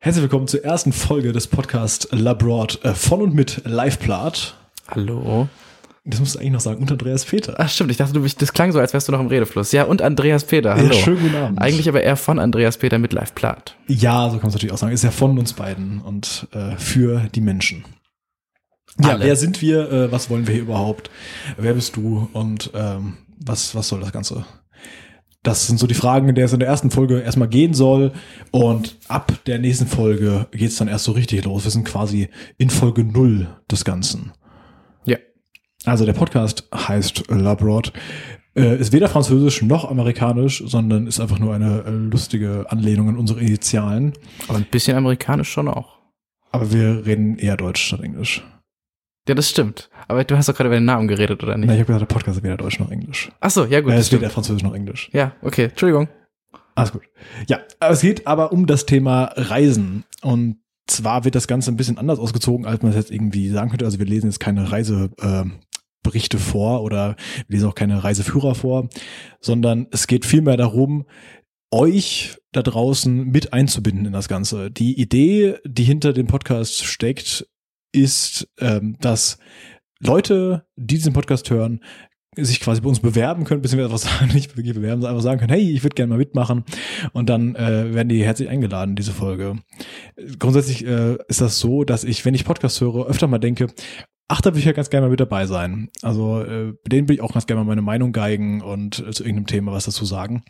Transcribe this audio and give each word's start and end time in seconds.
Herzlich 0.00 0.22
willkommen 0.22 0.46
zur 0.46 0.64
ersten 0.64 0.92
Folge 0.92 1.32
des 1.32 1.48
Podcasts 1.48 2.06
Labroad 2.12 2.84
äh, 2.84 2.94
von 2.94 3.20
und 3.20 3.34
mit 3.34 3.62
Liveplat. 3.64 4.54
Hallo. 4.86 5.48
Das 6.04 6.20
musst 6.20 6.36
du 6.36 6.38
eigentlich 6.38 6.52
noch 6.52 6.60
sagen, 6.60 6.80
und 6.80 6.92
Andreas 6.92 7.24
Peter. 7.24 7.56
Ach 7.58 7.68
stimmt, 7.68 7.90
ich 7.90 7.96
dachte, 7.96 8.12
du, 8.12 8.20
das 8.24 8.52
klang 8.52 8.70
so, 8.70 8.78
als 8.78 8.92
wärst 8.92 9.08
du 9.08 9.12
noch 9.12 9.18
im 9.18 9.26
Redefluss. 9.26 9.72
Ja, 9.72 9.82
und 9.82 10.00
Andreas 10.00 10.44
Peter. 10.44 10.76
Hallo. 10.76 10.86
Ja, 10.86 10.92
schönen 10.92 11.20
guten 11.20 11.34
Abend. 11.34 11.60
Eigentlich 11.60 11.88
aber 11.88 12.00
eher 12.00 12.16
von 12.16 12.38
Andreas 12.38 12.78
Peter 12.78 13.00
mit 13.00 13.12
Liveplat. 13.12 13.74
Ja, 13.88 14.26
so 14.26 14.36
kann 14.36 14.42
man 14.42 14.48
es 14.50 14.54
natürlich 14.54 14.72
auch 14.72 14.78
sagen. 14.78 14.92
Ist 14.92 15.02
ja 15.02 15.10
von 15.10 15.36
uns 15.36 15.54
beiden 15.54 16.00
und 16.00 16.46
äh, 16.52 16.76
für 16.76 17.22
die 17.34 17.40
Menschen. 17.40 17.84
Ja, 19.00 19.10
Alle. 19.10 19.24
wer 19.24 19.34
sind 19.34 19.60
wir? 19.60 19.90
Äh, 19.90 20.12
was 20.12 20.30
wollen 20.30 20.46
wir 20.46 20.54
hier 20.54 20.62
überhaupt? 20.62 21.10
Wer 21.56 21.74
bist 21.74 21.96
du? 21.96 22.28
Und 22.32 22.70
ähm, 22.72 23.14
was, 23.44 23.74
was 23.74 23.88
soll 23.88 23.98
das 23.98 24.12
Ganze? 24.12 24.44
Das 25.48 25.66
sind 25.66 25.80
so 25.80 25.86
die 25.86 25.94
Fragen, 25.94 26.28
in 26.28 26.34
der 26.34 26.44
es 26.44 26.52
in 26.52 26.58
der 26.58 26.68
ersten 26.68 26.90
Folge 26.90 27.20
erstmal 27.20 27.48
gehen 27.48 27.72
soll. 27.72 28.12
Und 28.50 28.98
ab 29.08 29.32
der 29.46 29.58
nächsten 29.58 29.86
Folge 29.86 30.46
geht 30.50 30.68
es 30.68 30.76
dann 30.76 30.88
erst 30.88 31.04
so 31.04 31.12
richtig 31.12 31.42
los. 31.46 31.64
Wir 31.64 31.70
sind 31.70 31.86
quasi 31.86 32.28
in 32.58 32.68
Folge 32.68 33.02
null 33.02 33.48
des 33.70 33.86
Ganzen. 33.86 34.32
Ja. 35.06 35.16
Also 35.86 36.04
der 36.04 36.12
Podcast 36.12 36.68
heißt 36.74 37.28
Labroad. 37.30 37.94
Äh, 38.54 38.78
ist 38.78 38.92
weder 38.92 39.08
französisch 39.08 39.62
noch 39.62 39.90
amerikanisch, 39.90 40.62
sondern 40.66 41.06
ist 41.06 41.18
einfach 41.18 41.38
nur 41.38 41.54
eine 41.54 41.82
äh, 41.86 41.90
lustige 41.92 42.66
Anlehnung 42.68 43.08
an 43.08 43.16
unsere 43.16 43.40
Initialen. 43.40 44.12
Aber 44.48 44.58
ein 44.58 44.66
bisschen 44.70 44.98
amerikanisch 44.98 45.50
schon 45.50 45.68
auch. 45.68 45.96
Aber 46.52 46.70
wir 46.74 47.06
reden 47.06 47.38
eher 47.38 47.56
Deutsch 47.56 47.86
statt 47.86 48.02
Englisch. 48.02 48.44
Ja, 49.28 49.34
das 49.34 49.50
stimmt. 49.50 49.90
Aber 50.08 50.24
du 50.24 50.36
hast 50.36 50.48
doch 50.48 50.54
gerade 50.54 50.68
über 50.68 50.76
den 50.76 50.86
Namen 50.86 51.06
geredet, 51.06 51.42
oder 51.42 51.56
nicht? 51.56 51.68
ich 51.68 51.78
habe 51.78 51.84
gesagt, 51.84 52.00
der 52.00 52.06
Podcast 52.14 52.38
ist 52.38 52.44
weder 52.44 52.56
Deutsch 52.56 52.80
noch 52.80 52.90
Englisch. 52.90 53.30
Ach 53.40 53.50
so, 53.50 53.66
ja 53.66 53.80
gut. 53.80 53.92
Äh, 53.92 53.96
das 53.96 54.00
es 54.02 54.06
stimmt. 54.06 54.22
weder 54.22 54.30
Französisch 54.30 54.62
noch 54.62 54.74
Englisch. 54.74 55.10
Ja, 55.12 55.32
okay. 55.42 55.64
Entschuldigung. 55.64 56.08
Alles 56.74 56.92
gut. 56.92 57.02
Ja, 57.46 57.60
es 57.80 58.00
geht 58.00 58.26
aber 58.26 58.52
um 58.52 58.66
das 58.66 58.86
Thema 58.86 59.32
Reisen. 59.36 60.04
Und 60.22 60.60
zwar 60.86 61.24
wird 61.24 61.34
das 61.34 61.46
Ganze 61.46 61.70
ein 61.70 61.76
bisschen 61.76 61.98
anders 61.98 62.18
ausgezogen, 62.18 62.66
als 62.66 62.82
man 62.82 62.90
es 62.90 62.96
jetzt 62.96 63.10
irgendwie 63.10 63.50
sagen 63.50 63.68
könnte. 63.70 63.84
Also 63.84 63.98
wir 63.98 64.06
lesen 64.06 64.28
jetzt 64.28 64.40
keine 64.40 64.72
Reiseberichte 64.72 65.50
äh, 65.50 65.64
Berichte 66.02 66.38
vor 66.38 66.82
oder 66.82 67.16
wir 67.48 67.56
lesen 67.56 67.68
auch 67.68 67.74
keine 67.74 68.02
Reiseführer 68.02 68.54
vor, 68.54 68.88
sondern 69.40 69.88
es 69.90 70.06
geht 70.06 70.24
vielmehr 70.24 70.56
darum, 70.56 71.04
euch 71.70 72.38
da 72.52 72.62
draußen 72.62 73.24
mit 73.24 73.52
einzubinden 73.52 74.06
in 74.06 74.12
das 74.12 74.28
Ganze. 74.28 74.70
Die 74.70 74.98
Idee, 74.98 75.56
die 75.66 75.84
hinter 75.84 76.14
dem 76.14 76.26
Podcast 76.26 76.84
steckt, 76.84 77.46
ist, 77.92 78.48
ähm, 78.60 78.96
dass 79.00 79.38
Leute, 80.00 80.66
die 80.76 80.96
diesen 80.96 81.12
Podcast 81.12 81.50
hören, 81.50 81.80
sich 82.36 82.60
quasi 82.60 82.80
bei 82.80 82.88
uns 82.88 83.00
bewerben 83.00 83.44
können, 83.44 83.62
beziehungsweise 83.62 83.92
einfach 83.92 84.18
sagen, 84.20 84.32
nicht 84.32 84.56
wirklich 84.56 84.74
bewerben, 84.74 85.00
sondern 85.00 85.16
einfach 85.16 85.24
sagen 85.24 85.40
können, 85.40 85.52
hey, 85.52 85.70
ich 85.70 85.82
würde 85.82 85.94
gerne 85.94 86.10
mal 86.10 86.18
mitmachen 86.18 86.64
und 87.12 87.28
dann 87.28 87.54
äh, 87.56 87.94
werden 87.94 88.08
die 88.08 88.24
herzlich 88.24 88.48
eingeladen, 88.48 88.96
diese 88.96 89.12
Folge. 89.12 89.56
Grundsätzlich 90.38 90.86
äh, 90.86 91.16
ist 91.28 91.40
das 91.40 91.58
so, 91.58 91.84
dass 91.84 92.04
ich, 92.04 92.24
wenn 92.24 92.34
ich 92.34 92.44
Podcast 92.44 92.80
höre, 92.80 93.06
öfter 93.06 93.26
mal 93.26 93.38
denke, 93.38 93.68
ach, 94.28 94.40
da 94.40 94.50
würde 94.50 94.60
ich 94.60 94.66
ja 94.66 94.72
ganz 94.72 94.90
gerne 94.90 95.06
mal 95.06 95.10
mit 95.10 95.20
dabei 95.20 95.46
sein. 95.46 95.90
Also 96.02 96.42
äh, 96.42 96.74
denen 96.86 97.08
will 97.08 97.16
ich 97.16 97.22
auch 97.22 97.32
ganz 97.32 97.46
gerne 97.46 97.62
mal 97.62 97.68
meine 97.68 97.82
Meinung 97.82 98.12
geigen 98.12 98.60
und 98.60 99.00
äh, 99.00 99.10
zu 99.10 99.24
irgendeinem 99.24 99.46
Thema 99.46 99.72
was 99.72 99.86
dazu 99.86 100.04
sagen. 100.04 100.44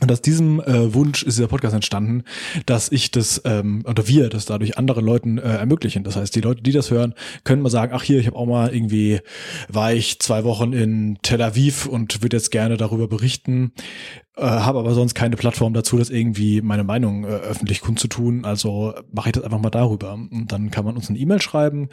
Und 0.00 0.10
aus 0.10 0.20
diesem 0.20 0.60
äh, 0.60 0.92
Wunsch 0.92 1.22
ist 1.22 1.38
dieser 1.38 1.46
Podcast 1.46 1.74
entstanden, 1.74 2.24
dass 2.66 2.90
ich 2.90 3.12
das 3.12 3.40
ähm, 3.44 3.84
oder 3.86 4.08
wir 4.08 4.28
das 4.28 4.44
dadurch 4.44 4.76
anderen 4.76 5.04
Leuten 5.04 5.38
äh, 5.38 5.42
ermöglichen. 5.42 6.02
Das 6.02 6.16
heißt, 6.16 6.34
die 6.34 6.40
Leute, 6.40 6.62
die 6.62 6.72
das 6.72 6.90
hören, 6.90 7.14
können 7.44 7.62
mal 7.62 7.70
sagen, 7.70 7.92
ach 7.94 8.02
hier, 8.02 8.18
ich 8.18 8.26
habe 8.26 8.36
auch 8.36 8.46
mal 8.46 8.74
irgendwie 8.74 9.20
war 9.68 9.92
ich 9.92 10.18
zwei 10.18 10.42
Wochen 10.42 10.72
in 10.72 11.18
Tel 11.22 11.40
Aviv 11.40 11.86
und 11.86 12.22
würde 12.22 12.36
jetzt 12.36 12.50
gerne 12.50 12.76
darüber 12.76 13.06
berichten, 13.06 13.72
äh, 14.36 14.42
habe 14.42 14.80
aber 14.80 14.94
sonst 14.94 15.14
keine 15.14 15.36
Plattform 15.36 15.74
dazu, 15.74 15.96
das 15.96 16.10
irgendwie 16.10 16.60
meine 16.60 16.84
Meinung 16.84 17.24
äh, 17.24 17.28
öffentlich 17.28 17.80
kundzutun. 17.80 18.44
Also 18.44 18.94
mache 19.12 19.28
ich 19.28 19.32
das 19.34 19.44
einfach 19.44 19.60
mal 19.60 19.70
darüber. 19.70 20.14
Und 20.14 20.48
dann 20.50 20.72
kann 20.72 20.84
man 20.84 20.96
uns 20.96 21.08
eine 21.08 21.18
E-Mail 21.18 21.40
schreiben 21.40 21.88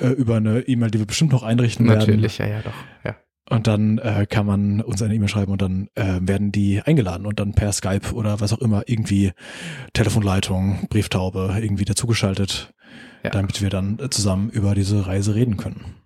äh, 0.00 0.08
über 0.08 0.36
eine 0.36 0.62
E-Mail, 0.62 0.90
die 0.90 0.98
wir 0.98 1.06
bestimmt 1.06 1.30
noch 1.30 1.44
einrichten 1.44 1.86
werden. 1.86 2.00
Natürlich, 2.00 2.38
ja, 2.38 2.46
ja, 2.46 2.62
doch. 2.62 2.74
Ja. 3.04 3.16
Und 3.50 3.66
dann 3.66 3.98
äh, 3.98 4.26
kann 4.28 4.46
man 4.46 4.80
uns 4.80 5.02
eine 5.02 5.14
E-Mail 5.14 5.28
schreiben 5.28 5.52
und 5.52 5.60
dann 5.60 5.88
äh, 5.94 6.20
werden 6.22 6.52
die 6.52 6.80
eingeladen 6.80 7.26
und 7.26 7.40
dann 7.40 7.52
per 7.54 7.72
Skype 7.72 8.12
oder 8.14 8.40
was 8.40 8.52
auch 8.52 8.60
immer 8.60 8.84
irgendwie 8.86 9.32
Telefonleitung, 9.92 10.86
Brieftaube 10.88 11.54
irgendwie 11.60 11.84
dazugeschaltet, 11.84 12.72
Ja. 13.24 13.30
damit 13.30 13.60
wir 13.60 13.68
dann 13.70 13.98
äh, 13.98 14.10
zusammen 14.10 14.48
über 14.50 14.74
diese 14.74 15.06
Reise 15.06 15.34
reden 15.34 15.56
können. 15.56 15.96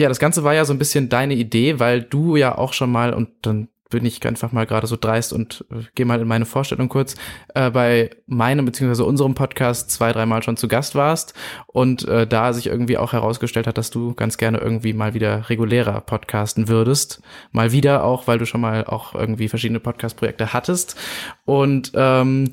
Ja, 0.00 0.08
das 0.08 0.20
Ganze 0.20 0.44
war 0.44 0.54
ja 0.54 0.64
so 0.64 0.72
ein 0.72 0.78
bisschen 0.78 1.08
deine 1.08 1.34
Idee, 1.34 1.80
weil 1.80 2.02
du 2.02 2.36
ja 2.36 2.56
auch 2.56 2.72
schon 2.72 2.90
mal, 2.92 3.12
und 3.12 3.30
dann 3.42 3.68
bin 3.90 4.04
ich 4.04 4.24
einfach 4.26 4.52
mal 4.52 4.66
gerade 4.66 4.86
so 4.86 4.96
dreist 4.96 5.32
und 5.32 5.64
äh, 5.70 5.82
gehe 5.94 6.06
mal 6.06 6.20
in 6.20 6.28
meine 6.28 6.46
Vorstellung 6.46 6.88
kurz, 6.88 7.14
äh, 7.54 7.70
bei 7.70 8.10
meinem 8.26 8.64
beziehungsweise 8.64 9.04
unserem 9.04 9.34
Podcast 9.34 9.90
zwei, 9.90 10.12
dreimal 10.12 10.42
schon 10.42 10.56
zu 10.56 10.68
Gast 10.68 10.94
warst 10.94 11.34
und 11.66 12.06
äh, 12.06 12.26
da 12.26 12.52
sich 12.52 12.66
irgendwie 12.66 12.98
auch 12.98 13.12
herausgestellt 13.12 13.66
hat, 13.66 13.78
dass 13.78 13.90
du 13.90 14.14
ganz 14.14 14.36
gerne 14.36 14.58
irgendwie 14.58 14.92
mal 14.92 15.14
wieder 15.14 15.48
regulärer 15.48 16.00
podcasten 16.02 16.68
würdest. 16.68 17.22
Mal 17.52 17.72
wieder 17.72 18.04
auch, 18.04 18.26
weil 18.26 18.38
du 18.38 18.46
schon 18.46 18.60
mal 18.60 18.84
auch 18.84 19.14
irgendwie 19.14 19.48
verschiedene 19.48 19.80
Podcast-Projekte 19.80 20.52
hattest. 20.52 20.96
Und 21.44 21.92
ähm, 21.94 22.50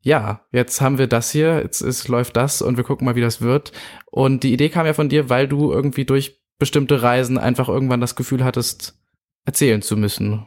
ja, 0.00 0.40
jetzt 0.52 0.80
haben 0.80 0.98
wir 0.98 1.06
das 1.06 1.30
hier, 1.30 1.60
jetzt 1.60 1.82
ist, 1.82 2.08
läuft 2.08 2.36
das 2.36 2.62
und 2.62 2.76
wir 2.76 2.84
gucken 2.84 3.04
mal, 3.04 3.16
wie 3.16 3.20
das 3.20 3.42
wird. 3.42 3.72
Und 4.06 4.42
die 4.42 4.52
Idee 4.52 4.70
kam 4.70 4.86
ja 4.86 4.94
von 4.94 5.08
dir, 5.08 5.28
weil 5.28 5.48
du 5.48 5.72
irgendwie 5.72 6.04
durch 6.06 6.40
bestimmte 6.58 7.02
Reisen 7.02 7.38
einfach 7.38 7.68
irgendwann 7.68 8.00
das 8.00 8.16
Gefühl 8.16 8.44
hattest, 8.44 8.97
erzählen 9.48 9.80
zu 9.80 9.96
müssen. 9.96 10.42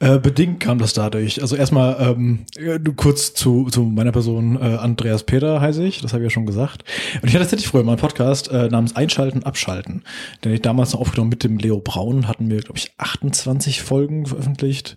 Äh, 0.00 0.18
bedingt 0.18 0.60
kam 0.60 0.78
das 0.78 0.94
dadurch. 0.94 1.42
Also 1.42 1.56
erstmal 1.56 1.96
ähm, 2.00 2.46
äh, 2.56 2.78
kurz 2.96 3.34
zu, 3.34 3.66
zu 3.66 3.82
meiner 3.82 4.12
Person. 4.12 4.56
Äh, 4.56 4.76
Andreas 4.76 5.24
Peter 5.24 5.60
heiße 5.60 5.84
ich, 5.84 6.00
das 6.00 6.12
habe 6.14 6.22
ich 6.22 6.26
ja 6.26 6.30
schon 6.30 6.46
gesagt. 6.46 6.82
Und 7.20 7.28
ich 7.28 7.34
hatte 7.34 7.44
tatsächlich 7.44 7.68
früher 7.68 7.84
mal 7.84 7.92
einen 7.92 8.00
Podcast 8.00 8.50
äh, 8.50 8.68
namens 8.68 8.96
Einschalten, 8.96 9.42
Abschalten. 9.42 10.02
Den 10.42 10.52
ich 10.54 10.62
damals 10.62 10.92
noch 10.94 11.00
aufgenommen 11.00 11.28
mit 11.30 11.44
dem 11.44 11.58
Leo 11.58 11.78
Braun. 11.80 12.26
Hatten 12.28 12.48
wir, 12.50 12.60
glaube 12.60 12.78
ich, 12.78 12.92
28 12.96 13.82
Folgen 13.82 14.24
veröffentlicht. 14.24 14.96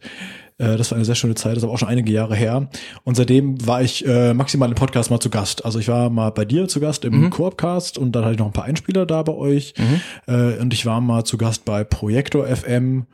Äh, 0.58 0.78
Das 0.78 0.92
war 0.92 0.96
eine 0.96 1.04
sehr 1.04 1.16
schöne 1.16 1.36
Zeit, 1.36 1.52
das 1.54 1.58
ist 1.58 1.64
aber 1.66 1.74
auch 1.74 1.80
schon 1.80 1.90
einige 1.90 2.14
Jahre 2.14 2.36
her. 2.38 2.70
Und 3.04 3.16
seitdem 3.16 3.66
war 3.68 3.82
ich 3.82 4.08
äh, 4.08 4.34
maximal 4.34 4.70
im 4.70 4.76
Podcast 4.76 5.12
mal 5.12 5.20
zu 5.20 5.30
Gast. 5.30 5.66
Also 5.66 5.80
ich 5.80 5.90
war 5.90 6.10
mal 6.10 6.30
bei 6.30 6.46
dir 6.46 6.70
zu 6.70 6.80
Gast 6.80 7.04
im 7.04 7.20
Mhm. 7.24 7.30
Koopcast 7.32 7.98
und 7.98 8.14
dann 8.14 8.24
hatte 8.24 8.34
ich 8.36 8.40
noch 8.40 8.46
ein 8.48 8.54
paar 8.54 8.64
Einspieler 8.66 9.06
da 9.06 9.24
bei 9.24 9.34
euch. 9.34 9.74
Äh, 10.28 10.58
und 10.60 10.74
ich 10.74 10.86
war 10.86 11.02
mal 11.02 11.26
zu 11.26 11.38
Gast 11.38 11.66
bei 11.66 11.84
Projektor 11.84 12.48
FM 12.48 13.06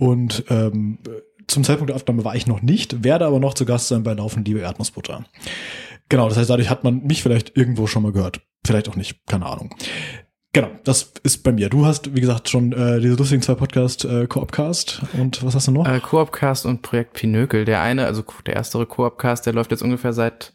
und 0.00 0.44
ähm, 0.48 0.98
zum 1.46 1.62
Zeitpunkt 1.62 1.90
der 1.90 1.96
Aufnahme 1.96 2.24
war 2.24 2.34
ich 2.34 2.46
noch 2.46 2.62
nicht, 2.62 3.04
werde 3.04 3.26
aber 3.26 3.38
noch 3.38 3.52
zu 3.52 3.66
Gast 3.66 3.88
sein 3.88 4.02
bei 4.02 4.14
Laufen 4.14 4.44
Liebe 4.44 4.60
Erdnussbutter. 4.60 5.26
Genau, 6.08 6.26
das 6.26 6.38
heißt, 6.38 6.48
dadurch 6.48 6.70
hat 6.70 6.84
man 6.84 7.04
mich 7.04 7.22
vielleicht 7.22 7.54
irgendwo 7.54 7.86
schon 7.86 8.02
mal 8.02 8.12
gehört. 8.12 8.40
Vielleicht 8.66 8.88
auch 8.88 8.96
nicht, 8.96 9.26
keine 9.26 9.44
Ahnung. 9.44 9.74
Genau, 10.54 10.68
das 10.84 11.12
ist 11.22 11.42
bei 11.44 11.52
mir. 11.52 11.68
Du 11.68 11.84
hast, 11.84 12.16
wie 12.16 12.20
gesagt, 12.20 12.48
schon 12.48 12.72
äh, 12.72 12.98
diese 13.00 13.14
lustigen 13.14 13.42
zwei 13.42 13.54
Podcast, 13.54 14.06
äh, 14.06 14.26
Koopcast 14.26 15.02
und 15.18 15.44
was 15.44 15.54
hast 15.54 15.68
du 15.68 15.72
noch? 15.72 15.86
Äh, 15.86 16.00
Koopcast 16.00 16.64
und 16.64 16.80
Projekt 16.80 17.12
Pinökel. 17.12 17.66
Der 17.66 17.82
eine, 17.82 18.06
also 18.06 18.24
der 18.46 18.54
erstere 18.54 18.86
Koopcast, 18.86 19.44
der 19.44 19.52
läuft 19.52 19.70
jetzt 19.70 19.82
ungefähr 19.82 20.14
seit, 20.14 20.54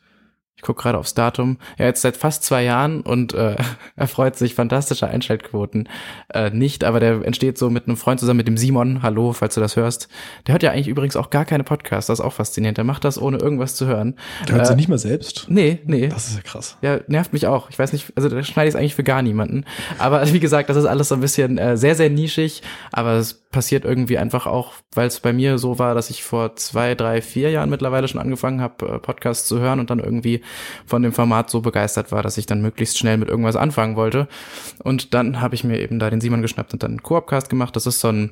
gucke 0.66 0.81
gerade 0.81 0.98
aufs 0.98 1.14
Datum, 1.14 1.58
ja 1.78 1.86
jetzt 1.86 2.02
seit 2.02 2.18
fast 2.18 2.44
zwei 2.44 2.64
Jahren 2.64 3.02
und 3.02 3.34
äh, 3.34 3.56
erfreut 3.96 4.36
sich 4.36 4.56
fantastischer 4.56 5.08
Einschaltquoten. 5.08 5.88
Äh, 6.34 6.50
nicht, 6.50 6.84
aber 6.84 7.00
der 7.00 7.24
entsteht 7.24 7.58
so 7.58 7.70
mit 7.70 7.88
einem 7.88 7.98
Freund 7.98 8.20
zusammen, 8.20 8.38
mit 8.38 8.48
dem 8.48 8.58
Simon. 8.58 9.02
Hallo, 9.02 9.34
falls 9.34 9.56
du 9.56 9.62
das 9.62 9.76
hörst. 9.76 10.09
Der 10.48 10.53
hört 10.53 10.64
ja 10.64 10.72
eigentlich 10.72 10.88
übrigens 10.88 11.16
auch 11.16 11.30
gar 11.30 11.46
keine 11.46 11.64
Podcasts, 11.64 12.08
das 12.08 12.20
ist 12.20 12.26
auch 12.26 12.34
faszinierend. 12.34 12.78
Der 12.78 12.86
macht 12.86 13.06
das 13.06 13.22
ohne 13.22 13.38
irgendwas 13.38 13.76
zu 13.76 13.86
hören. 13.86 14.16
Der 14.48 14.56
hört 14.56 14.68
sie 14.68 14.74
äh, 14.74 14.76
nicht 14.76 14.90
mal 14.90 14.98
selbst. 14.98 15.46
Nee, 15.50 15.80
nee. 15.86 16.08
Das 16.08 16.28
ist 16.28 16.36
ja 16.36 16.42
krass. 16.42 16.78
Ja, 16.82 17.00
nervt 17.08 17.32
mich 17.34 17.47
auch. 17.47 17.70
Ich 17.70 17.80
weiß 17.80 17.94
nicht, 17.94 18.14
also 18.16 18.28
da 18.30 18.44
schneide 18.44 18.68
ich 18.68 18.74
es 18.74 18.80
eigentlich 18.80 18.96
für 18.96 19.03
gar 19.03 19.22
niemanden. 19.22 19.66
Aber 20.00 20.26
wie 20.34 20.40
gesagt, 20.40 20.70
das 20.70 20.78
ist 20.78 20.86
alles 20.86 21.09
so 21.09 21.16
ein 21.16 21.22
bisschen 21.22 21.58
äh, 21.58 21.78
sehr, 21.78 21.96
sehr 21.96 22.09
nischig. 22.09 22.64
Aber 22.92 23.14
es 23.14 23.44
passiert 23.55 23.85
irgendwie 23.85 24.17
einfach 24.17 24.47
auch, 24.47 24.73
weil 24.93 25.07
es 25.07 25.21
bei 25.21 25.31
mir 25.31 25.57
so 25.59 25.79
war, 25.79 25.95
dass 25.95 26.09
ich 26.09 26.25
vor 26.25 26.57
zwei, 26.57 26.93
drei, 26.93 27.21
vier 27.21 27.51
Jahren 27.51 27.69
mittlerweile 27.69 28.09
schon 28.09 28.19
angefangen 28.19 28.59
habe, 28.59 28.85
äh, 28.85 28.99
Podcasts 28.99 29.47
zu 29.47 29.59
hören 29.59 29.79
und 29.79 29.89
dann 29.89 29.99
irgendwie 29.99 30.41
von 30.85 31.02
dem 31.02 31.13
Format 31.13 31.49
so 31.49 31.61
begeistert 31.61 32.11
war, 32.11 32.22
dass 32.22 32.37
ich 32.37 32.47
dann 32.47 32.61
möglichst 32.61 32.97
schnell 32.97 33.16
mit 33.16 33.29
irgendwas 33.29 33.55
anfangen 33.55 33.96
wollte. 33.96 34.28
Und 34.84 35.13
dann 35.13 35.40
habe 35.40 35.55
ich 35.55 35.63
mir 35.63 35.79
eben 35.79 35.99
da 35.99 36.09
den 36.09 36.19
Simon 36.19 36.41
geschnappt 36.41 36.73
und 36.73 36.84
dann 36.84 36.91
einen 36.91 37.03
Koopcast 37.03 37.49
gemacht. 37.49 37.78
Das 37.78 37.87
ist 37.87 38.02
so 38.02 38.09
ein 38.09 38.31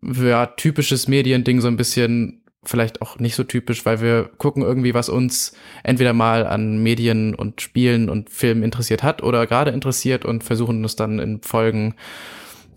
ja, 0.00 0.46
typisches 0.46 1.06
Mediending, 1.06 1.60
so 1.60 1.68
ein 1.68 1.76
bisschen 1.76 2.42
vielleicht 2.62 3.02
auch 3.02 3.18
nicht 3.18 3.34
so 3.34 3.44
typisch, 3.44 3.84
weil 3.84 4.00
wir 4.00 4.30
gucken 4.38 4.62
irgendwie, 4.62 4.94
was 4.94 5.10
uns 5.10 5.52
entweder 5.82 6.14
mal 6.14 6.46
an 6.46 6.82
Medien 6.82 7.34
und 7.34 7.60
Spielen 7.60 8.08
und 8.08 8.30
Filmen 8.30 8.62
interessiert 8.62 9.02
hat 9.02 9.22
oder 9.22 9.46
gerade 9.46 9.70
interessiert 9.70 10.24
und 10.24 10.44
versuchen 10.44 10.82
es 10.82 10.96
dann 10.96 11.18
in 11.18 11.42
Folgen 11.42 11.94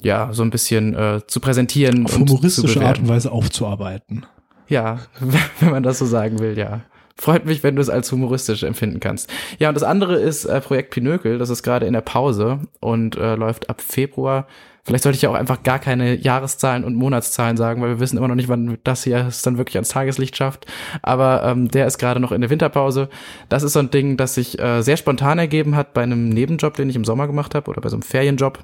ja 0.04 0.30
so 0.32 0.44
ein 0.44 0.50
bisschen 0.50 0.94
äh, 0.96 1.22
zu 1.28 1.40
präsentieren 1.40 2.06
Auf 2.06 2.18
und 2.18 2.28
zu 2.28 2.34
humoristische 2.36 2.80
Art 2.80 2.96
bewerten. 2.96 3.02
und 3.02 3.10
Weise 3.10 3.32
aufzuarbeiten. 3.32 4.26
Ja, 4.68 5.00
wenn 5.60 5.72
man 5.72 5.84
das 5.84 6.00
so 6.00 6.06
sagen 6.06 6.40
will, 6.40 6.58
ja. 6.58 6.82
freut 7.16 7.46
mich, 7.46 7.64
wenn 7.64 7.76
du 7.76 7.82
es 7.82 7.90
als 7.90 8.12
humoristisch 8.12 8.64
empfinden 8.64 9.00
kannst. 9.00 9.30
Ja, 9.60 9.70
und 9.70 9.76
das 9.76 9.84
andere 9.84 10.16
ist 10.16 10.46
äh, 10.46 10.62
Projekt 10.62 10.92
Pinökel. 10.92 11.38
Das 11.38 11.50
ist 11.50 11.64
gerade 11.64 11.86
in 11.86 11.94
der 11.94 12.02
Pause 12.02 12.60
und 12.80 13.16
äh, 13.16 13.36
läuft 13.36 13.70
ab 13.70 13.82
Februar. 13.82 14.48
Vielleicht 14.86 15.04
sollte 15.04 15.16
ich 15.16 15.22
ja 15.22 15.30
auch 15.30 15.36
einfach 15.36 15.64
gar 15.64 15.80
keine 15.80 16.16
Jahreszahlen 16.16 16.84
und 16.84 16.96
Monatszahlen 16.96 17.56
sagen, 17.56 17.82
weil 17.82 17.90
wir 17.90 18.00
wissen 18.02 18.18
immer 18.18 18.28
noch 18.28 18.36
nicht, 18.36 18.50
wann 18.50 18.78
das 18.84 19.06
hier 19.06 19.28
es 19.28 19.42
dann 19.42 19.58
wirklich 19.58 19.78
ans 19.78 19.88
Tageslicht 19.88 20.36
schafft. 20.36 20.66
Aber 21.02 21.44
ähm, 21.46 21.70
der 21.70 21.88
ist 21.88 22.00
gerade 22.00 22.20
noch 22.20 22.34
in 22.34 22.42
der 22.42 22.50
Winterpause. 22.50 23.08
Das 23.48 23.64
ist 23.64 23.74
so 23.74 23.80
ein 23.80 23.92
Ding, 23.92 24.18
das 24.18 24.36
sich 24.36 24.60
äh, 24.60 24.82
sehr 24.82 24.98
spontan 24.98 25.40
ergeben 25.40 25.78
hat 25.78 25.94
bei 25.94 26.04
einem 26.04 26.28
Nebenjob, 26.28 26.74
den 26.76 26.90
ich 26.90 26.98
im 26.98 27.06
Sommer 27.06 27.28
gemacht 27.28 27.56
habe 27.56 27.72
oder 27.72 27.80
bei 27.80 27.88
so 27.88 27.96
einem 27.96 28.04
Ferienjob 28.04 28.60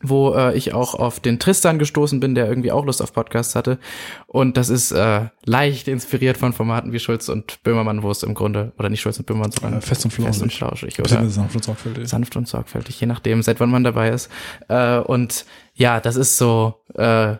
wo 0.00 0.32
äh, 0.34 0.56
ich 0.56 0.74
auch 0.74 0.94
auf 0.94 1.18
den 1.18 1.38
Tristan 1.40 1.78
gestoßen 1.78 2.20
bin, 2.20 2.34
der 2.36 2.46
irgendwie 2.48 2.70
auch 2.70 2.84
Lust 2.84 3.02
auf 3.02 3.12
Podcasts 3.12 3.54
hatte. 3.56 3.78
Und 4.26 4.56
das 4.56 4.68
ist 4.68 4.92
äh, 4.92 5.26
leicht 5.44 5.88
inspiriert 5.88 6.36
von 6.36 6.52
Formaten 6.52 6.92
wie 6.92 7.00
Schulz 7.00 7.28
und 7.28 7.62
Böhmermann, 7.64 8.02
wo 8.04 8.10
es 8.10 8.22
im 8.22 8.34
Grunde, 8.34 8.72
oder 8.78 8.90
nicht 8.90 9.00
Schulz 9.00 9.18
und 9.18 9.26
Böhmermann, 9.26 9.50
sondern 9.50 9.78
Äh, 9.80 9.82
fest 9.82 10.04
und 10.04 10.12
flauschig. 10.12 10.32
fest 10.34 10.42
und 10.42 10.52
flauschig. 10.52 10.98
Oder 11.00 11.28
sanft 11.28 11.56
und 11.56 11.64
sorgfältig. 11.64 12.08
sanft 12.08 12.36
und 12.36 12.46
sorgfältig, 12.46 13.00
je 13.00 13.06
nachdem, 13.08 13.42
seit 13.42 13.58
wann 13.58 13.70
man 13.70 13.82
dabei 13.82 14.10
ist. 14.10 14.30
Äh, 14.68 14.98
und 14.98 15.44
ja, 15.74 16.00
das 16.00 16.14
ist 16.16 16.36
so, 16.36 16.74
äh, 16.94 17.36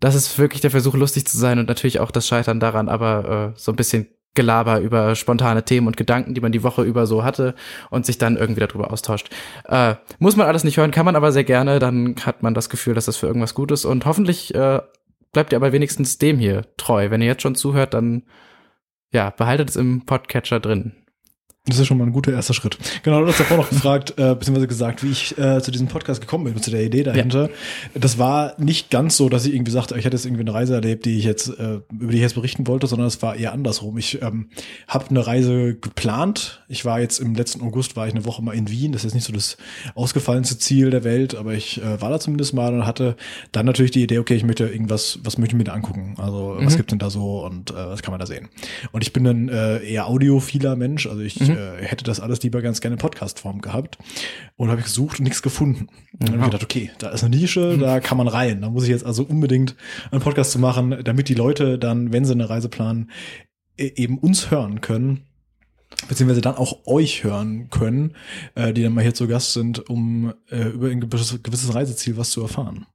das 0.00 0.14
ist 0.14 0.38
wirklich 0.38 0.60
der 0.60 0.70
Versuch, 0.70 0.94
lustig 0.94 1.26
zu 1.26 1.38
sein 1.38 1.58
und 1.58 1.66
natürlich 1.68 2.00
auch 2.00 2.10
das 2.10 2.26
Scheitern 2.28 2.60
daran, 2.60 2.90
aber 2.90 3.52
äh, 3.54 3.58
so 3.58 3.72
ein 3.72 3.76
bisschen 3.76 4.08
Gelaber 4.36 4.78
über 4.78 5.16
spontane 5.16 5.64
Themen 5.64 5.88
und 5.88 5.96
Gedanken, 5.96 6.34
die 6.34 6.40
man 6.40 6.52
die 6.52 6.62
Woche 6.62 6.82
über 6.82 7.06
so 7.06 7.24
hatte 7.24 7.54
und 7.90 8.06
sich 8.06 8.18
dann 8.18 8.36
irgendwie 8.36 8.60
darüber 8.60 8.92
austauscht. 8.92 9.30
Äh, 9.64 9.96
muss 10.20 10.36
man 10.36 10.46
alles 10.46 10.62
nicht 10.62 10.76
hören, 10.76 10.92
kann 10.92 11.04
man 11.04 11.16
aber 11.16 11.32
sehr 11.32 11.44
gerne, 11.44 11.80
dann 11.80 12.14
hat 12.24 12.44
man 12.44 12.54
das 12.54 12.70
Gefühl, 12.70 12.94
dass 12.94 13.06
das 13.06 13.16
für 13.16 13.26
irgendwas 13.26 13.54
gut 13.54 13.72
ist 13.72 13.84
und 13.84 14.06
hoffentlich 14.06 14.54
äh, 14.54 14.80
bleibt 15.32 15.52
ihr 15.52 15.56
aber 15.56 15.72
wenigstens 15.72 16.18
dem 16.18 16.38
hier 16.38 16.62
treu. 16.76 17.10
Wenn 17.10 17.20
ihr 17.20 17.26
jetzt 17.26 17.42
schon 17.42 17.56
zuhört, 17.56 17.94
dann 17.94 18.22
ja, 19.12 19.30
behaltet 19.30 19.70
es 19.70 19.76
im 19.76 20.06
Podcatcher 20.06 20.60
drin. 20.60 20.92
Das 21.68 21.78
ist 21.80 21.86
schon 21.88 21.98
mal 21.98 22.04
ein 22.06 22.12
guter 22.12 22.32
erster 22.32 22.54
Schritt. 22.54 22.78
Genau, 23.02 23.20
du 23.22 23.26
hast 23.26 23.40
davor 23.40 23.56
noch 23.56 23.68
gefragt, 23.68 24.14
äh, 24.18 24.34
beziehungsweise 24.34 24.68
gesagt, 24.68 25.02
wie 25.02 25.10
ich 25.10 25.36
äh, 25.36 25.60
zu 25.60 25.70
diesem 25.72 25.88
Podcast 25.88 26.20
gekommen 26.20 26.44
bin, 26.44 26.62
zu 26.62 26.70
der 26.70 26.84
Idee 26.84 27.02
dahinter. 27.02 27.50
Das 27.94 28.18
war 28.18 28.54
nicht 28.58 28.90
ganz 28.90 29.16
so, 29.16 29.28
dass 29.28 29.46
ich 29.46 29.54
irgendwie 29.54 29.72
sagte, 29.72 29.98
ich 29.98 30.04
hätte 30.04 30.16
jetzt 30.16 30.26
irgendwie 30.26 30.42
eine 30.42 30.54
Reise 30.54 30.74
erlebt, 30.74 31.04
die 31.06 31.18
ich 31.18 31.24
jetzt, 31.24 31.48
äh, 31.58 31.80
über 31.92 32.10
die 32.12 32.16
ich 32.16 32.22
jetzt 32.22 32.34
berichten 32.34 32.66
wollte, 32.68 32.86
sondern 32.86 33.08
es 33.08 33.20
war 33.20 33.34
eher 33.36 33.52
andersrum. 33.52 33.98
Ich 33.98 34.22
ähm, 34.22 34.48
habe 34.86 35.06
eine 35.10 35.26
Reise 35.26 35.74
geplant. 35.74 36.62
Ich 36.68 36.84
war 36.84 37.00
jetzt 37.00 37.18
im 37.18 37.34
letzten 37.34 37.62
August, 37.62 37.96
war 37.96 38.06
ich 38.06 38.14
eine 38.14 38.24
Woche 38.24 38.42
mal 38.42 38.52
in 38.54 38.70
Wien. 38.70 38.92
Das 38.92 39.00
ist 39.00 39.06
jetzt 39.06 39.14
nicht 39.14 39.26
so 39.26 39.32
das 39.32 39.56
ausgefallenste 39.96 40.58
Ziel 40.58 40.90
der 40.90 41.02
Welt, 41.04 41.34
aber 41.34 41.54
ich 41.54 41.82
äh, 41.82 42.00
war 42.00 42.10
da 42.10 42.20
zumindest 42.20 42.54
mal 42.54 42.72
und 42.74 42.86
hatte 42.86 43.16
dann 43.52 43.66
natürlich 43.66 43.90
die 43.90 44.02
Idee, 44.02 44.18
okay, 44.18 44.34
ich 44.36 44.44
möchte 44.44 44.66
irgendwas, 44.68 45.18
was 45.24 45.36
möchte 45.38 45.54
ich 45.54 45.58
mir 45.58 45.64
da 45.64 45.72
angucken? 45.72 46.14
Also 46.18 46.54
was 46.58 46.74
Mhm. 46.74 46.76
gibt's 46.76 46.90
denn 46.90 46.98
da 46.98 47.10
so 47.10 47.44
und 47.44 47.70
äh, 47.70 47.74
was 47.74 48.02
kann 48.02 48.12
man 48.12 48.20
da 48.20 48.26
sehen? 48.26 48.48
Und 48.92 49.02
ich 49.02 49.12
bin 49.12 49.26
ein 49.26 49.48
äh, 49.48 49.78
eher 49.84 50.06
audiophiler 50.08 50.76
Mensch, 50.76 51.06
also 51.06 51.20
ich 51.22 51.40
Mhm. 51.40 51.55
Äh, 51.56 51.82
hätte 51.82 52.04
das 52.04 52.20
alles 52.20 52.42
lieber 52.42 52.62
ganz 52.62 52.80
gerne 52.80 52.94
in 52.94 53.00
Podcast-Form 53.00 53.60
gehabt 53.60 53.98
und 54.56 54.68
habe 54.68 54.80
ich 54.80 54.86
gesucht 54.86 55.18
und 55.18 55.24
nichts 55.24 55.42
gefunden. 55.42 55.88
Und 56.12 56.28
dann 56.28 56.34
habe 56.34 56.38
ich 56.38 56.50
gedacht, 56.50 56.64
okay, 56.64 56.90
da 56.98 57.10
ist 57.10 57.24
eine 57.24 57.36
Nische, 57.36 57.78
da 57.78 58.00
kann 58.00 58.18
man 58.18 58.28
rein. 58.28 58.60
Da 58.60 58.70
muss 58.70 58.84
ich 58.84 58.90
jetzt 58.90 59.04
also 59.04 59.24
unbedingt 59.24 59.74
einen 60.10 60.20
Podcast 60.20 60.52
zu 60.52 60.58
machen, 60.58 61.02
damit 61.04 61.28
die 61.28 61.34
Leute 61.34 61.78
dann, 61.78 62.12
wenn 62.12 62.24
sie 62.24 62.32
eine 62.32 62.48
Reise 62.48 62.68
planen, 62.68 63.10
e- 63.78 63.92
eben 63.96 64.18
uns 64.18 64.50
hören 64.50 64.80
können 64.80 65.22
beziehungsweise 66.08 66.40
dann 66.40 66.56
auch 66.56 66.86
euch 66.86 67.24
hören 67.24 67.70
können, 67.70 68.16
äh, 68.54 68.72
die 68.72 68.82
dann 68.82 68.92
mal 68.92 69.02
hier 69.02 69.14
zu 69.14 69.28
Gast 69.28 69.54
sind, 69.54 69.88
um 69.88 70.34
äh, 70.50 70.68
über 70.68 70.88
ein 70.88 71.00
gewisses, 71.00 71.42
gewisses 71.42 71.74
Reiseziel 71.74 72.16
was 72.16 72.30
zu 72.30 72.42
erfahren. 72.42 72.86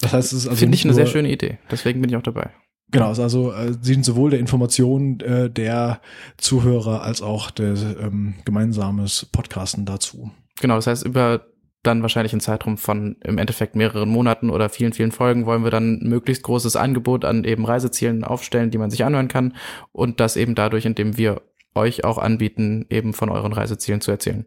Das 0.00 0.12
heißt, 0.12 0.32
es 0.32 0.40
ist 0.40 0.48
also 0.48 0.58
Finde 0.58 0.76
ich 0.76 0.84
eine 0.84 0.94
sehr 0.94 1.06
schöne 1.06 1.30
Idee. 1.30 1.58
Deswegen 1.70 2.00
bin 2.00 2.10
ich 2.10 2.16
auch 2.16 2.22
dabei. 2.22 2.50
Genau, 2.90 3.08
also 3.08 3.52
äh, 3.52 3.74
sie 3.80 3.94
sind 3.94 4.04
sowohl 4.04 4.30
der 4.30 4.38
Information 4.38 5.20
äh, 5.20 5.50
der 5.50 6.00
Zuhörer 6.38 7.02
als 7.02 7.20
auch 7.20 7.50
der 7.50 7.74
ähm, 8.00 8.34
gemeinsames 8.44 9.26
Podcasten 9.26 9.84
dazu. 9.84 10.30
Genau, 10.60 10.76
das 10.76 10.86
heißt, 10.86 11.04
über 11.04 11.46
dann 11.82 12.02
wahrscheinlich 12.02 12.32
einen 12.32 12.40
Zeitraum 12.40 12.76
von 12.76 13.16
im 13.22 13.38
Endeffekt 13.38 13.76
mehreren 13.76 14.08
Monaten 14.08 14.50
oder 14.50 14.68
vielen, 14.68 14.92
vielen 14.92 15.12
Folgen 15.12 15.46
wollen 15.46 15.64
wir 15.64 15.70
dann 15.70 16.00
möglichst 16.00 16.42
großes 16.42 16.76
Angebot 16.76 17.24
an 17.24 17.44
eben 17.44 17.64
Reisezielen 17.64 18.24
aufstellen, 18.24 18.70
die 18.70 18.78
man 18.78 18.90
sich 18.90 19.04
anhören 19.04 19.28
kann 19.28 19.54
und 19.92 20.18
das 20.18 20.36
eben 20.36 20.54
dadurch, 20.54 20.86
indem 20.86 21.16
wir 21.16 21.42
euch 21.74 22.04
auch 22.04 22.18
anbieten, 22.18 22.86
eben 22.90 23.12
von 23.12 23.28
euren 23.28 23.52
Reisezielen 23.52 24.00
zu 24.00 24.10
erzählen. 24.10 24.46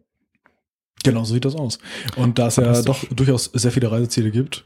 Genau, 1.04 1.24
so 1.24 1.34
sieht 1.34 1.46
das 1.46 1.56
aus. 1.56 1.80
Und 2.16 2.38
da 2.38 2.48
es 2.48 2.58
ja 2.58 2.82
doch 2.82 3.04
durchaus 3.06 3.46
sehr 3.46 3.72
viele 3.72 3.92
Reiseziele 3.92 4.32
gibt, 4.32 4.64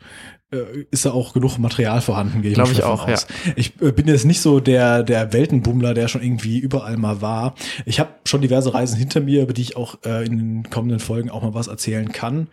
äh, 0.52 0.86
ist 0.92 1.06
da 1.06 1.12
auch 1.12 1.34
genug 1.34 1.58
Material 1.58 2.02
vorhanden, 2.02 2.42
gehe 2.42 2.54
Glaub 2.54 2.68
mal 2.68 2.72
ich 2.72 2.78
schwer 2.78 2.90
auch, 2.90 3.08
aus. 3.08 3.28
Ich 3.56 3.82
äh, 3.82 3.92
bin 3.92 4.08
jetzt 4.08 4.26
nicht 4.26 4.42
so 4.42 4.60
der, 4.60 5.04
der 5.04 5.34
Weltenbummler, 5.34 5.94
der 5.94 6.08
schon 6.08 6.22
irgendwie 6.22 6.60
überall 6.60 6.98
mal 6.98 7.22
war. 7.22 7.56
Ich 7.86 8.00
habe 8.00 8.12
schon 8.26 8.42
diverse 8.42 8.74
Reisen 8.74 8.98
hinter 8.98 9.22
mir, 9.22 9.44
über 9.44 9.54
die 9.54 9.62
ich 9.62 9.78
auch 9.78 9.98
äh, 10.06 10.26
in 10.26 10.38
den 10.38 10.70
kommenden 10.70 11.00
Folgen 11.00 11.30
auch 11.30 11.42
mal 11.42 11.54
was 11.54 11.68
erzählen 11.68 12.12
kann. 12.12 12.48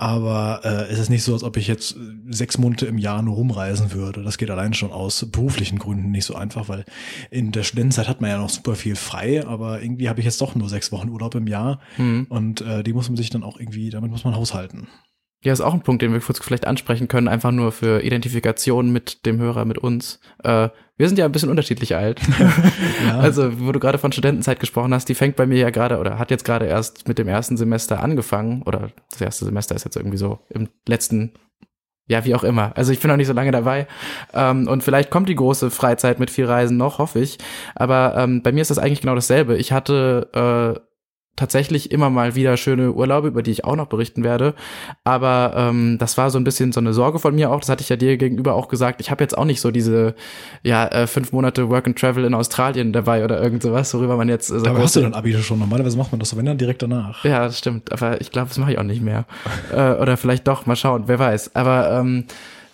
Aber 0.00 0.60
äh, 0.64 0.92
es 0.92 1.00
ist 1.00 1.10
nicht 1.10 1.24
so, 1.24 1.32
als 1.34 1.42
ob 1.42 1.56
ich 1.56 1.66
jetzt 1.66 1.96
äh, 1.96 1.98
sechs 2.30 2.56
Monate 2.56 2.86
im 2.86 2.98
Jahr 2.98 3.20
nur 3.20 3.34
rumreisen 3.34 3.92
würde. 3.92 4.22
Das 4.22 4.38
geht 4.38 4.48
allein 4.48 4.72
schon 4.72 4.92
aus 4.92 5.26
beruflichen 5.30 5.78
Gründen 5.80 6.12
nicht 6.12 6.24
so 6.24 6.36
einfach, 6.36 6.68
weil 6.68 6.84
in 7.30 7.50
der 7.50 7.64
Studentenzeit 7.64 8.08
hat 8.08 8.20
man 8.20 8.30
ja 8.30 8.38
noch 8.38 8.48
super 8.48 8.76
viel 8.76 8.94
frei, 8.94 9.44
aber 9.44 9.82
irgendwie 9.82 10.08
habe 10.08 10.20
ich 10.20 10.24
jetzt 10.24 10.40
doch 10.40 10.54
nur 10.54 10.68
sechs 10.68 10.92
Wochen 10.92 11.08
Urlaub 11.10 11.34
im 11.34 11.48
Jahr 11.48 11.80
Hm. 11.96 12.26
und 12.28 12.60
äh, 12.60 12.84
die 12.84 12.92
muss 12.92 13.08
man 13.08 13.16
sich 13.16 13.28
dann 13.30 13.42
auch 13.42 13.58
irgendwie, 13.58 13.90
damit 13.90 14.10
muss 14.12 14.24
man 14.24 14.36
haushalten. 14.36 14.86
Ja, 15.42 15.52
ist 15.52 15.60
auch 15.60 15.74
ein 15.74 15.82
Punkt, 15.82 16.02
den 16.02 16.12
wir 16.12 16.20
kurz 16.20 16.38
vielleicht 16.40 16.66
ansprechen 16.66 17.08
können, 17.08 17.28
einfach 17.28 17.50
nur 17.52 17.72
für 17.72 18.02
Identifikation 18.04 18.90
mit 18.90 19.26
dem 19.26 19.38
Hörer, 19.38 19.64
mit 19.64 19.78
uns. 19.78 20.20
Äh, 20.44 20.68
wir 20.98 21.08
sind 21.08 21.16
ja 21.16 21.24
ein 21.24 21.32
bisschen 21.32 21.48
unterschiedlich 21.48 21.96
alt. 21.96 22.20
Ja. 23.06 23.18
Also, 23.20 23.60
wo 23.60 23.72
du 23.72 23.78
gerade 23.78 23.98
von 23.98 24.12
Studentenzeit 24.12 24.58
gesprochen 24.60 24.92
hast, 24.92 25.08
die 25.08 25.14
fängt 25.14 25.36
bei 25.36 25.46
mir 25.46 25.58
ja 25.58 25.70
gerade 25.70 25.98
oder 25.98 26.18
hat 26.18 26.30
jetzt 26.30 26.44
gerade 26.44 26.66
erst 26.66 27.06
mit 27.06 27.18
dem 27.18 27.28
ersten 27.28 27.56
Semester 27.56 28.02
angefangen. 28.02 28.62
Oder 28.62 28.90
das 29.10 29.20
erste 29.20 29.44
Semester 29.44 29.74
ist 29.74 29.84
jetzt 29.84 29.96
irgendwie 29.96 30.16
so 30.16 30.40
im 30.48 30.68
letzten, 30.86 31.32
ja, 32.08 32.24
wie 32.24 32.34
auch 32.34 32.42
immer. 32.42 32.72
Also 32.76 32.92
ich 32.92 33.00
bin 33.00 33.08
noch 33.08 33.16
nicht 33.16 33.28
so 33.28 33.32
lange 33.32 33.52
dabei. 33.52 33.86
Ähm, 34.34 34.66
und 34.66 34.82
vielleicht 34.82 35.10
kommt 35.10 35.28
die 35.28 35.36
große 35.36 35.70
Freizeit 35.70 36.18
mit 36.18 36.30
viel 36.30 36.46
Reisen 36.46 36.76
noch, 36.76 36.98
hoffe 36.98 37.20
ich. 37.20 37.38
Aber 37.74 38.14
ähm, 38.16 38.42
bei 38.42 38.52
mir 38.52 38.62
ist 38.62 38.70
das 38.70 38.78
eigentlich 38.78 39.00
genau 39.00 39.14
dasselbe. 39.14 39.56
Ich 39.56 39.72
hatte 39.72 40.74
äh, 40.76 40.80
tatsächlich 41.38 41.90
immer 41.90 42.10
mal 42.10 42.34
wieder 42.34 42.56
schöne 42.56 42.92
Urlaube, 42.92 43.28
über 43.28 43.42
die 43.42 43.52
ich 43.52 43.64
auch 43.64 43.76
noch 43.76 43.86
berichten 43.86 44.24
werde. 44.24 44.54
Aber 45.04 45.54
ähm, 45.56 45.96
das 45.98 46.18
war 46.18 46.30
so 46.30 46.38
ein 46.38 46.44
bisschen 46.44 46.72
so 46.72 46.80
eine 46.80 46.92
Sorge 46.92 47.18
von 47.18 47.34
mir 47.34 47.50
auch. 47.50 47.60
Das 47.60 47.68
hatte 47.68 47.82
ich 47.82 47.88
ja 47.88 47.96
dir 47.96 48.16
gegenüber 48.16 48.54
auch 48.54 48.68
gesagt. 48.68 49.00
Ich 49.00 49.10
habe 49.10 49.22
jetzt 49.22 49.36
auch 49.36 49.44
nicht 49.44 49.60
so 49.60 49.70
diese 49.70 50.14
ja 50.62 50.86
äh, 50.88 51.06
fünf 51.06 51.32
Monate 51.32 51.70
Work 51.70 51.86
and 51.86 51.98
Travel 51.98 52.24
in 52.24 52.34
Australien 52.34 52.92
dabei 52.92 53.24
oder 53.24 53.40
irgend 53.40 53.62
sowas, 53.62 53.94
worüber 53.94 54.16
man 54.16 54.28
jetzt. 54.28 54.50
Äh, 54.50 54.60
so 54.60 54.66
Aber 54.66 54.80
hast 54.80 54.96
du 54.96 55.00
dann 55.00 55.14
Abi 55.14 55.32
schon? 55.42 55.58
Normalerweise 55.58 55.96
macht 55.96 56.12
man 56.12 56.18
das 56.18 56.30
so, 56.30 56.36
wenn 56.36 56.46
dann 56.46 56.58
direkt 56.58 56.82
danach. 56.82 57.24
ja, 57.24 57.44
das 57.44 57.58
stimmt. 57.58 57.92
Aber 57.92 58.20
ich 58.20 58.30
glaube, 58.30 58.48
das 58.48 58.58
mache 58.58 58.72
ich 58.72 58.78
auch 58.78 58.82
nicht 58.82 59.02
mehr. 59.02 59.24
äh, 59.72 59.92
oder 59.92 60.16
vielleicht 60.16 60.46
doch, 60.48 60.66
mal 60.66 60.76
schauen, 60.76 61.04
wer 61.06 61.18
weiß. 61.18 61.54
Aber 61.54 61.92
ähm, 61.92 62.24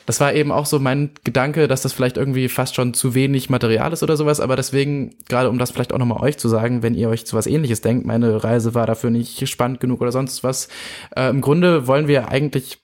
das 0.07 0.21
war 0.21 0.35
eben 0.35 0.53
auch 0.53 0.67
so 0.67 0.79
mein 0.79 1.11
Gedanke, 1.25 1.67
dass 1.67 1.83
das 1.83 1.93
vielleicht 1.93 2.17
irgendwie 2.17 2.49
fast 2.49 2.75
schon 2.75 2.93
zu 2.93 3.15
wenig 3.15 3.49
Material 3.49 3.93
ist 3.93 4.03
oder 4.03 4.17
sowas. 4.17 4.41
Aber 4.41 4.55
deswegen, 4.57 5.15
gerade 5.29 5.49
um 5.49 5.59
das 5.59 5.71
vielleicht 5.71 5.93
auch 5.93 5.99
nochmal 5.99 6.23
euch 6.23 6.37
zu 6.37 6.49
sagen, 6.49 6.83
wenn 6.83 6.95
ihr 6.95 7.09
euch 7.09 7.27
zu 7.27 7.37
was 7.37 7.47
ähnliches 7.47 7.81
denkt, 7.81 8.07
meine 8.07 8.45
Reise 8.45 8.75
war 8.75 8.87
dafür 8.87 9.11
nicht 9.11 9.49
spannend 9.49 9.81
genug 9.81 10.01
oder 10.03 10.13
sonst 10.13 10.45
was. 10.45 10.69
Äh, 11.17 11.31
Im 11.31 11.41
Grunde 11.41 11.87
wollen 11.87 12.07
wir 12.07 12.29
eigentlich 12.29 12.79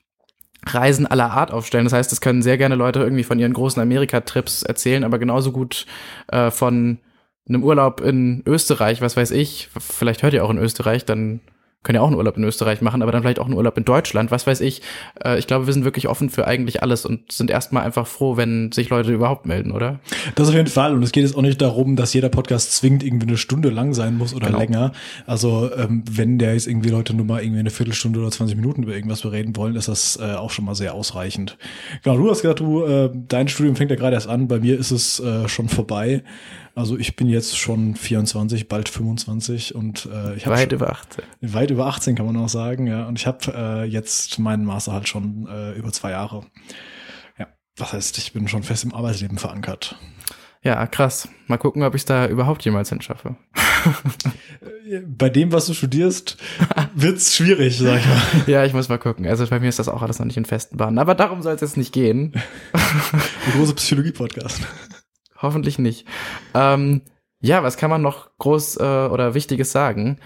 Reisen 0.67 1.07
aller 1.07 1.31
Art 1.31 1.53
aufstellen. 1.53 1.85
Das 1.85 1.93
heißt, 1.93 2.13
es 2.13 2.21
können 2.21 2.43
sehr 2.43 2.59
gerne 2.59 2.75
Leute 2.75 3.01
irgendwie 3.01 3.25
von 3.25 3.39
ihren 3.39 3.53
großen 3.53 3.81
Amerika-Trips 3.81 4.63
erzählen, 4.63 5.05
aber 5.05 5.19
genauso 5.19 5.53
gut 5.53 5.87
äh, 6.29 6.51
von 6.51 6.99
einem 7.49 7.65
Urlaub 7.65 8.01
in 8.01 8.43
Österreich, 8.47 9.01
was 9.01 9.17
weiß 9.17 9.31
ich. 9.33 9.69
Vielleicht 9.79 10.23
hört 10.23 10.35
ihr 10.35 10.45
auch 10.45 10.51
in 10.51 10.59
Österreich, 10.59 11.05
dann 11.05 11.41
könnt 11.83 11.97
ihr 11.97 12.03
auch 12.03 12.09
einen 12.09 12.17
Urlaub 12.17 12.37
in 12.37 12.45
Österreich 12.45 12.83
machen, 12.83 13.01
aber 13.03 13.11
dann 13.11 13.23
vielleicht 13.23 13.39
auch 13.39 13.47
einen 13.47 13.55
Urlaub 13.55 13.79
in 13.79 13.85
Deutschland, 13.85 14.31
was 14.31 14.47
weiß 14.47 14.61
ich. 14.61 14.83
Äh, 15.25 15.39
ich 15.39 15.47
glaube, 15.47 15.67
wir 15.67 15.73
sind 15.73 15.85
wirklich 15.85 16.09
offen 16.09 16.29
für 16.29 16.47
eigentlich 16.47 16.83
alles 16.83 17.07
und 17.07 17.33
sind 17.33 17.51
erstmal 17.51 17.85
einfach 17.85 18.07
froh, 18.07 18.37
wenn 18.37 18.71
sich 18.73 18.91
Leute 18.91 19.13
überhaupt 19.13 19.47
melden, 19.47 19.73
oder? 19.73 19.99
Das 20.35 20.49
auf 20.49 20.55
jeden 20.55 20.67
Fall. 20.69 20.93
Und 20.95 21.03
es 21.03 21.13
geht 21.13 21.25
jetzt 21.25 21.37
auch 21.37 21.43
nicht 21.43 21.61
darum, 21.63 21.97
dass 21.97 22.13
jeder 22.13 22.29
Podcast 22.29 22.73
zwingend 22.77 23.03
irgendwie 23.03 23.29
eine 23.29 23.37
Stunde 23.39 23.71
lang 23.71 23.95
sein 23.95 24.19
muss 24.19 24.35
oder 24.35 24.49
Genau. 24.49 24.59
länger. 24.59 24.93
Also 25.27 25.71
ähm, 25.75 26.05
wenn 26.11 26.39
der 26.39 26.53
jetzt 26.55 26.67
irgendwie 26.67 26.91
Leute 26.91 27.15
nur 27.15 27.25
mal 27.25 27.43
irgendwie 27.43 27.61
eine 27.61 27.71
Viertelstunde 27.71 28.21
oder 28.21 28.31
20 28.31 28.57
Minuten 28.57 28.83
über 28.83 28.95
irgendwas 28.95 29.23
bereden 29.23 29.57
wollen, 29.57 29.77
ist 29.77 29.89
das 29.89 30.19
äh, 30.21 30.35
auch 30.35 30.51
schon 30.51 30.65
mal 30.67 30.75
sehr 30.75 30.95
ausreichend. 30.95 31.57
Genau, 32.03 32.17
du 32.19 32.31
hast 32.31 32.43
gesagt, 32.43 32.61
du, 32.61 32.85
äh, 32.85 33.11
dein 33.29 33.49
Studium 33.49 33.77
fängt 33.77 33.91
ja 33.91 33.97
gerade 33.97 34.15
erst 34.15 34.29
an. 34.29 34.49
Bei 34.49 34.59
mir 34.61 34.79
ist 34.79 34.91
es 34.91 35.19
äh, 35.21 35.49
schon 35.49 35.69
vorbei. 35.69 36.23
Also 36.75 36.97
ich 36.97 37.17
bin 37.17 37.29
jetzt 37.29 37.59
schon 37.59 37.95
24, 37.95 38.69
bald 38.69 38.89
25 38.89 39.75
und 39.75 40.07
äh, 40.07 40.37
ich 40.37 40.47
habe 40.47 40.57
Weit 40.57 40.73
über 40.73 40.91
18. 40.91 41.25
weit 41.41 41.71
über 41.71 41.87
18 41.87 42.15
kann 42.15 42.27
man 42.27 42.37
auch 42.37 42.49
sagen, 42.49 42.87
ja. 42.87 43.07
Und 43.07 43.19
ich 43.19 43.27
habe 43.27 43.53
äh, 43.55 43.85
jetzt 43.85 44.39
meinen 44.39 44.65
Master 44.65 44.93
halt 44.93 45.09
schon 45.09 45.47
äh, 45.49 45.73
über 45.73 45.93
zwei 45.93 46.13
Jahre. 46.13 46.47
Ja, 47.39 47.49
das 47.77 47.93
heißt, 47.93 48.19
ich 48.19 48.33
bin 48.33 48.49
schon 48.49 48.63
fest 48.63 48.85
im 48.85 48.95
Arbeitsleben 48.95 49.39
verankert. 49.39 49.97
Ja, 50.63 50.87
krass. 50.87 51.27
Mal 51.47 51.57
gucken, 51.57 51.83
ob 51.83 51.95
ich 51.95 52.05
da 52.05 52.27
überhaupt 52.27 52.63
jemals 52.65 52.91
hinschaffe. 52.91 53.37
Bei 55.07 55.31
dem, 55.31 55.53
was 55.53 55.67
du 55.67 55.73
studierst, 55.73 56.37
wird's 56.95 57.35
schwierig, 57.35 57.79
sag 57.79 58.01
ich 58.01 58.07
mal. 58.07 58.23
ja, 58.47 58.65
ich 58.67 58.75
muss 58.75 58.91
mal 58.91 58.99
gucken. 58.99 59.27
Also 59.27 59.47
bei 59.47 59.59
mir 59.59 59.69
ist 59.69 59.79
das 59.79 59.89
auch 59.89 60.03
alles 60.03 60.19
noch 60.19 60.27
nicht 60.27 60.37
in 60.37 60.45
festen 60.45 60.77
Bahnen. 60.77 60.99
Aber 60.99 61.15
darum 61.15 61.41
soll 61.41 61.55
es 61.55 61.63
jetzt 61.63 61.79
nicht 61.79 61.93
gehen. 61.93 62.35
Ein 62.73 63.53
großer 63.53 63.75
Psychologie-Podcast. 63.75 64.61
Hoffentlich 65.41 65.79
nicht. 65.79 66.07
Ähm, 66.55 67.03
Ja, 67.43 67.63
was 67.63 67.79
kann 67.79 67.89
man 67.89 68.03
noch 68.03 68.29
groß 68.39 68.77
äh, 68.77 69.09
oder 69.11 69.33
Wichtiges 69.35 69.73
sagen? 69.73 70.19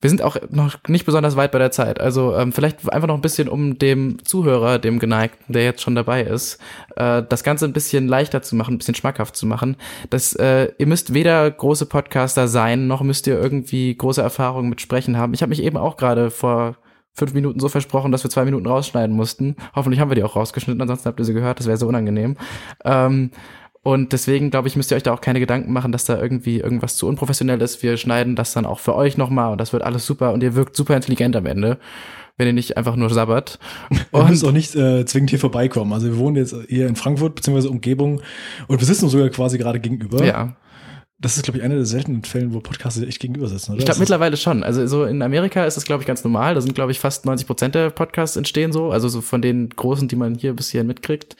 Wir 0.00 0.08
sind 0.08 0.22
auch 0.22 0.36
noch 0.50 0.76
nicht 0.86 1.04
besonders 1.04 1.34
weit 1.34 1.50
bei 1.50 1.58
der 1.58 1.72
Zeit. 1.72 2.00
Also 2.00 2.36
ähm, 2.36 2.52
vielleicht 2.52 2.92
einfach 2.92 3.08
noch 3.08 3.16
ein 3.16 3.20
bisschen, 3.20 3.48
um 3.48 3.76
dem 3.76 4.24
Zuhörer, 4.24 4.78
dem 4.78 5.00
Geneigten, 5.00 5.52
der 5.52 5.64
jetzt 5.64 5.82
schon 5.82 5.96
dabei 5.96 6.22
ist, 6.22 6.60
äh, 6.94 7.24
das 7.28 7.42
Ganze 7.42 7.64
ein 7.64 7.72
bisschen 7.72 8.06
leichter 8.06 8.40
zu 8.40 8.54
machen, 8.54 8.74
ein 8.74 8.78
bisschen 8.78 8.94
schmackhaft 8.94 9.34
zu 9.34 9.46
machen. 9.46 9.76
Das, 10.10 10.34
äh, 10.34 10.70
ihr 10.78 10.86
müsst 10.86 11.12
weder 11.12 11.50
große 11.50 11.86
Podcaster 11.86 12.46
sein, 12.46 12.86
noch 12.86 13.02
müsst 13.02 13.26
ihr 13.26 13.36
irgendwie 13.36 13.96
große 13.96 14.22
Erfahrungen 14.22 14.70
mit 14.70 14.80
Sprechen 14.80 15.16
haben. 15.16 15.34
Ich 15.34 15.42
habe 15.42 15.50
mich 15.50 15.64
eben 15.64 15.76
auch 15.76 15.96
gerade 15.96 16.30
vor 16.30 16.76
fünf 17.12 17.34
Minuten 17.34 17.58
so 17.58 17.68
versprochen, 17.68 18.12
dass 18.12 18.22
wir 18.22 18.30
zwei 18.30 18.44
Minuten 18.44 18.68
rausschneiden 18.68 19.16
mussten. 19.16 19.56
Hoffentlich 19.74 19.98
haben 19.98 20.12
wir 20.12 20.14
die 20.14 20.22
auch 20.22 20.36
rausgeschnitten, 20.36 20.80
ansonsten 20.80 21.08
habt 21.08 21.18
ihr 21.18 21.24
sie 21.24 21.34
gehört, 21.34 21.58
das 21.58 21.66
wäre 21.66 21.76
so 21.76 21.88
unangenehm. 21.88 22.36
Ähm, 22.84 23.32
und 23.88 24.12
deswegen, 24.12 24.50
glaube 24.50 24.68
ich, 24.68 24.76
müsst 24.76 24.90
ihr 24.90 24.98
euch 24.98 25.02
da 25.02 25.14
auch 25.14 25.22
keine 25.22 25.40
Gedanken 25.40 25.72
machen, 25.72 25.92
dass 25.92 26.04
da 26.04 26.20
irgendwie 26.20 26.60
irgendwas 26.60 26.96
zu 26.96 27.08
unprofessionell 27.08 27.62
ist. 27.62 27.82
Wir 27.82 27.96
schneiden 27.96 28.36
das 28.36 28.52
dann 28.52 28.66
auch 28.66 28.80
für 28.80 28.94
euch 28.94 29.16
nochmal 29.16 29.50
und 29.50 29.58
das 29.58 29.72
wird 29.72 29.82
alles 29.82 30.04
super 30.04 30.34
und 30.34 30.42
ihr 30.42 30.54
wirkt 30.54 30.76
super 30.76 30.94
intelligent 30.94 31.34
am 31.36 31.46
Ende, 31.46 31.78
wenn 32.36 32.46
ihr 32.46 32.52
nicht 32.52 32.76
einfach 32.76 32.96
nur 32.96 33.08
sabbert. 33.08 33.58
Und 34.12 34.24
ihr 34.24 34.28
müsst 34.28 34.44
auch 34.44 34.52
nicht 34.52 34.76
äh, 34.76 35.06
zwingend 35.06 35.30
hier 35.30 35.38
vorbeikommen. 35.38 35.94
Also 35.94 36.08
wir 36.08 36.18
wohnen 36.18 36.36
jetzt 36.36 36.54
hier 36.68 36.86
in 36.86 36.96
Frankfurt, 36.96 37.36
beziehungsweise 37.36 37.70
Umgebung 37.70 38.20
und 38.66 38.78
wir 38.78 38.86
sitzen 38.86 39.04
uns 39.04 39.12
sogar 39.12 39.30
quasi 39.30 39.56
gerade 39.56 39.80
gegenüber. 39.80 40.22
Ja. 40.22 40.54
Das 41.18 41.38
ist, 41.38 41.44
glaube 41.44 41.58
ich, 41.58 41.64
einer 41.64 41.76
der 41.76 41.86
seltenen 41.86 42.24
Fällen, 42.24 42.52
wo 42.52 42.60
Podcasts 42.60 43.00
echt 43.00 43.20
gegenüber 43.20 43.48
sitzen, 43.48 43.72
oder? 43.72 43.78
Ich 43.78 43.86
glaube 43.86 44.00
mittlerweile 44.00 44.36
schon. 44.36 44.62
Also 44.62 44.86
so 44.86 45.04
in 45.04 45.22
Amerika 45.22 45.64
ist 45.64 45.78
das, 45.78 45.84
glaube 45.84 46.02
ich, 46.02 46.06
ganz 46.06 46.22
normal. 46.22 46.54
Da 46.54 46.60
sind, 46.60 46.74
glaube 46.74 46.92
ich, 46.92 47.00
fast 47.00 47.24
90 47.24 47.46
Prozent 47.46 47.74
der 47.74 47.88
Podcasts 47.88 48.36
entstehen 48.36 48.70
so. 48.70 48.92
Also 48.92 49.08
so 49.08 49.22
von 49.22 49.40
den 49.40 49.70
großen, 49.70 50.08
die 50.08 50.14
man 50.14 50.34
hier 50.34 50.52
bis 50.52 50.68
hierhin 50.68 50.86
mitkriegt. 50.86 51.36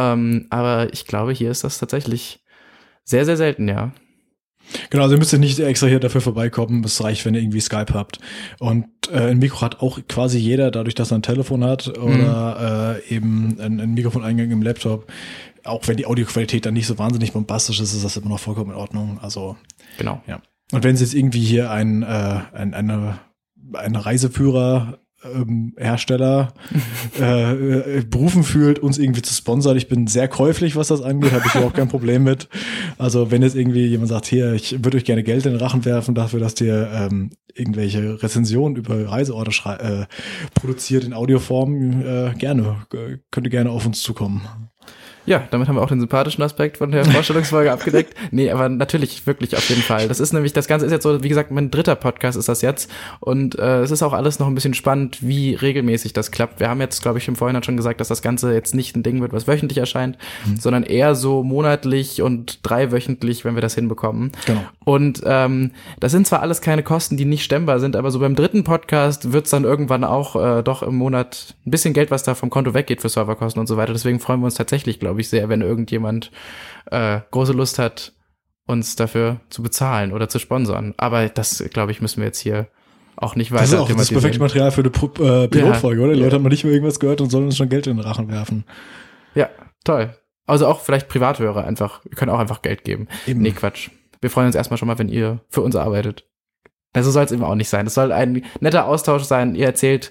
Ähm, 0.00 0.46
aber 0.50 0.92
ich 0.92 1.06
glaube, 1.06 1.32
hier 1.32 1.50
ist 1.50 1.64
das 1.64 1.78
tatsächlich 1.78 2.40
sehr, 3.04 3.24
sehr 3.24 3.36
selten, 3.36 3.68
ja. 3.68 3.92
Genau, 4.90 5.02
also 5.02 5.16
ihr 5.16 5.18
müsst 5.18 5.36
nicht 5.36 5.58
extra 5.58 5.88
hier 5.88 5.98
dafür 5.98 6.20
vorbeikommen. 6.20 6.84
Es 6.84 7.02
reicht, 7.02 7.24
wenn 7.24 7.34
ihr 7.34 7.40
irgendwie 7.40 7.60
Skype 7.60 7.92
habt. 7.92 8.20
Und 8.60 8.86
äh, 9.12 9.30
ein 9.30 9.38
Mikro 9.38 9.62
hat 9.62 9.80
auch 9.80 9.98
quasi 10.08 10.38
jeder, 10.38 10.70
dadurch, 10.70 10.94
dass 10.94 11.10
er 11.10 11.18
ein 11.18 11.22
Telefon 11.22 11.64
hat 11.64 11.88
oder 11.98 12.96
mhm. 12.96 13.10
äh, 13.10 13.14
eben 13.14 13.56
ein, 13.60 13.80
ein 13.80 13.94
Mikrofoneingang 13.94 14.50
im 14.50 14.62
Laptop. 14.62 15.10
Auch 15.64 15.88
wenn 15.88 15.96
die 15.96 16.06
Audioqualität 16.06 16.66
dann 16.66 16.74
nicht 16.74 16.86
so 16.86 16.98
wahnsinnig 16.98 17.32
bombastisch 17.32 17.80
ist, 17.80 17.94
ist 17.94 18.04
das 18.04 18.16
immer 18.16 18.28
noch 18.28 18.38
vollkommen 18.38 18.70
in 18.70 18.76
Ordnung. 18.76 19.18
Also 19.20 19.56
genau. 19.98 20.22
Ja. 20.26 20.40
Und 20.72 20.84
wenn 20.84 20.94
es 20.94 21.00
jetzt 21.00 21.14
irgendwie 21.14 21.44
hier 21.44 21.70
ein, 21.70 22.02
äh, 22.02 22.40
ein 22.52 22.74
eine 22.74 23.18
ein 23.74 23.96
Reiseführer 23.96 24.98
ähm, 25.24 25.74
Hersteller 25.76 26.54
äh, 27.20 27.52
äh, 27.98 28.04
berufen 28.04 28.42
fühlt, 28.42 28.78
uns 28.78 28.98
irgendwie 28.98 29.22
zu 29.22 29.34
sponsern. 29.34 29.76
Ich 29.76 29.88
bin 29.88 30.06
sehr 30.06 30.28
käuflich, 30.28 30.76
was 30.76 30.88
das 30.88 31.02
angeht, 31.02 31.32
habe 31.32 31.44
ich 31.46 31.54
überhaupt 31.54 31.76
kein 31.76 31.88
Problem 31.88 32.24
mit. 32.24 32.48
Also 32.98 33.30
wenn 33.30 33.42
jetzt 33.42 33.56
irgendwie 33.56 33.86
jemand 33.86 34.08
sagt, 34.08 34.26
hier, 34.26 34.54
ich 34.54 34.84
würde 34.84 34.96
euch 34.96 35.04
gerne 35.04 35.22
Geld 35.22 35.46
in 35.46 35.52
den 35.52 35.60
Rachen 35.60 35.84
werfen 35.84 36.14
dafür, 36.14 36.40
dass 36.40 36.60
ihr 36.60 36.90
ähm, 36.92 37.30
irgendwelche 37.54 38.22
Rezensionen 38.22 38.76
über 38.76 39.08
Reiseorte 39.08 39.50
äh, 39.66 40.06
produziert 40.54 41.04
in 41.04 41.12
Audioform, 41.12 42.02
äh, 42.02 42.34
gerne, 42.34 42.86
könnt 43.30 43.46
ihr 43.46 43.50
gerne 43.50 43.70
auf 43.70 43.86
uns 43.86 44.02
zukommen. 44.02 44.42
Ja, 45.26 45.42
damit 45.50 45.68
haben 45.68 45.76
wir 45.76 45.82
auch 45.82 45.88
den 45.88 46.00
sympathischen 46.00 46.42
Aspekt 46.42 46.78
von 46.78 46.90
der 46.90 47.04
Vorstellungsfolge 47.10 47.72
abgedeckt. 47.72 48.14
Nee, 48.30 48.50
aber 48.50 48.68
natürlich, 48.68 49.26
wirklich 49.26 49.56
auf 49.56 49.68
jeden 49.68 49.82
Fall. 49.82 50.08
Das 50.08 50.20
ist 50.20 50.32
nämlich, 50.32 50.52
das 50.52 50.66
Ganze 50.66 50.86
ist 50.86 50.92
jetzt 50.92 51.02
so, 51.02 51.22
wie 51.22 51.28
gesagt, 51.28 51.50
mein 51.50 51.70
dritter 51.70 51.94
Podcast 51.94 52.38
ist 52.38 52.48
das 52.48 52.62
jetzt. 52.62 52.90
Und 53.20 53.58
äh, 53.58 53.80
es 53.80 53.90
ist 53.90 54.02
auch 54.02 54.12
alles 54.12 54.38
noch 54.38 54.46
ein 54.46 54.54
bisschen 54.54 54.74
spannend, 54.74 55.18
wie 55.20 55.54
regelmäßig 55.54 56.12
das 56.12 56.30
klappt. 56.30 56.60
Wir 56.60 56.68
haben 56.68 56.80
jetzt, 56.80 57.02
glaube 57.02 57.18
ich, 57.18 57.28
im 57.28 57.36
Vorhinein 57.36 57.62
schon 57.62 57.76
gesagt, 57.76 58.00
dass 58.00 58.08
das 58.08 58.22
Ganze 58.22 58.52
jetzt 58.52 58.74
nicht 58.74 58.96
ein 58.96 59.02
Ding 59.02 59.20
wird, 59.20 59.32
was 59.32 59.46
wöchentlich 59.46 59.78
erscheint, 59.78 60.16
mhm. 60.46 60.56
sondern 60.56 60.82
eher 60.82 61.14
so 61.14 61.42
monatlich 61.42 62.22
und 62.22 62.60
dreiwöchentlich, 62.62 63.44
wenn 63.44 63.54
wir 63.54 63.62
das 63.62 63.74
hinbekommen. 63.74 64.32
Genau. 64.46 64.62
Und 64.90 65.22
ähm, 65.24 65.70
das 66.00 66.10
sind 66.10 66.26
zwar 66.26 66.42
alles 66.42 66.60
keine 66.60 66.82
Kosten, 66.82 67.16
die 67.16 67.24
nicht 67.24 67.44
stemmbar 67.44 67.78
sind, 67.78 67.94
aber 67.94 68.10
so 68.10 68.18
beim 68.18 68.34
dritten 68.34 68.64
Podcast 68.64 69.32
wird's 69.32 69.50
dann 69.50 69.62
irgendwann 69.62 70.02
auch 70.02 70.34
äh, 70.34 70.64
doch 70.64 70.82
im 70.82 70.96
Monat 70.96 71.54
ein 71.64 71.70
bisschen 71.70 71.94
Geld, 71.94 72.10
was 72.10 72.24
da 72.24 72.34
vom 72.34 72.50
Konto 72.50 72.74
weggeht 72.74 73.00
für 73.00 73.08
Serverkosten 73.08 73.60
und 73.60 73.68
so 73.68 73.76
weiter. 73.76 73.92
Deswegen 73.92 74.18
freuen 74.18 74.40
wir 74.40 74.46
uns 74.46 74.56
tatsächlich, 74.56 74.98
glaube 74.98 75.20
ich, 75.20 75.28
sehr, 75.28 75.48
wenn 75.48 75.60
irgendjemand 75.60 76.32
äh, 76.86 77.20
große 77.30 77.52
Lust 77.52 77.78
hat, 77.78 78.14
uns 78.66 78.96
dafür 78.96 79.40
zu 79.48 79.62
bezahlen 79.62 80.12
oder 80.12 80.28
zu 80.28 80.40
sponsern. 80.40 80.92
Aber 80.96 81.28
das, 81.28 81.62
glaube 81.72 81.92
ich, 81.92 82.00
müssen 82.00 82.18
wir 82.18 82.26
jetzt 82.26 82.40
hier 82.40 82.66
auch 83.14 83.36
nicht 83.36 83.52
weiter 83.52 83.62
Das 83.62 83.72
ist 83.72 83.78
auch 83.78 83.92
das 83.92 84.10
perfekte 84.10 84.40
Material 84.40 84.72
für 84.72 84.80
eine 84.80 84.90
äh, 84.90 85.46
Pilotfolge, 85.46 86.00
ja, 86.00 86.04
oder? 86.04 86.14
Die 86.16 86.20
Leute 86.20 86.34
haben 86.34 86.42
noch 86.42 86.50
nicht 86.50 86.64
mehr 86.64 86.72
irgendwas 86.72 86.98
gehört 86.98 87.20
und 87.20 87.30
sollen 87.30 87.44
uns 87.44 87.56
schon 87.56 87.68
Geld 87.68 87.86
in 87.86 87.96
den 87.96 88.04
Rachen 88.04 88.28
werfen. 88.28 88.64
Ja, 89.36 89.50
toll. 89.84 90.16
Also 90.46 90.66
auch 90.66 90.80
vielleicht 90.80 91.06
Privathörer 91.06 91.64
einfach. 91.64 92.04
Wir 92.04 92.16
können 92.16 92.32
auch 92.32 92.40
einfach 92.40 92.60
Geld 92.60 92.82
geben. 92.82 93.06
Eben. 93.28 93.40
Nee, 93.40 93.52
Quatsch. 93.52 93.90
Wir 94.20 94.30
freuen 94.30 94.46
uns 94.46 94.56
erstmal 94.56 94.78
schon 94.78 94.88
mal, 94.88 94.98
wenn 94.98 95.08
ihr 95.08 95.40
für 95.48 95.62
uns 95.62 95.76
arbeitet. 95.76 96.26
Also 96.92 97.10
soll 97.10 97.24
es 97.24 97.32
eben 97.32 97.44
auch 97.44 97.54
nicht 97.54 97.68
sein. 97.68 97.86
Es 97.86 97.94
soll 97.94 98.12
ein 98.12 98.44
netter 98.60 98.86
Austausch 98.86 99.22
sein. 99.22 99.54
Ihr 99.54 99.66
erzählt 99.66 100.10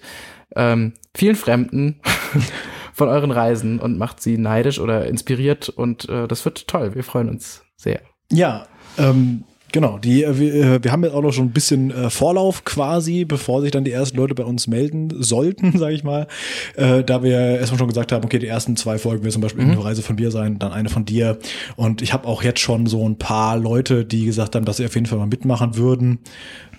ähm, 0.55 0.93
vielen 1.15 1.35
Fremden 1.35 2.01
von 2.93 3.09
euren 3.09 3.31
Reisen 3.31 3.79
und 3.79 3.97
macht 3.97 4.21
sie 4.21 4.37
neidisch 4.37 4.79
oder 4.79 5.05
inspiriert 5.07 5.69
und 5.69 6.07
äh, 6.09 6.27
das 6.27 6.43
wird 6.45 6.67
toll. 6.67 6.95
Wir 6.95 7.03
freuen 7.03 7.29
uns 7.29 7.63
sehr. 7.75 8.01
Ja, 8.31 8.67
ähm, 8.97 9.43
Genau, 9.71 9.99
die, 9.99 10.23
äh, 10.23 10.39
wir, 10.39 10.53
äh, 10.53 10.83
wir 10.83 10.91
haben 10.91 11.03
jetzt 11.03 11.13
auch 11.13 11.21
noch 11.21 11.31
schon 11.31 11.45
ein 11.45 11.51
bisschen 11.51 11.91
äh, 11.91 12.09
Vorlauf 12.09 12.65
quasi, 12.65 13.25
bevor 13.25 13.61
sich 13.61 13.71
dann 13.71 13.83
die 13.83 13.91
ersten 13.91 14.17
Leute 14.17 14.33
bei 14.33 14.43
uns 14.43 14.67
melden 14.67 15.09
sollten, 15.21 15.77
sage 15.77 15.93
ich 15.93 16.03
mal. 16.03 16.27
Äh, 16.75 17.03
da 17.03 17.23
wir 17.23 17.37
erstmal 17.37 17.79
schon 17.79 17.87
gesagt 17.87 18.11
haben, 18.11 18.25
okay, 18.25 18.39
die 18.39 18.47
ersten 18.47 18.75
zwei 18.75 18.97
Folgen 18.97 19.23
wird 19.23 19.33
zum 19.33 19.41
Beispiel 19.41 19.65
mhm. 19.65 19.71
eine 19.71 19.83
Reise 19.83 20.01
von 20.01 20.15
mir 20.15 20.31
sein, 20.31 20.57
dann 20.59 20.71
eine 20.71 20.89
von 20.89 21.05
dir. 21.05 21.37
Und 21.75 22.01
ich 22.01 22.13
habe 22.13 22.27
auch 22.27 22.43
jetzt 22.43 22.59
schon 22.59 22.87
so 22.87 23.07
ein 23.07 23.17
paar 23.17 23.57
Leute, 23.57 24.05
die 24.05 24.25
gesagt 24.25 24.55
haben, 24.55 24.65
dass 24.65 24.77
sie 24.77 24.85
auf 24.85 24.95
jeden 24.95 25.05
Fall 25.05 25.19
mal 25.19 25.27
mitmachen 25.27 25.77
würden, 25.77 26.19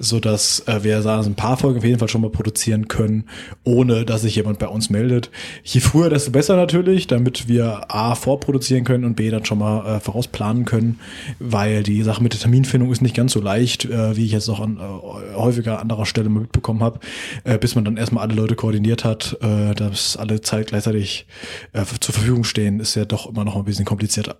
so 0.00 0.18
dass 0.18 0.60
äh, 0.66 0.82
wir 0.82 1.02
sagen, 1.02 1.26
ein 1.26 1.34
paar 1.34 1.56
Folgen 1.56 1.78
auf 1.78 1.84
jeden 1.84 1.98
Fall 1.98 2.08
schon 2.08 2.22
mal 2.22 2.30
produzieren 2.30 2.88
können, 2.88 3.24
ohne 3.64 4.04
dass 4.04 4.22
sich 4.22 4.34
jemand 4.34 4.58
bei 4.58 4.66
uns 4.66 4.90
meldet. 4.90 5.30
Je 5.62 5.80
früher, 5.80 6.08
desto 6.08 6.32
besser 6.32 6.56
natürlich, 6.56 7.06
damit 7.06 7.46
wir 7.46 7.94
A 7.94 8.14
vorproduzieren 8.14 8.84
können 8.84 9.04
und 9.04 9.14
B 9.14 9.30
dann 9.30 9.44
schon 9.44 9.58
mal 9.58 9.96
äh, 9.96 10.00
vorausplanen 10.00 10.64
können, 10.64 10.98
weil 11.38 11.82
die 11.82 12.02
Sache 12.02 12.22
mit 12.22 12.32
der 12.32 12.40
Terminfindung 12.40 12.79
Terminfindung 12.80 12.92
ist 12.92 13.02
nicht 13.02 13.16
ganz 13.16 13.32
so 13.32 13.40
leicht, 13.40 13.84
äh, 13.84 14.16
wie 14.16 14.24
ich 14.24 14.32
jetzt 14.32 14.48
auch 14.48 14.60
an 14.60 14.78
äh, 14.78 15.34
häufiger 15.34 15.80
anderer 15.80 16.06
Stelle 16.06 16.28
mitbekommen 16.28 16.82
habe, 16.82 17.00
äh, 17.44 17.58
bis 17.58 17.74
man 17.74 17.84
dann 17.84 17.96
erstmal 17.96 18.24
alle 18.26 18.34
Leute 18.34 18.54
koordiniert 18.54 19.04
hat, 19.04 19.36
äh, 19.42 19.74
dass 19.74 20.16
alle 20.16 20.40
Zeit 20.40 20.68
gleichzeitig 20.68 21.26
äh, 21.72 21.84
zur 22.00 22.14
Verfügung 22.14 22.44
stehen, 22.44 22.80
ist 22.80 22.94
ja 22.94 23.04
doch 23.04 23.28
immer 23.28 23.44
noch 23.44 23.56
ein 23.56 23.64
bisschen 23.64 23.84
komplizierter. 23.84 24.36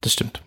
Das 0.00 0.12
stimmt. 0.12 0.42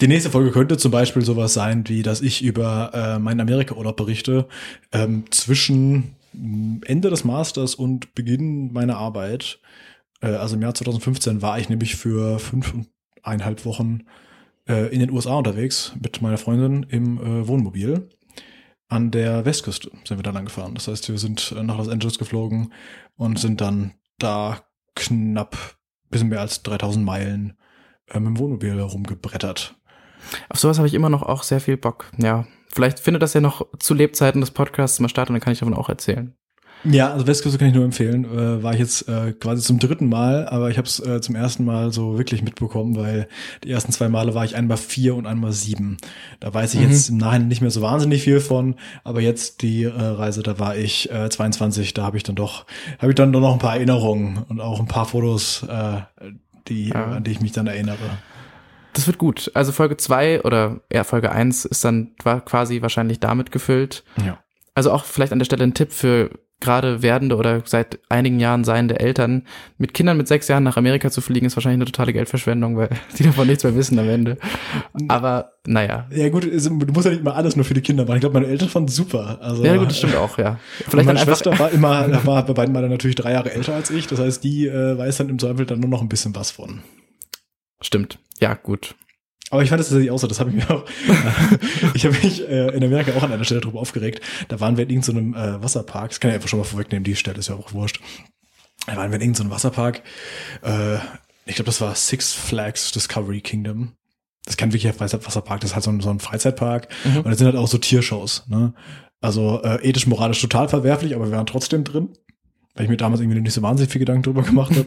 Die 0.00 0.08
nächste 0.08 0.30
Folge 0.30 0.50
könnte 0.50 0.76
zum 0.76 0.92
Beispiel 0.92 1.24
sowas 1.24 1.54
sein, 1.54 1.84
wie 1.88 2.02
dass 2.02 2.20
ich 2.20 2.42
über 2.42 2.90
äh, 2.92 3.18
meinen 3.18 3.40
Amerika-Urlaub 3.40 3.96
berichte. 3.96 4.46
Ähm, 4.92 5.24
zwischen 5.30 6.14
Ende 6.84 7.10
des 7.10 7.24
Masters 7.24 7.74
und 7.74 8.14
Beginn 8.14 8.72
meiner 8.72 8.96
Arbeit, 8.96 9.60
äh, 10.20 10.28
also 10.28 10.56
im 10.56 10.62
Jahr 10.62 10.74
2015, 10.74 11.40
war 11.40 11.58
ich 11.58 11.68
nämlich 11.68 11.96
für 11.96 12.38
fünfeinhalb 12.38 13.64
Wochen 13.64 14.02
äh, 14.68 14.92
in 14.92 15.00
den 15.00 15.10
USA 15.10 15.34
unterwegs 15.34 15.94
mit 16.00 16.20
meiner 16.22 16.38
Freundin 16.38 16.84
im 16.84 17.18
äh, 17.18 17.48
Wohnmobil. 17.48 18.08
An 18.88 19.10
der 19.10 19.44
Westküste 19.44 19.90
sind 20.04 20.18
wir 20.18 20.22
dann 20.22 20.34
lang 20.34 20.46
gefahren. 20.46 20.74
Das 20.74 20.88
heißt, 20.88 21.08
wir 21.08 21.18
sind 21.18 21.54
äh, 21.56 21.62
nach 21.62 21.78
Los 21.78 21.88
Angeles 21.88 22.18
geflogen 22.18 22.72
und 23.16 23.38
sind 23.38 23.60
dann 23.60 23.94
da 24.18 24.60
knapp 24.94 25.78
bisschen 26.10 26.28
mehr 26.28 26.40
als 26.40 26.62
3000 26.62 27.04
Meilen 27.04 27.58
äh, 28.08 28.18
mit 28.18 28.28
dem 28.28 28.38
Wohnmobil 28.38 28.80
rumgebrettert. 28.80 29.76
Auf 30.48 30.58
sowas 30.58 30.78
habe 30.78 30.88
ich 30.88 30.94
immer 30.94 31.10
noch 31.10 31.22
auch 31.22 31.42
sehr 31.42 31.60
viel 31.60 31.76
Bock. 31.76 32.10
Ja, 32.18 32.46
vielleicht 32.72 32.98
findet 32.98 33.22
das 33.22 33.34
ja 33.34 33.40
noch 33.40 33.66
zu 33.78 33.94
Lebzeiten 33.94 34.40
des 34.40 34.50
Podcasts 34.50 35.00
mal 35.00 35.08
statt 35.08 35.28
und 35.28 35.34
dann 35.34 35.40
kann 35.40 35.52
ich 35.52 35.58
davon 35.58 35.74
auch 35.74 35.88
erzählen. 35.88 36.34
Ja, 36.84 37.12
also 37.12 37.26
Westküste 37.26 37.58
kann 37.58 37.68
ich 37.68 37.74
nur 37.74 37.84
empfehlen. 37.84 38.24
Äh, 38.24 38.62
war 38.62 38.72
ich 38.72 38.78
jetzt 38.78 39.08
äh, 39.08 39.32
quasi 39.32 39.62
zum 39.62 39.78
dritten 39.78 40.08
Mal, 40.08 40.48
aber 40.48 40.70
ich 40.70 40.78
habe 40.78 40.86
es 40.86 41.00
äh, 41.00 41.20
zum 41.20 41.34
ersten 41.34 41.64
Mal 41.64 41.92
so 41.92 42.18
wirklich 42.18 42.42
mitbekommen, 42.42 42.96
weil 42.96 43.28
die 43.64 43.70
ersten 43.70 43.90
zwei 43.92 44.08
Male 44.08 44.34
war 44.34 44.44
ich 44.44 44.54
einmal 44.54 44.76
vier 44.76 45.16
und 45.16 45.26
einmal 45.26 45.52
sieben. 45.52 45.96
Da 46.40 46.54
weiß 46.54 46.74
ich 46.74 46.80
mhm. 46.80 46.90
jetzt 46.90 47.10
im 47.10 47.16
Nachhinein 47.16 47.48
nicht 47.48 47.60
mehr 47.60 47.70
so 47.70 47.82
wahnsinnig 47.82 48.22
viel 48.22 48.40
von, 48.40 48.76
aber 49.02 49.20
jetzt 49.20 49.62
die 49.62 49.84
äh, 49.84 49.90
Reise, 49.90 50.42
da 50.42 50.58
war 50.58 50.76
ich 50.76 51.10
äh, 51.10 51.28
22, 51.28 51.94
da 51.94 52.04
habe 52.04 52.16
ich 52.16 52.22
dann 52.22 52.36
doch, 52.36 52.64
habe 52.98 53.10
ich 53.10 53.16
dann 53.16 53.32
doch 53.32 53.40
noch 53.40 53.52
ein 53.52 53.58
paar 53.58 53.74
Erinnerungen 53.74 54.44
und 54.48 54.60
auch 54.60 54.78
ein 54.78 54.86
paar 54.86 55.06
Fotos, 55.06 55.64
äh, 55.68 56.00
die, 56.68 56.88
ja. 56.88 57.06
an 57.06 57.24
die 57.24 57.32
ich 57.32 57.40
mich 57.40 57.52
dann 57.52 57.66
erinnere. 57.66 57.98
Das 58.92 59.06
wird 59.06 59.18
gut. 59.18 59.50
Also 59.54 59.72
Folge 59.72 59.96
zwei 59.96 60.42
oder 60.42 60.80
eher 60.88 61.04
Folge 61.04 61.30
eins 61.30 61.64
ist 61.64 61.84
dann 61.84 62.16
quasi 62.16 62.82
wahrscheinlich 62.82 63.20
damit 63.20 63.52
gefüllt. 63.52 64.04
Ja. 64.24 64.38
Also 64.74 64.92
auch 64.92 65.04
vielleicht 65.04 65.32
an 65.32 65.38
der 65.38 65.46
Stelle 65.46 65.64
ein 65.64 65.74
Tipp 65.74 65.92
für 65.92 66.30
gerade 66.60 67.02
werdende 67.02 67.36
oder 67.36 67.62
seit 67.64 68.00
einigen 68.08 68.40
Jahren 68.40 68.64
seiende 68.64 68.98
Eltern, 68.98 69.44
mit 69.76 69.94
Kindern 69.94 70.16
mit 70.16 70.26
sechs 70.26 70.48
Jahren 70.48 70.64
nach 70.64 70.76
Amerika 70.76 71.10
zu 71.10 71.20
fliegen, 71.20 71.46
ist 71.46 71.56
wahrscheinlich 71.56 71.78
eine 71.78 71.84
totale 71.84 72.12
Geldverschwendung, 72.12 72.76
weil 72.76 72.90
die 73.18 73.22
davon 73.22 73.46
nichts 73.46 73.62
mehr 73.62 73.76
wissen 73.76 73.98
am 73.98 74.08
Ende. 74.08 74.38
Aber 75.06 75.52
naja. 75.66 76.06
Ja 76.10 76.28
gut, 76.30 76.44
du 76.44 76.92
musst 76.92 77.06
ja 77.06 77.12
nicht 77.12 77.22
mal 77.22 77.32
alles 77.32 77.54
nur 77.54 77.64
für 77.64 77.74
die 77.74 77.80
Kinder 77.80 78.04
machen. 78.04 78.16
Ich 78.16 78.20
glaube, 78.20 78.40
meine 78.40 78.50
Eltern 78.50 78.68
fanden 78.68 78.88
super. 78.88 79.38
Also, 79.40 79.64
ja 79.64 79.76
gut, 79.76 79.90
das 79.90 79.98
stimmt 79.98 80.16
auch, 80.16 80.36
ja. 80.38 80.58
Vielleicht 80.88 81.06
meine 81.06 81.20
Schwester 81.20 81.56
war 81.58 81.70
immer, 81.70 82.24
war 82.26 82.44
bei 82.44 82.52
beiden 82.52 82.74
Mal 82.74 82.88
natürlich 82.88 83.16
drei 83.16 83.32
Jahre 83.32 83.52
älter 83.52 83.74
als 83.74 83.90
ich. 83.90 84.06
Das 84.08 84.18
heißt, 84.18 84.42
die 84.42 84.66
äh, 84.66 84.98
weiß 84.98 85.18
dann 85.18 85.28
im 85.28 85.38
Zweifel 85.38 85.66
dann 85.66 85.80
nur 85.80 85.90
noch 85.90 86.00
ein 86.00 86.08
bisschen 86.08 86.34
was 86.34 86.50
von. 86.50 86.80
Stimmt. 87.80 88.18
Ja, 88.40 88.54
gut. 88.54 88.96
Aber 89.50 89.62
ich 89.62 89.70
fand 89.70 89.80
das 89.80 89.88
tatsächlich 89.88 90.10
auch 90.10 90.18
so, 90.18 90.26
das 90.26 90.40
habe 90.40 90.50
ich 90.50 90.56
mir 90.56 90.70
auch, 90.70 90.84
ich 91.94 92.04
habe 92.04 92.16
mich 92.18 92.46
äh, 92.46 92.68
in 92.74 92.84
Amerika 92.84 93.12
auch 93.16 93.22
an 93.22 93.32
einer 93.32 93.44
Stelle 93.44 93.60
drüber 93.60 93.80
aufgeregt. 93.80 94.20
Da 94.48 94.60
waren 94.60 94.76
wir 94.76 94.84
in 94.84 94.90
irgendeinem 94.90 95.34
äh, 95.34 95.62
Wasserpark, 95.62 96.10
das 96.10 96.20
kann 96.20 96.30
ich 96.30 96.34
einfach 96.34 96.48
schon 96.48 96.58
mal 96.58 96.64
vorwegnehmen, 96.64 97.04
die 97.04 97.16
Stelle 97.16 97.38
ist 97.38 97.48
ja 97.48 97.54
auch 97.54 97.72
wurscht. 97.72 98.00
Da 98.86 98.96
waren 98.96 99.10
wir 99.10 99.16
in 99.16 99.22
irgendeinem 99.22 99.50
Wasserpark, 99.50 100.02
äh, 100.62 100.96
ich 101.46 101.54
glaube, 101.54 101.66
das 101.66 101.80
war 101.80 101.94
Six 101.94 102.34
Flags 102.34 102.92
Discovery 102.92 103.40
Kingdom. 103.40 103.92
Das 104.44 104.52
ist 104.52 104.58
kein 104.58 104.72
wirklicher 104.72 104.98
Wasserpark, 105.00 105.60
das 105.60 105.70
ist 105.70 105.74
halt 105.74 105.84
so 105.84 105.90
ein, 105.90 106.00
so 106.00 106.10
ein 106.10 106.20
Freizeitpark. 106.20 106.88
Mhm. 107.04 107.18
Und 107.18 107.26
da 107.26 107.34
sind 107.34 107.46
halt 107.46 107.56
auch 107.56 107.68
so 107.68 107.78
Tiershows. 107.78 108.44
Ne? 108.48 108.74
Also 109.20 109.62
äh, 109.62 109.76
ethisch, 109.82 110.06
moralisch 110.06 110.40
total 110.40 110.68
verwerflich, 110.68 111.14
aber 111.14 111.26
wir 111.26 111.36
waren 111.36 111.46
trotzdem 111.46 111.84
drin 111.84 112.10
weil 112.78 112.84
ich 112.84 112.90
mir 112.90 112.96
damals 112.96 113.20
irgendwie 113.20 113.40
nicht 113.40 113.52
so 113.52 113.62
wahnsinnig 113.62 113.90
viel 113.90 113.98
Gedanken 113.98 114.22
drüber 114.22 114.42
gemacht 114.42 114.72
habe. 114.76 114.86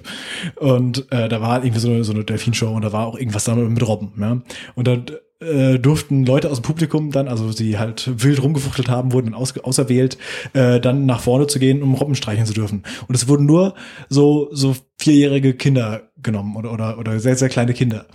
Und 0.56 1.12
äh, 1.12 1.28
da 1.28 1.42
war 1.42 1.52
halt 1.52 1.66
irgendwie 1.66 1.82
so 1.82 1.90
eine, 1.90 2.04
so 2.04 2.14
eine 2.14 2.24
Delfinshow 2.24 2.72
und 2.72 2.84
da 2.84 2.92
war 2.94 3.06
auch 3.06 3.18
irgendwas 3.18 3.44
da 3.44 3.56
mit 3.56 3.88
Robben. 3.88 4.14
Ja? 4.20 4.42
Und 4.76 4.88
dann 4.88 5.06
äh, 5.42 5.80
durften 5.80 6.26
Leute 6.26 6.50
aus 6.50 6.60
dem 6.60 6.64
Publikum 6.64 7.12
dann, 7.12 7.28
also 7.28 7.52
sie 7.52 7.78
halt 7.78 8.10
wild 8.24 8.42
rumgefuchtelt 8.42 8.90
haben, 8.90 9.12
wurden 9.12 9.34
aus, 9.34 9.58
auserwählt, 9.60 10.18
äh, 10.54 10.80
dann 10.80 11.06
nach 11.06 11.20
vorne 11.20 11.48
zu 11.48 11.60
gehen, 11.60 11.82
um 11.82 11.96
Robben 11.96 12.16
streichen 12.16 12.46
zu 12.46 12.54
dürfen. 12.54 12.84
Und 13.08 13.16
es 13.16 13.28
wurden 13.28 13.46
nur 13.46 13.74
so 14.08 14.50
so 14.52 14.76
vierjährige 14.98 15.54
Kinder 15.54 16.12
genommen 16.22 16.56
oder 16.56 16.72
oder 16.72 16.98
oder 17.00 17.20
sehr 17.20 17.36
sehr 17.36 17.50
kleine 17.50 17.74
Kinder, 17.74 18.06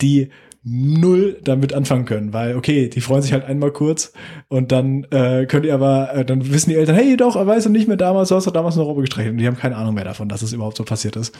die 0.00 0.30
null 0.64 1.38
damit 1.44 1.74
anfangen 1.74 2.06
können, 2.06 2.32
weil 2.32 2.56
okay, 2.56 2.88
die 2.88 3.02
freuen 3.02 3.20
sich 3.20 3.34
halt 3.34 3.44
einmal 3.44 3.70
kurz 3.70 4.12
und 4.48 4.72
dann 4.72 5.04
äh, 5.10 5.44
könnt 5.46 5.66
ihr 5.66 5.74
aber, 5.74 6.14
äh, 6.14 6.24
dann 6.24 6.50
wissen 6.52 6.70
die 6.70 6.76
Eltern, 6.76 6.96
hey 6.96 7.16
doch, 7.16 7.36
weißt 7.36 7.66
du 7.66 7.70
nicht 7.70 7.86
mehr 7.86 7.98
damals, 7.98 8.30
du 8.30 8.34
hast 8.34 8.46
doch 8.46 8.52
damals 8.52 8.76
eine 8.76 8.84
Robbe 8.84 9.02
gestreichelt 9.02 9.32
und 9.32 9.38
die 9.38 9.46
haben 9.46 9.58
keine 9.58 9.76
Ahnung 9.76 9.94
mehr 9.94 10.04
davon, 10.04 10.28
dass 10.28 10.40
es 10.40 10.54
überhaupt 10.54 10.78
so 10.78 10.84
passiert 10.84 11.16
ist. 11.16 11.36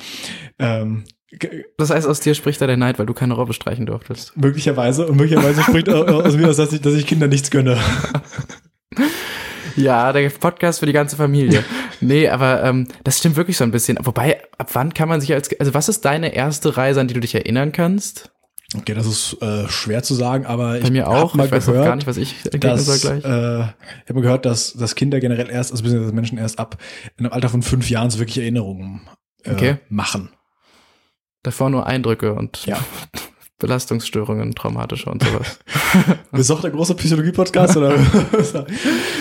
Ähm, 0.59 1.05
das 1.79 1.91
heißt, 1.91 2.07
aus 2.07 2.21
dir 2.21 2.35
spricht 2.35 2.61
da 2.61 2.67
der 2.67 2.77
Neid, 2.77 2.99
weil 2.99 3.07
du 3.07 3.15
keine 3.15 3.35
Robbe 3.35 3.55
streichen 3.55 3.87
durftest. 3.87 4.37
Möglicherweise 4.37 5.07
und 5.07 5.17
möglicherweise 5.17 5.63
spricht 5.63 5.89
aus 5.89 6.37
mir, 6.37 6.47
dass 6.47 6.73
ich, 6.73 6.81
dass 6.81 6.95
ich 6.95 7.07
Kinder 7.07 7.27
nichts 7.27 7.51
gönne. 7.51 7.79
Ja, 9.77 10.13
der 10.13 10.29
Podcast 10.31 10.79
für 10.79 10.87
die 10.87 10.93
ganze 10.93 11.17
Familie. 11.17 11.65
Nee, 12.01 12.29
aber 12.29 12.63
ähm, 12.63 12.87
das 13.03 13.19
stimmt 13.19 13.35
wirklich 13.35 13.57
so 13.57 13.65
ein 13.65 13.73
bisschen. 13.73 13.99
Wobei, 14.03 14.41
ab 14.57 14.71
wann 14.75 14.95
kann 14.95 15.09
man 15.09 15.21
sich 15.21 15.33
als, 15.33 15.51
also 15.59 15.75
was 15.75 15.89
ist 15.89 16.05
deine 16.05 16.33
erste 16.33 16.77
Reise, 16.77 17.01
an 17.01 17.09
die 17.09 17.15
du 17.15 17.19
dich 17.19 17.35
erinnern 17.35 17.73
kannst? 17.73 18.34
Okay, 18.77 18.95
das 18.95 19.07
ist 19.07 19.41
äh, 19.41 19.69
schwer 19.69 20.03
zu 20.03 20.15
sagen, 20.15 20.47
aber 20.47 20.73
Bei 20.73 20.79
ich 20.81 20.91
mir 20.91 21.09
auch. 21.09 21.35
mal 21.35 21.47
ich 21.47 21.53
weiß 21.53 21.67
gehört, 21.67 21.87
gar 21.87 21.97
nicht, 21.97 22.07
was 22.07 22.17
ich 22.17 22.35
dass, 22.43 22.85
soll 22.85 22.99
gleich. 22.99 23.25
Äh, 23.25 23.61
ich 23.61 24.09
habe 24.09 24.15
mal 24.15 24.23
gehört, 24.23 24.45
dass, 24.45 24.73
dass 24.73 24.95
Kinder 24.95 25.21
generell 25.21 25.49
erst, 25.49 25.71
also 25.71 25.85
beziehungsweise 25.85 26.15
Menschen 26.15 26.39
erst 26.39 26.59
ab 26.59 26.79
in 27.17 27.25
einem 27.25 27.33
Alter 27.33 27.49
von 27.49 27.63
fünf 27.63 27.89
Jahren 27.89 28.11
so 28.11 28.19
wirklich 28.19 28.39
Erinnerungen 28.39 29.03
äh, 29.45 29.53
okay. 29.53 29.77
machen. 29.89 30.31
Davor 31.43 31.71
nur 31.71 31.87
Eindrücke 31.87 32.35
und 32.35 32.67
ja. 32.67 32.79
Belastungsstörungen, 33.59 34.55
traumatische 34.55 35.09
und 35.09 35.23
sowas. 35.23 35.61
Bist 36.33 36.51
du 36.51 36.55
auch 36.55 36.61
der 36.61 36.71
große 36.71 36.97
Psychologie-Podcast 36.97 37.77
oder 37.77 37.97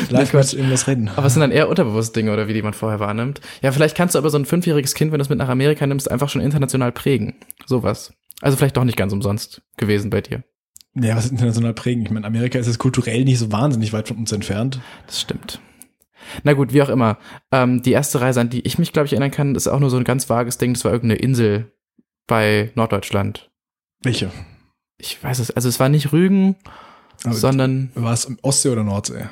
live 0.10 0.34
mit 0.34 0.54
irgendwas 0.54 0.88
reden? 0.88 1.12
Aber 1.16 1.28
es 1.28 1.34
sind 1.34 1.42
dann 1.42 1.52
eher 1.52 1.70
unterbewusste 1.70 2.20
Dinge 2.20 2.34
oder 2.34 2.48
wie 2.48 2.54
die 2.54 2.64
man 2.64 2.74
vorher 2.74 3.00
wahrnimmt. 3.00 3.42
Ja, 3.62 3.72
vielleicht 3.72 3.96
kannst 3.96 4.16
du 4.16 4.20
aber 4.20 4.32
so 4.32 4.38
ein 4.38 4.46
fünfjähriges 4.46 4.96
Kind, 4.96 5.12
wenn 5.12 5.20
du 5.20 5.24
es 5.24 5.30
mit 5.30 5.38
nach 5.38 5.50
Amerika 5.50 5.86
nimmst, 5.86 6.10
einfach 6.10 6.30
schon 6.30 6.42
international 6.42 6.92
prägen. 6.92 7.36
Sowas. 7.68 8.12
Also 8.42 8.58
vielleicht 8.58 8.78
doch 8.78 8.84
nicht 8.84 8.98
ganz 8.98 9.14
umsonst 9.14 9.62
gewesen 9.78 10.10
bei 10.10 10.22
dir. 10.22 10.44
Ja, 10.96 11.16
was 11.16 11.30
international 11.30 11.74
prägen? 11.74 12.04
Ich 12.04 12.12
meine, 12.12 12.28
Amerika 12.28 12.60
ist 12.60 12.68
jetzt 12.68 12.78
kulturell 12.78 13.24
nicht 13.24 13.40
so 13.40 13.52
wahnsinnig 13.52 13.94
weit 13.94 14.08
von 14.08 14.18
uns 14.18 14.32
entfernt. 14.32 14.80
Das 15.08 15.20
stimmt. 15.20 15.60
Na 16.44 16.54
gut, 16.54 16.74
wie 16.74 16.82
auch 16.82 16.90
immer. 16.90 17.18
Ähm, 17.52 17.82
die 17.82 17.92
erste 17.92 18.22
Reise, 18.22 18.42
an 18.42 18.50
die 18.50 18.62
ich 18.62 18.78
mich, 18.78 18.94
glaube 18.94 19.08
ich, 19.08 19.14
erinnern 19.14 19.32
kann, 19.32 19.56
ist 19.56 19.68
auch 19.68 19.80
nur 19.80 19.90
so 19.90 19.98
ein 19.98 20.04
ganz 20.04 20.30
vages 20.30 20.58
Ding. 20.58 20.74
Das 20.74 20.86
war 20.86 20.92
irgendeine 20.92 21.20
Insel 21.20 21.72
bei 22.28 22.72
Norddeutschland. 22.76 23.52
Welche? 24.02 24.32
Ich 24.98 25.22
weiß 25.24 25.40
es. 25.40 25.52
Also 25.52 25.68
es 25.68 25.80
war 25.80 25.90
nicht 25.90 26.12
Rügen, 26.12 26.56
Aber 27.24 27.34
sondern. 27.34 27.92
War 27.96 28.14
es 28.14 28.32
Ostsee 28.42 28.70
oder 28.70 28.84
Nordsee? 28.84 29.26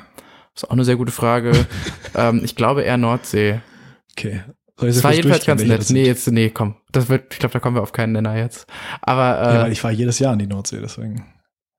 Das 0.54 0.64
ist 0.64 0.68
auch 0.68 0.72
eine 0.72 0.84
sehr 0.84 0.96
gute 0.96 1.12
Frage. 1.12 1.52
ähm, 2.14 2.42
ich 2.44 2.56
glaube 2.56 2.82
eher 2.82 2.98
Nordsee. 2.98 3.60
Okay. 4.12 4.42
Es 4.80 5.04
war 5.04 5.12
jedenfalls 5.12 5.44
ganz 5.44 5.62
nett. 5.64 5.90
Nee, 5.90 6.06
jetzt, 6.06 6.30
nee, 6.30 6.50
komm. 6.50 6.76
Das 6.90 7.08
wird, 7.08 7.32
ich 7.32 7.38
glaube, 7.38 7.52
da 7.52 7.60
kommen 7.60 7.76
wir 7.76 7.82
auf 7.82 7.92
keinen 7.92 8.12
Nenner 8.12 8.36
jetzt. 8.36 8.66
Aber, 9.00 9.40
äh, 9.40 9.54
ja, 9.54 9.62
weil 9.62 9.72
ich 9.72 9.80
fahre 9.80 9.94
jedes 9.94 10.18
Jahr 10.18 10.32
in 10.32 10.38
die 10.38 10.46
Nordsee, 10.46 10.80
deswegen. 10.80 11.24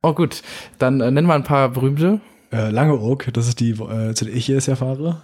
Oh, 0.01 0.13
gut. 0.13 0.43
Dann 0.79 1.01
äh, 1.01 1.11
nennen 1.11 1.27
wir 1.27 1.33
ein 1.33 1.43
paar 1.43 1.69
berühmte. 1.69 2.21
Äh, 2.51 2.69
Langeoog, 2.69 3.33
das 3.33 3.47
ist 3.47 3.59
die, 3.59 3.71
äh, 3.71 4.13
zu 4.13 4.25
der 4.25 4.35
ich 4.35 4.47
jedes 4.47 4.67
Jahr 4.67 4.77
fahre. 4.77 5.23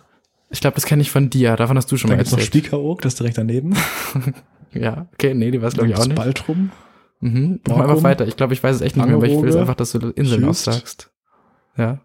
Ich 0.49 0.61
glaube, 0.61 0.75
das 0.75 0.85
kenne 0.85 1.01
ich 1.01 1.11
von 1.11 1.29
dir. 1.29 1.55
Davon 1.55 1.77
hast 1.77 1.91
du 1.91 1.97
schon 1.97 2.09
Dann 2.09 2.17
mal 2.17 2.21
erzählt. 2.21 2.39
Dann 2.39 2.39
gibt's 2.39 2.53
noch 2.53 2.61
Spiekeroog, 2.61 3.01
das 3.01 3.13
ist 3.13 3.19
direkt 3.19 3.37
daneben. 3.37 3.75
ja, 4.73 5.07
okay, 5.13 5.33
nee, 5.35 5.51
die 5.51 5.61
war 5.61 5.67
es 5.67 5.75
glaube 5.75 5.89
ich 5.89 5.95
auch 5.95 6.05
nicht. 6.05 6.15
Baltrum. 6.15 6.71
Mhm. 7.19 7.59
Mach 7.67 7.77
mal 7.77 7.89
einfach 7.89 8.03
weiter. 8.03 8.27
Ich 8.27 8.37
glaube, 8.37 8.53
ich 8.53 8.63
weiß 8.63 8.77
es 8.77 8.81
echt 8.81 8.95
nicht 8.95 9.05
mehr, 9.05 9.15
aber 9.15 9.27
ich 9.27 9.39
will 9.39 9.49
es 9.49 9.55
einfach, 9.55 9.75
dass 9.75 9.91
du 9.91 10.09
Inseln 10.09 10.41
Schüst. 10.45 10.67
aussagst. 10.67 11.11
Ja. 11.77 11.99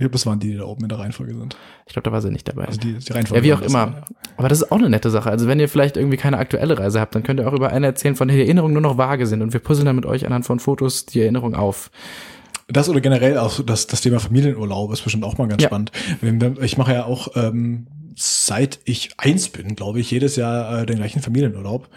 Ja, 0.00 0.08
das 0.08 0.24
waren 0.24 0.40
die, 0.40 0.52
die 0.52 0.56
da 0.56 0.64
oben 0.64 0.82
in 0.82 0.88
der 0.88 0.98
Reihenfolge 0.98 1.34
sind. 1.34 1.56
Ich 1.86 1.92
glaube, 1.92 2.04
da 2.04 2.12
war 2.12 2.22
sie 2.22 2.30
nicht 2.30 2.48
dabei. 2.48 2.64
Also 2.64 2.80
die, 2.80 2.94
die 2.94 3.12
Reihenfolge 3.12 3.46
ja, 3.46 3.58
wie 3.58 3.58
auch 3.58 3.64
immer. 3.64 3.78
War, 3.78 3.92
ja. 3.92 4.04
Aber 4.38 4.48
das 4.48 4.62
ist 4.62 4.72
auch 4.72 4.78
eine 4.78 4.88
nette 4.88 5.10
Sache. 5.10 5.30
Also 5.30 5.46
wenn 5.46 5.60
ihr 5.60 5.68
vielleicht 5.68 5.98
irgendwie 5.98 6.16
keine 6.16 6.38
aktuelle 6.38 6.78
Reise 6.78 7.00
habt, 7.00 7.14
dann 7.14 7.22
könnt 7.22 7.38
ihr 7.38 7.46
auch 7.46 7.52
über 7.52 7.70
eine 7.70 7.86
erzählen, 7.86 8.16
von 8.16 8.28
der 8.28 8.36
die 8.38 8.42
Erinnerungen 8.44 8.72
nur 8.72 8.82
noch 8.82 8.96
vage 8.96 9.26
sind. 9.26 9.42
Und 9.42 9.52
wir 9.52 9.60
puzzeln 9.60 9.84
dann 9.86 9.96
mit 9.96 10.06
euch 10.06 10.26
anhand 10.26 10.46
von 10.46 10.58
Fotos 10.58 11.04
die 11.04 11.20
Erinnerung 11.20 11.54
auf. 11.54 11.90
Das 12.68 12.88
oder 12.88 13.00
generell 13.00 13.36
auch 13.36 13.60
das, 13.62 13.86
das 13.88 14.00
Thema 14.00 14.20
Familienurlaub 14.20 14.92
ist 14.92 15.02
bestimmt 15.02 15.24
auch 15.24 15.36
mal 15.36 15.48
ganz 15.48 15.62
Ja. 15.62 15.68
spannend. 15.68 15.92
Ich 16.62 16.78
mache 16.78 16.94
ja 16.94 17.04
auch, 17.04 17.28
ähm, 17.34 17.88
seit 18.16 18.80
ich 18.84 19.10
eins 19.18 19.48
bin, 19.48 19.74
glaube 19.76 20.00
ich, 20.00 20.10
jedes 20.10 20.36
Jahr 20.36 20.80
äh, 20.82 20.86
den 20.86 20.96
gleichen 20.96 21.20
Familienurlaub. 21.20 21.88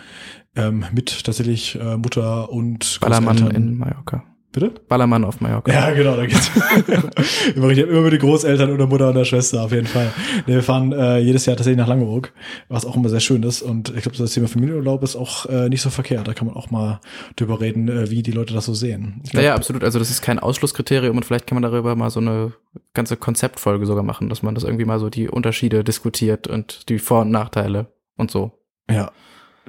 Ähm, 0.56 0.86
mit 0.92 1.24
tatsächlich 1.24 1.80
äh, 1.80 1.98
Mutter 1.98 2.52
und 2.52 3.00
Ballermann 3.02 3.50
in 3.52 3.78
Mallorca. 3.78 4.24
Bitte? 4.54 4.72
Ballermann 4.88 5.26
auf 5.26 5.42
Mallorca. 5.42 5.74
Ja, 5.74 5.90
genau, 5.92 6.16
da 6.16 6.28
geht's. 6.28 6.52
immer, 7.56 7.70
ich 7.70 7.80
immer 7.80 8.02
mit 8.02 8.14
den 8.14 8.20
Großeltern 8.20 8.72
oder 8.72 8.86
Mutter 8.86 9.10
und 9.10 9.16
der 9.16 9.26
Schwester, 9.26 9.64
auf 9.64 9.72
jeden 9.72 9.88
Fall. 9.88 10.14
Nee, 10.46 10.54
wir 10.54 10.62
fahren 10.62 10.94
äh, 10.94 11.18
jedes 11.18 11.48
Jahr 11.48 11.56
tatsächlich 11.56 11.80
nach 11.80 11.88
Langeoog, 11.88 12.32
was 12.70 12.86
auch 12.86 12.96
immer 12.96 13.10
sehr 13.10 13.20
schön 13.20 13.42
ist. 13.42 13.64
Und 13.64 13.90
ich 13.96 14.04
glaube, 14.04 14.16
das 14.16 14.32
Thema 14.32 14.48
Familienurlaub 14.48 15.02
ist 15.02 15.16
auch 15.16 15.48
äh, 15.48 15.70
nicht 15.70 15.82
so 15.82 15.90
verkehrt. 15.90 16.28
Da 16.28 16.36
kann 16.36 16.46
man 16.46 16.56
auch 16.56 16.70
mal 16.70 17.02
drüber 17.36 17.62
reden, 17.62 17.90
äh, 17.90 18.12
wie 18.12 18.22
die 18.22 18.32
Leute 18.32 18.54
das 18.54 18.66
so 18.66 18.76
sehen. 18.76 19.22
Ich 19.26 19.34
Ja, 19.34 19.40
glaub, 19.40 19.44
ja, 19.44 19.56
absolut. 19.56 19.84
Also 19.84 19.98
das 19.98 20.12
ist 20.12 20.22
kein 20.22 20.38
Ausschlusskriterium 20.38 21.18
und 21.18 21.26
vielleicht 21.26 21.48
kann 21.48 21.56
man 21.56 21.64
darüber 21.64 21.96
mal 21.96 22.12
so 22.12 22.20
eine 22.20 22.54
ganze 22.94 23.18
Konzeptfolge 23.18 23.88
sogar 23.88 24.04
machen, 24.04 24.30
dass 24.30 24.44
man 24.44 24.54
das 24.54 24.66
irgendwie 24.66 24.86
mal 24.86 25.00
so 25.00 25.10
die 25.10 25.30
Unterschiede 25.30 25.84
diskutiert 25.84 26.46
und 26.48 26.90
die 26.90 27.00
Vor- 27.00 27.22
und 27.22 27.32
Nachteile 27.32 27.88
und 28.18 28.30
so. 28.30 28.52
ja. 28.88 29.12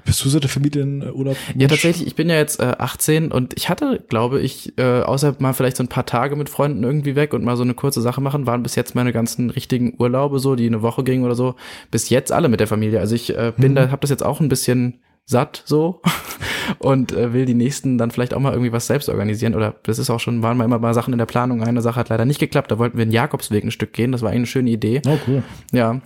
Bist 0.04 0.24
du 0.24 0.28
so 0.28 0.38
der 0.38 0.50
Familienurlaub? 0.50 1.36
Ja, 1.56 1.68
tatsächlich, 1.68 2.06
ich 2.06 2.14
bin 2.14 2.28
ja 2.28 2.36
jetzt 2.36 2.60
äh, 2.60 2.74
18 2.78 3.32
und 3.32 3.54
ich 3.56 3.68
hatte, 3.68 4.02
glaube 4.08 4.40
ich, 4.40 4.76
äh, 4.78 5.00
außer 5.02 5.36
mal 5.38 5.52
vielleicht 5.54 5.76
so 5.76 5.82
ein 5.84 5.88
paar 5.88 6.06
Tage 6.06 6.36
mit 6.36 6.48
Freunden 6.48 6.82
irgendwie 6.84 7.16
weg 7.16 7.32
und 7.34 7.44
mal 7.44 7.56
so 7.56 7.62
eine 7.62 7.74
kurze 7.74 8.00
Sache 8.02 8.20
machen, 8.20 8.46
waren 8.46 8.62
bis 8.62 8.74
jetzt 8.74 8.94
meine 8.94 9.12
ganzen 9.12 9.50
richtigen 9.50 9.94
Urlaube 9.98 10.38
so, 10.40 10.56
die 10.56 10.66
eine 10.66 10.82
Woche 10.82 11.04
gingen 11.04 11.24
oder 11.24 11.34
so, 11.34 11.54
bis 11.90 12.10
jetzt 12.10 12.32
alle 12.32 12.48
mit 12.48 12.60
der 12.60 12.66
Familie. 12.66 13.00
Also 13.00 13.14
ich 13.14 13.36
äh, 13.36 13.52
bin 13.56 13.72
Mhm. 13.72 13.76
da, 13.76 13.90
habe 13.90 14.00
das 14.02 14.10
jetzt 14.10 14.24
auch 14.24 14.40
ein 14.40 14.48
bisschen 14.48 15.00
satt 15.26 15.62
so 15.64 16.02
und 16.80 17.12
äh, 17.12 17.32
will 17.32 17.46
die 17.46 17.54
nächsten 17.54 17.96
dann 17.96 18.10
vielleicht 18.10 18.34
auch 18.34 18.40
mal 18.40 18.52
irgendwie 18.52 18.72
was 18.72 18.86
selbst 18.86 19.08
organisieren 19.08 19.54
oder 19.54 19.74
das 19.84 19.98
ist 19.98 20.10
auch 20.10 20.20
schon, 20.20 20.42
waren 20.42 20.58
mal 20.58 20.64
immer 20.66 20.78
mal 20.78 20.92
Sachen 20.92 21.14
in 21.14 21.18
der 21.18 21.24
Planung. 21.24 21.62
Eine 21.62 21.80
Sache 21.80 21.98
hat 22.00 22.10
leider 22.10 22.26
nicht 22.26 22.40
geklappt, 22.40 22.70
da 22.70 22.78
wollten 22.78 22.98
wir 22.98 23.06
den 23.06 23.12
Jakobsweg 23.12 23.64
ein 23.64 23.70
Stück 23.70 23.94
gehen, 23.94 24.12
das 24.12 24.20
war 24.20 24.28
eigentlich 24.28 24.40
eine 24.40 24.46
schöne 24.48 24.70
Idee. 24.70 25.00
Oh, 25.06 25.16
cool. 25.26 25.42
Ja. 25.72 26.00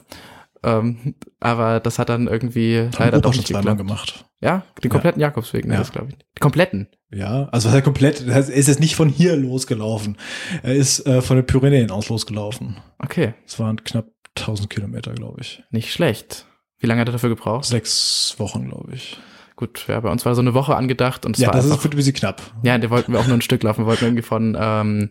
Ähm, 0.68 1.14
aber 1.40 1.80
das 1.80 1.98
hat 1.98 2.08
dann 2.08 2.26
irgendwie 2.26 2.78
Haben 2.80 2.90
leider 2.98 3.20
doch 3.20 3.32
nicht 3.34 3.46
zweimal 3.48 3.62
geklappt. 3.76 3.78
gemacht. 3.78 4.24
Ja, 4.40 4.64
den 4.82 4.90
kompletten 4.90 5.20
Jakobsweg, 5.20 5.64
ne, 5.66 5.74
Ja. 5.74 5.78
das 5.80 5.92
glaube 5.92 6.08
ich. 6.10 6.16
Den 6.16 6.40
kompletten. 6.40 6.88
Ja, 7.10 7.48
also 7.52 7.70
heißt 7.70 7.84
komplett, 7.84 8.26
er 8.26 8.38
ist 8.38 8.68
jetzt 8.68 8.80
nicht 8.80 8.94
von 8.96 9.08
hier 9.08 9.36
losgelaufen. 9.36 10.16
Er 10.62 10.74
ist 10.74 11.06
äh, 11.06 11.22
von 11.22 11.36
den 11.36 11.46
Pyrenäen 11.46 11.90
aus 11.90 12.08
losgelaufen. 12.08 12.76
Okay, 12.98 13.34
Es 13.46 13.58
waren 13.58 13.82
knapp 13.82 14.06
1000 14.36 14.70
Kilometer, 14.70 15.12
glaube 15.14 15.40
ich. 15.40 15.62
nicht 15.70 15.92
schlecht. 15.92 16.46
Wie 16.78 16.86
lange 16.86 17.00
hat 17.00 17.08
er 17.08 17.12
dafür 17.12 17.30
gebraucht? 17.30 17.64
Sechs 17.64 18.34
Wochen, 18.38 18.68
glaube 18.68 18.92
ich. 18.94 19.18
Gut, 19.56 19.86
ja, 19.88 19.98
bei 19.98 20.10
uns 20.12 20.24
war 20.24 20.36
so 20.36 20.40
eine 20.40 20.54
Woche 20.54 20.76
angedacht 20.76 21.26
und 21.26 21.34
es 21.36 21.42
Ja, 21.42 21.48
war 21.48 21.54
das 21.56 21.64
einfach, 21.64 21.78
ist 21.84 21.90
ein 21.90 21.96
bisschen 21.96 22.14
knapp. 22.14 22.40
ja, 22.62 22.78
da 22.78 22.90
wollten 22.90 23.12
wir 23.12 23.18
auch 23.18 23.26
nur 23.26 23.36
ein 23.36 23.40
Stück 23.42 23.64
laufen. 23.64 23.82
Wir 23.82 23.86
wollten 23.86 24.04
irgendwie 24.04 24.22
von 24.22 24.56
ähm, 24.60 25.10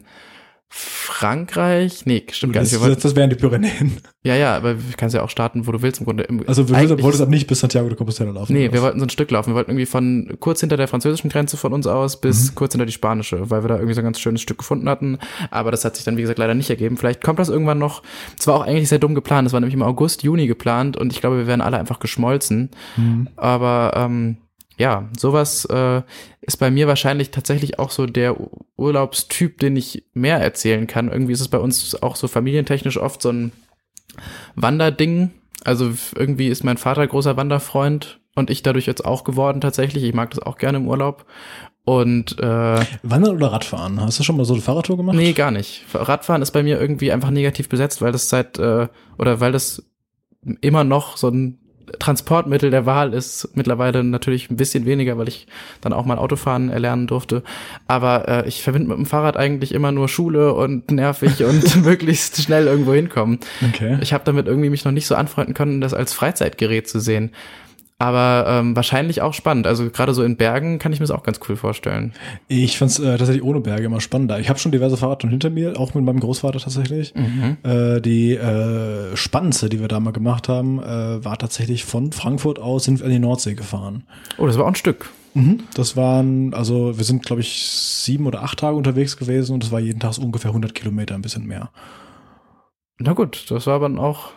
Frankreich, 0.70 2.06
nee, 2.06 2.24
stimmt 2.32 2.54
gar 2.54 2.62
nicht. 2.62 2.72
Wir 2.80 2.90
das, 2.90 3.00
das 3.00 3.16
wären 3.16 3.30
die 3.30 3.36
Pyrenäen. 3.38 3.98
ja, 4.24 4.36
ja, 4.36 4.56
aber 4.56 4.74
du 4.76 4.80
kannst 4.98 5.16
ja 5.16 5.24
auch 5.24 5.30
starten, 5.30 5.66
wo 5.66 5.72
du 5.72 5.82
willst 5.82 6.00
im 6.00 6.06
Grunde. 6.06 6.24
Im, 6.26 6.44
Also 6.48 6.64
eigentlich- 6.74 7.02
wolltest 7.02 7.22
aber 7.22 7.32
nicht 7.32 7.48
bis 7.48 7.62
Santiago 7.62 7.88
de 7.88 7.98
Compostela 7.98 8.32
laufen. 8.32 8.54
Nee, 8.54 8.72
wir 8.72 8.82
wollten 8.82 9.00
so 9.00 9.06
ein 9.06 9.10
Stück 9.10 9.32
laufen. 9.32 9.52
Wir 9.52 9.56
wollten 9.56 9.72
irgendwie 9.72 9.86
von 9.86 10.36
kurz 10.40 10.60
hinter 10.60 10.78
der 10.78 10.88
französischen 10.88 11.30
Grenze 11.30 11.58
von 11.58 11.74
uns 11.74 11.88
aus 11.88 12.20
bis 12.22 12.52
Mhm. 12.52 12.56
kurz 12.56 12.74
hinter 12.74 12.86
die 12.86 12.92
spanische, 12.92 13.50
weil 13.50 13.64
wir 13.64 13.70
da 13.70 13.76
irgendwie 13.76 13.94
so 13.94 14.02
ein 14.02 14.06
ganz 14.06 14.20
schönes 14.20 14.42
Stück 14.42 14.58
gefunden 14.60 14.90
hatten. 14.90 15.18
Aber 15.50 15.72
das 15.72 15.86
hat 15.86 15.96
sich 15.96 16.06
dann, 16.06 16.18
wie 16.18 16.22
gesagt, 16.22 16.40
leider 16.40 16.54
nicht 16.54 16.70
ergeben. 16.70 16.98
Vielleicht 16.98 17.24
kommt 17.24 17.40
das 17.40 17.50
irgendwann 17.50 17.80
noch. 17.80 18.04
Es 18.38 18.46
war 18.48 18.56
auch 18.56 18.62
eigentlich 18.68 18.90
sehr 18.90 19.00
dumm 19.00 19.16
geplant. 19.16 19.48
Es 19.48 19.54
war 19.54 19.60
nämlich 19.60 19.74
im 19.76 19.84
August, 19.84 20.24
Juni 20.24 20.48
geplant 20.48 20.98
und 20.98 21.14
ich 21.14 21.22
glaube, 21.22 21.38
wir 21.38 21.48
wären 21.48 21.62
alle 21.62 21.78
einfach 21.80 22.00
geschmolzen. 22.00 22.70
Mhm. 22.98 23.30
Aber 23.38 23.94
ähm, 23.96 24.38
ja, 24.78 25.10
sowas 25.18 25.66
äh, 25.66 26.02
ist 26.42 26.58
bei 26.58 26.70
mir 26.70 26.88
wahrscheinlich 26.88 27.32
tatsächlich 27.32 27.80
auch 27.80 27.90
so 27.90 28.06
der 28.06 28.36
Urlaubstyp, 28.78 29.60
den 29.60 29.76
ich 29.76 30.06
mehr 30.14 30.38
erzählen 30.38 30.86
kann. 30.86 31.10
Irgendwie 31.12 31.34
ist 31.34 31.42
es 31.42 31.48
bei 31.48 31.58
uns 31.58 32.02
auch 32.02 32.16
so 32.16 32.28
familientechnisch 32.28 32.98
oft 32.98 33.22
so 33.22 33.30
ein 33.30 33.52
Wanderding. 34.56 35.32
Also 35.64 35.92
irgendwie 36.16 36.48
ist 36.48 36.64
mein 36.64 36.78
Vater 36.78 37.06
großer 37.08 37.36
Wanderfreund 37.38 38.20
und 38.36 38.52
ich 38.52 38.62
dadurch 38.62 38.86
jetzt 38.86 39.04
auch 39.04 39.24
geworden 39.24 39.62
tatsächlich. 39.62 40.04
Ich 40.04 40.14
mag 40.14 40.30
das 40.30 40.40
auch 40.40 40.58
gerne 40.58 40.78
im 40.78 40.88
Urlaub. 40.88 41.26
Und 41.84 42.38
äh, 42.40 42.86
Wandern 43.02 43.38
oder 43.38 43.52
Radfahren? 43.52 44.00
Hast 44.02 44.20
du 44.20 44.24
schon 44.24 44.38
mal 44.38 44.46
so 44.46 44.54
eine 44.54 44.62
Fahrradtour 44.62 44.98
gemacht? 44.98 45.16
nee, 45.16 45.34
gar 45.34 45.52
nicht. 45.52 45.86
Radfahren 45.94 46.42
ist 46.42 46.52
bei 46.52 46.62
mir 46.62 46.80
irgendwie 46.80 47.12
einfach 47.12 47.32
negativ 47.32 47.70
besetzt, 47.70 48.02
weil 48.02 48.12
das 48.12 48.30
seit 48.30 48.60
äh, 48.60 48.90
oder 49.18 49.40
weil 49.40 49.54
das 49.54 49.84
immer 50.62 50.84
noch 50.84 51.18
so 51.18 51.30
ein 51.30 51.60
Transportmittel 52.00 52.72
der 52.72 52.86
Wahl 52.86 53.14
ist. 53.14 53.50
Mittlerweile 53.56 54.04
natürlich 54.04 54.50
ein 54.50 54.58
bisschen 54.58 54.86
weniger, 54.86 55.18
weil 55.18 55.28
ich 55.28 55.48
dann 55.82 55.94
auch 55.94 56.06
mal 56.06 56.18
Autofahren 56.18 56.70
erlernen 56.70 57.08
durfte. 57.08 57.44
Aber 57.88 58.28
äh, 58.28 58.48
ich 58.48 58.62
verbinde 58.62 58.90
mit 58.90 58.98
dem 58.98 59.06
Fahrrad 59.06 59.38
eigentlich 59.38 59.74
immer 59.74 59.92
nur 59.92 60.10
Schule 60.10 60.54
und 60.54 60.92
nervig 60.92 61.44
und 61.44 61.76
möglichst 61.84 62.42
schnell 62.42 62.68
irgendwo 62.68 62.94
hinkommen. 62.94 63.40
Okay. 63.70 63.98
Ich 64.02 64.14
habe 64.14 64.24
damit 64.26 64.48
irgendwie 64.48 64.70
mich 64.70 64.86
noch 64.86 64.92
nicht 64.92 65.08
so 65.08 65.16
anfreunden 65.16 65.54
können, 65.54 65.82
das 65.82 65.94
als 65.94 66.14
Freizeitgerät 66.14 66.88
zu 66.88 67.00
sehen. 67.00 67.32
Aber 68.00 68.46
ähm, 68.48 68.76
wahrscheinlich 68.76 69.24
auch 69.24 69.34
spannend. 69.34 69.66
Also 69.66 69.90
gerade 69.90 70.14
so 70.14 70.24
in 70.24 70.38
Bergen 70.38 70.78
kann 70.78 70.94
ich 70.94 71.00
mir 71.00 71.08
das 71.08 71.16
auch 71.16 71.24
ganz 71.24 71.40
cool 71.50 71.56
vorstellen. 71.56 72.14
Ich 72.48 72.78
fand's 72.78 73.00
äh, 73.00 73.18
tatsächlich 73.18 73.44
ohne 73.44 73.60
Berge 73.60 73.86
immer 73.86 74.02
spannender. 74.02 74.40
Ich 74.40 74.50
habe 74.50 74.60
schon 74.60 74.72
diverse 74.72 74.98
Fahrradtouren 74.98 75.32
hinter 75.32 75.50
mir, 75.50 75.80
auch 75.80 75.96
mit 75.96 76.04
meinem 76.04 76.20
Großvater 76.20 76.60
tatsächlich. 76.60 77.16
Äh, 77.64 78.00
die 78.02 78.36
äh, 78.36 79.16
spannendste, 79.16 79.70
die 79.70 79.80
wir 79.80 79.88
da 79.88 80.00
mal 80.00 80.12
gemacht 80.12 80.48
haben, 80.48 80.80
äh, 80.80 81.26
war 81.26 81.40
tatsächlich 81.40 81.86
von 81.86 82.12
Frankfurt 82.12 82.60
aus 82.60 82.84
sind 82.84 83.00
wir 83.00 83.08
in 83.08 83.14
die 83.14 83.20
Nordsee 83.20 83.56
gefahren. 83.56 84.04
Oh, 84.38 84.46
das 84.46 84.58
war 84.58 84.66
auch 84.66 84.70
ein 84.70 84.76
Stück. 84.76 85.10
Mhm. 85.34 85.64
Das 85.74 85.96
waren, 85.96 86.54
also 86.54 86.98
wir 86.98 87.04
sind, 87.04 87.26
glaube 87.26 87.42
ich, 87.42 87.68
sieben 87.68 88.28
oder 88.28 88.44
acht 88.44 88.60
Tage 88.60 88.76
unterwegs 88.76 89.18
gewesen 89.18 89.54
und 89.54 89.64
es 89.64 89.72
war 89.72 89.80
jeden 89.80 90.00
Tag 90.00 90.14
so 90.14 90.22
ungefähr 90.22 90.52
100 90.52 90.76
Kilometer, 90.76 91.16
ein 91.16 91.24
bisschen 91.24 91.48
mehr. 91.48 91.72
Na 93.00 93.14
gut, 93.14 93.50
das 93.50 93.66
war 93.66 93.76
aber 93.76 93.90
dann 93.90 94.00
auch. 94.00 94.32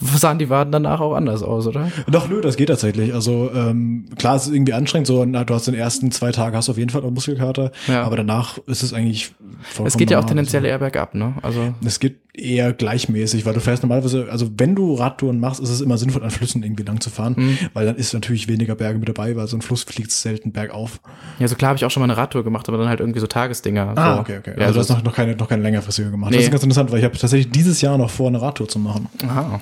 Sahen 0.00 0.38
die 0.38 0.48
Waden 0.48 0.72
danach 0.72 1.00
auch 1.00 1.14
anders 1.14 1.42
aus, 1.42 1.66
oder? 1.66 1.90
Doch, 2.10 2.26
nö, 2.28 2.40
das 2.40 2.56
geht 2.56 2.68
tatsächlich. 2.68 3.12
Also 3.12 3.50
ähm, 3.54 4.06
klar, 4.18 4.36
es 4.36 4.46
ist 4.46 4.54
irgendwie 4.54 4.72
anstrengend, 4.72 5.06
so 5.06 5.24
na, 5.26 5.44
du 5.44 5.52
hast 5.54 5.66
den 5.66 5.74
ersten 5.74 6.10
zwei 6.10 6.32
Tage 6.32 6.56
hast 6.56 6.68
du 6.68 6.72
auf 6.72 6.78
jeden 6.78 6.88
Fall 6.90 7.04
auch 7.04 7.10
Muskelkater, 7.10 7.72
Ja. 7.86 8.02
aber 8.02 8.16
danach 8.16 8.56
ist 8.66 8.82
es 8.82 8.94
eigentlich 8.94 9.32
vollkommen 9.62 9.86
Es 9.88 9.96
geht 9.98 10.10
ja 10.10 10.16
auch 10.18 10.22
normal. 10.22 10.28
tendenziell 10.36 10.62
Also, 10.62 10.70
eher 10.70 10.78
bergab, 10.78 11.14
ne? 11.14 11.34
Also 11.42 11.74
Es 11.84 12.00
geht 12.00 12.20
eher 12.34 12.72
gleichmäßig, 12.72 13.44
weil 13.44 13.52
du 13.52 13.60
fährst 13.60 13.82
normalerweise, 13.82 14.28
also 14.30 14.50
wenn 14.56 14.74
du 14.74 14.94
Radtouren 14.94 15.38
machst, 15.38 15.60
ist 15.60 15.68
es 15.68 15.82
immer 15.82 15.98
sinnvoll, 15.98 16.22
an 16.22 16.30
Flüssen 16.30 16.62
irgendwie 16.62 16.82
lang 16.82 16.98
zu 17.00 17.10
fahren, 17.10 17.34
Mhm. 17.36 17.58
weil 17.74 17.84
dann 17.84 17.96
ist 17.96 18.14
natürlich 18.14 18.48
weniger 18.48 18.74
Berge 18.74 18.98
mit 18.98 19.06
dabei, 19.08 19.36
weil 19.36 19.46
so 19.48 19.56
ein 19.56 19.60
Fluss 19.60 19.82
fliegt 19.82 20.10
selten 20.10 20.50
bergauf. 20.50 21.00
Ja, 21.38 21.46
so 21.48 21.56
klar 21.56 21.68
habe 21.70 21.76
ich 21.76 21.84
auch 21.84 21.90
schon 21.90 22.00
mal 22.00 22.04
eine 22.10 22.16
Radtour 22.16 22.42
gemacht, 22.42 22.66
aber 22.68 22.78
dann 22.78 22.88
halt 22.88 23.00
irgendwie 23.00 23.20
so 23.20 23.26
Tagesdinger. 23.26 23.92
Ah, 23.96 24.14
so. 24.14 24.20
okay, 24.22 24.38
okay. 24.38 24.54
Ja, 24.56 24.62
also 24.66 24.74
du 24.74 24.80
hast 24.80 24.88
noch, 24.88 25.02
noch 25.04 25.14
keine, 25.14 25.36
noch 25.36 25.48
keine 25.48 25.62
längerfristige 25.62 26.10
gemacht. 26.10 26.30
Nee. 26.30 26.38
Das 26.38 26.46
ist 26.46 26.50
ganz 26.50 26.62
interessant, 26.62 26.90
weil 26.90 27.00
ich 27.00 27.04
habe 27.04 27.18
tatsächlich 27.18 27.52
dieses 27.52 27.82
Jahr 27.82 27.98
noch 27.98 28.08
vor, 28.10 28.28
eine 28.28 28.40
Radtour 28.40 28.66
zu 28.68 28.78
machen. 28.78 29.08
Aha. 29.24 29.60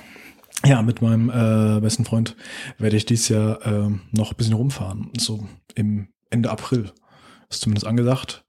Ja, 0.65 0.81
mit 0.81 1.01
meinem 1.01 1.29
äh, 1.29 1.81
besten 1.81 2.05
Freund 2.05 2.35
werde 2.77 2.95
ich 2.95 3.05
dieses 3.05 3.27
Jahr 3.29 3.59
ähm, 3.65 4.01
noch 4.11 4.31
ein 4.31 4.37
bisschen 4.37 4.53
rumfahren. 4.53 5.09
So 5.17 5.45
im 5.75 6.07
Ende 6.29 6.49
April. 6.51 6.91
Ist 7.49 7.61
zumindest 7.63 7.85
angesagt. 7.85 8.45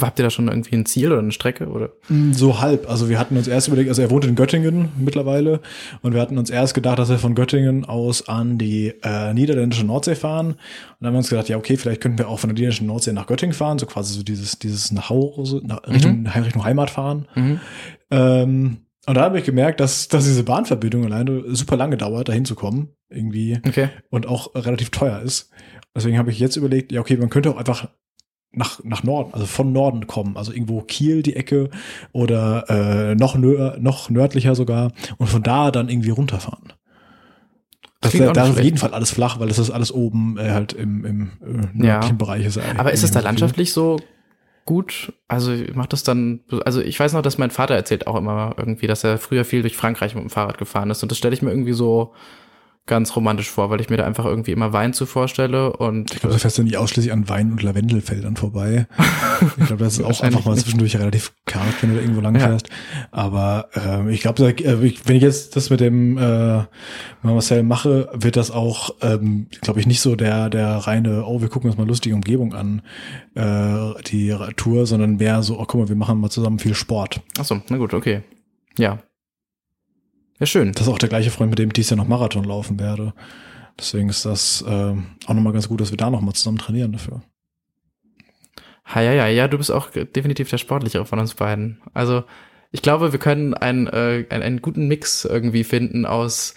Habt 0.00 0.18
ihr 0.18 0.22
da 0.24 0.30
schon 0.30 0.48
irgendwie 0.48 0.76
ein 0.76 0.86
Ziel 0.86 1.10
oder 1.10 1.20
eine 1.20 1.32
Strecke? 1.32 1.68
Oder? 1.68 1.90
Mm, 2.08 2.32
So 2.32 2.60
halb. 2.60 2.88
Also 2.88 3.08
wir 3.08 3.18
hatten 3.18 3.36
uns 3.36 3.48
erst 3.48 3.68
überlegt, 3.68 3.88
also 3.88 4.02
er 4.02 4.10
wohnt 4.10 4.24
in 4.24 4.36
Göttingen 4.36 4.90
mittlerweile 4.98 5.60
und 6.02 6.14
wir 6.14 6.20
hatten 6.20 6.38
uns 6.38 6.50
erst 6.50 6.74
gedacht, 6.74 6.98
dass 6.98 7.08
wir 7.08 7.18
von 7.18 7.34
Göttingen 7.34 7.84
aus 7.84 8.28
an 8.28 8.58
die 8.58 8.94
äh, 9.02 9.34
niederländische 9.34 9.84
Nordsee 9.84 10.14
fahren. 10.14 10.48
Und 10.48 10.56
dann 11.00 11.08
haben 11.08 11.14
wir 11.14 11.18
uns 11.18 11.30
gedacht, 11.30 11.48
ja 11.48 11.56
okay, 11.56 11.76
vielleicht 11.76 12.00
könnten 12.00 12.18
wir 12.18 12.28
auch 12.28 12.38
von 12.38 12.48
der 12.48 12.54
niederländischen 12.54 12.86
Nordsee 12.86 13.12
nach 13.12 13.26
Göttingen 13.26 13.54
fahren, 13.54 13.78
so 13.78 13.86
quasi 13.86 14.14
so 14.14 14.22
dieses 14.22 14.58
dieses 14.58 14.92
nach 14.92 15.10
Hause, 15.10 15.60
nach 15.64 15.82
Richtung, 15.88 16.26
Richtung 16.26 16.64
Heimat 16.64 16.90
fahren. 16.90 17.26
Mhm. 17.34 17.60
Ähm, 18.10 18.76
und 19.06 19.14
da 19.14 19.22
habe 19.22 19.38
ich 19.38 19.44
gemerkt, 19.44 19.80
dass, 19.80 20.08
dass 20.08 20.24
diese 20.24 20.44
Bahnverbindung 20.44 21.04
alleine 21.04 21.42
super 21.54 21.76
lange 21.76 21.96
dauert, 21.96 22.28
da 22.28 22.32
hinzukommen. 22.32 22.90
Irgendwie. 23.08 23.58
Okay. 23.66 23.88
und 24.10 24.26
auch 24.28 24.54
relativ 24.54 24.90
teuer 24.90 25.20
ist. 25.20 25.50
Deswegen 25.96 26.16
habe 26.16 26.30
ich 26.30 26.38
jetzt 26.38 26.54
überlegt, 26.54 26.92
ja, 26.92 27.00
okay, 27.00 27.16
man 27.16 27.28
könnte 27.28 27.50
auch 27.50 27.56
einfach 27.56 27.88
nach, 28.52 28.82
nach 28.82 29.02
Norden, 29.02 29.32
also 29.32 29.46
von 29.46 29.72
Norden 29.72 30.06
kommen, 30.06 30.36
also 30.36 30.52
irgendwo 30.52 30.80
Kiel 30.80 31.22
die 31.22 31.36
Ecke 31.36 31.70
oder 32.12 32.64
äh, 32.68 33.14
noch, 33.14 33.36
nö 33.36 33.72
noch 33.78 34.10
nördlicher 34.10 34.54
sogar 34.54 34.92
und 35.18 35.28
von 35.28 35.42
da 35.42 35.70
dann 35.70 35.88
irgendwie 35.88 36.10
runterfahren. 36.10 36.72
Das 38.00 38.12
Klingt 38.12 38.24
wär, 38.24 38.30
auch 38.30 38.34
da 38.34 38.48
auf 38.48 38.60
jeden 38.60 38.78
Fall 38.78 38.94
alles 38.94 39.10
flach, 39.10 39.38
weil 39.38 39.48
das 39.48 39.58
ist 39.58 39.70
alles 39.70 39.92
oben 39.92 40.38
äh, 40.38 40.50
halt 40.50 40.72
im, 40.72 41.04
im 41.04 41.30
äh, 41.42 41.66
nördlichen 41.74 42.18
Bereich 42.18 42.46
ist. 42.46 42.58
Aber 42.78 42.92
ist 42.92 43.04
es 43.04 43.10
da 43.10 43.20
landschaftlich 43.20 43.72
so 43.72 44.00
gut? 44.64 45.12
Also 45.28 45.52
macht 45.74 45.92
das 45.92 46.02
dann, 46.02 46.40
also 46.64 46.80
ich 46.80 46.98
weiß 46.98 47.12
noch, 47.12 47.22
dass 47.22 47.38
mein 47.38 47.50
Vater 47.50 47.74
erzählt 47.74 48.06
auch 48.06 48.16
immer 48.16 48.54
irgendwie, 48.56 48.86
dass 48.86 49.04
er 49.04 49.18
früher 49.18 49.44
viel 49.44 49.60
durch 49.60 49.76
Frankreich 49.76 50.14
mit 50.14 50.24
dem 50.24 50.30
Fahrrad 50.30 50.58
gefahren 50.58 50.90
ist. 50.90 51.02
Und 51.02 51.10
das 51.10 51.18
stelle 51.18 51.34
ich 51.34 51.42
mir 51.42 51.50
irgendwie 51.50 51.74
so 51.74 52.14
ganz 52.90 53.16
romantisch 53.16 53.48
vor, 53.48 53.70
weil 53.70 53.80
ich 53.80 53.88
mir 53.88 53.96
da 53.96 54.04
einfach 54.04 54.26
irgendwie 54.26 54.50
immer 54.52 54.74
Wein 54.74 54.92
zu 54.92 55.06
vorstelle 55.06 55.72
und 55.72 56.12
Ich 56.12 56.20
glaube, 56.20 56.34
du 56.34 56.38
fährst 56.40 56.58
ja 56.58 56.64
nicht 56.64 56.76
ausschließlich 56.76 57.10
an 57.12 57.28
Wein- 57.30 57.52
und 57.52 57.62
Lavendelfeldern 57.62 58.36
vorbei. 58.36 58.86
Ich 59.58 59.66
glaube, 59.66 59.82
das 59.82 59.94
ist 59.94 60.04
auch 60.04 60.20
einfach 60.20 60.44
mal 60.44 60.52
nicht. 60.52 60.64
zwischendurch 60.64 60.96
relativ 60.96 61.32
karg, 61.46 61.64
wenn 61.80 61.90
du 61.90 61.96
da 61.96 62.02
irgendwo 62.02 62.20
lang 62.20 62.34
Ja. 62.34 62.48
fährst. 62.48 62.68
Aber 63.12 63.68
ähm, 63.74 64.08
ich 64.10 64.20
glaube, 64.20 64.46
äh, 64.50 64.94
wenn 65.06 65.16
ich 65.16 65.22
jetzt 65.22 65.56
das 65.56 65.70
mit 65.70 65.80
dem 65.80 66.18
äh, 66.18 66.64
Marcel 67.22 67.62
mache, 67.62 68.10
wird 68.12 68.36
das 68.36 68.50
auch, 68.50 68.90
ähm, 69.00 69.46
glaube 69.62 69.80
ich, 69.80 69.86
nicht 69.86 70.00
so 70.00 70.16
der 70.16 70.50
der 70.50 70.76
reine, 70.76 71.24
oh, 71.24 71.40
wir 71.40 71.48
gucken 71.48 71.70
uns 71.70 71.78
mal 71.78 71.86
lustige 71.86 72.14
Umgebung 72.14 72.52
an, 72.54 72.82
äh, 73.34 74.02
die 74.08 74.36
Tour, 74.56 74.86
sondern 74.86 75.16
mehr 75.16 75.42
so, 75.42 75.58
oh, 75.58 75.64
guck 75.66 75.80
mal, 75.80 75.88
wir 75.88 75.96
machen 75.96 76.20
mal 76.20 76.30
zusammen 76.30 76.58
viel 76.58 76.74
Sport. 76.74 77.20
Achso, 77.38 77.62
na 77.70 77.76
gut, 77.76 77.94
okay. 77.94 78.22
Ja. 78.78 78.98
Ja, 80.40 80.46
schön. 80.46 80.72
Das 80.72 80.86
ist 80.86 80.88
auch 80.88 80.98
der 80.98 81.10
gleiche 81.10 81.30
Freund, 81.30 81.50
mit 81.50 81.58
dem 81.58 81.68
ich 81.68 81.74
dieses 81.74 81.90
Jahr 81.90 81.98
noch 81.98 82.08
Marathon 82.08 82.44
laufen 82.44 82.80
werde. 82.80 83.12
Deswegen 83.78 84.08
ist 84.08 84.24
das 84.24 84.64
ähm, 84.66 85.04
auch 85.26 85.34
nochmal 85.34 85.52
ganz 85.52 85.68
gut, 85.68 85.80
dass 85.82 85.90
wir 85.90 85.98
da 85.98 86.08
nochmal 86.08 86.34
zusammen 86.34 86.56
trainieren 86.56 86.92
dafür. 86.92 87.22
Ha, 88.86 89.02
ja, 89.02 89.12
ja, 89.12 89.26
ja, 89.28 89.48
du 89.48 89.58
bist 89.58 89.70
auch 89.70 89.90
definitiv 89.90 90.48
der 90.48 90.56
Sportlichere 90.56 91.04
von 91.04 91.18
uns 91.18 91.34
beiden. 91.34 91.80
Also, 91.92 92.24
ich 92.72 92.80
glaube, 92.80 93.12
wir 93.12 93.18
können 93.18 93.52
einen, 93.52 93.86
äh, 93.86 94.24
einen, 94.30 94.42
einen 94.42 94.62
guten 94.62 94.88
Mix 94.88 95.26
irgendwie 95.26 95.62
finden 95.62 96.06
aus. 96.06 96.54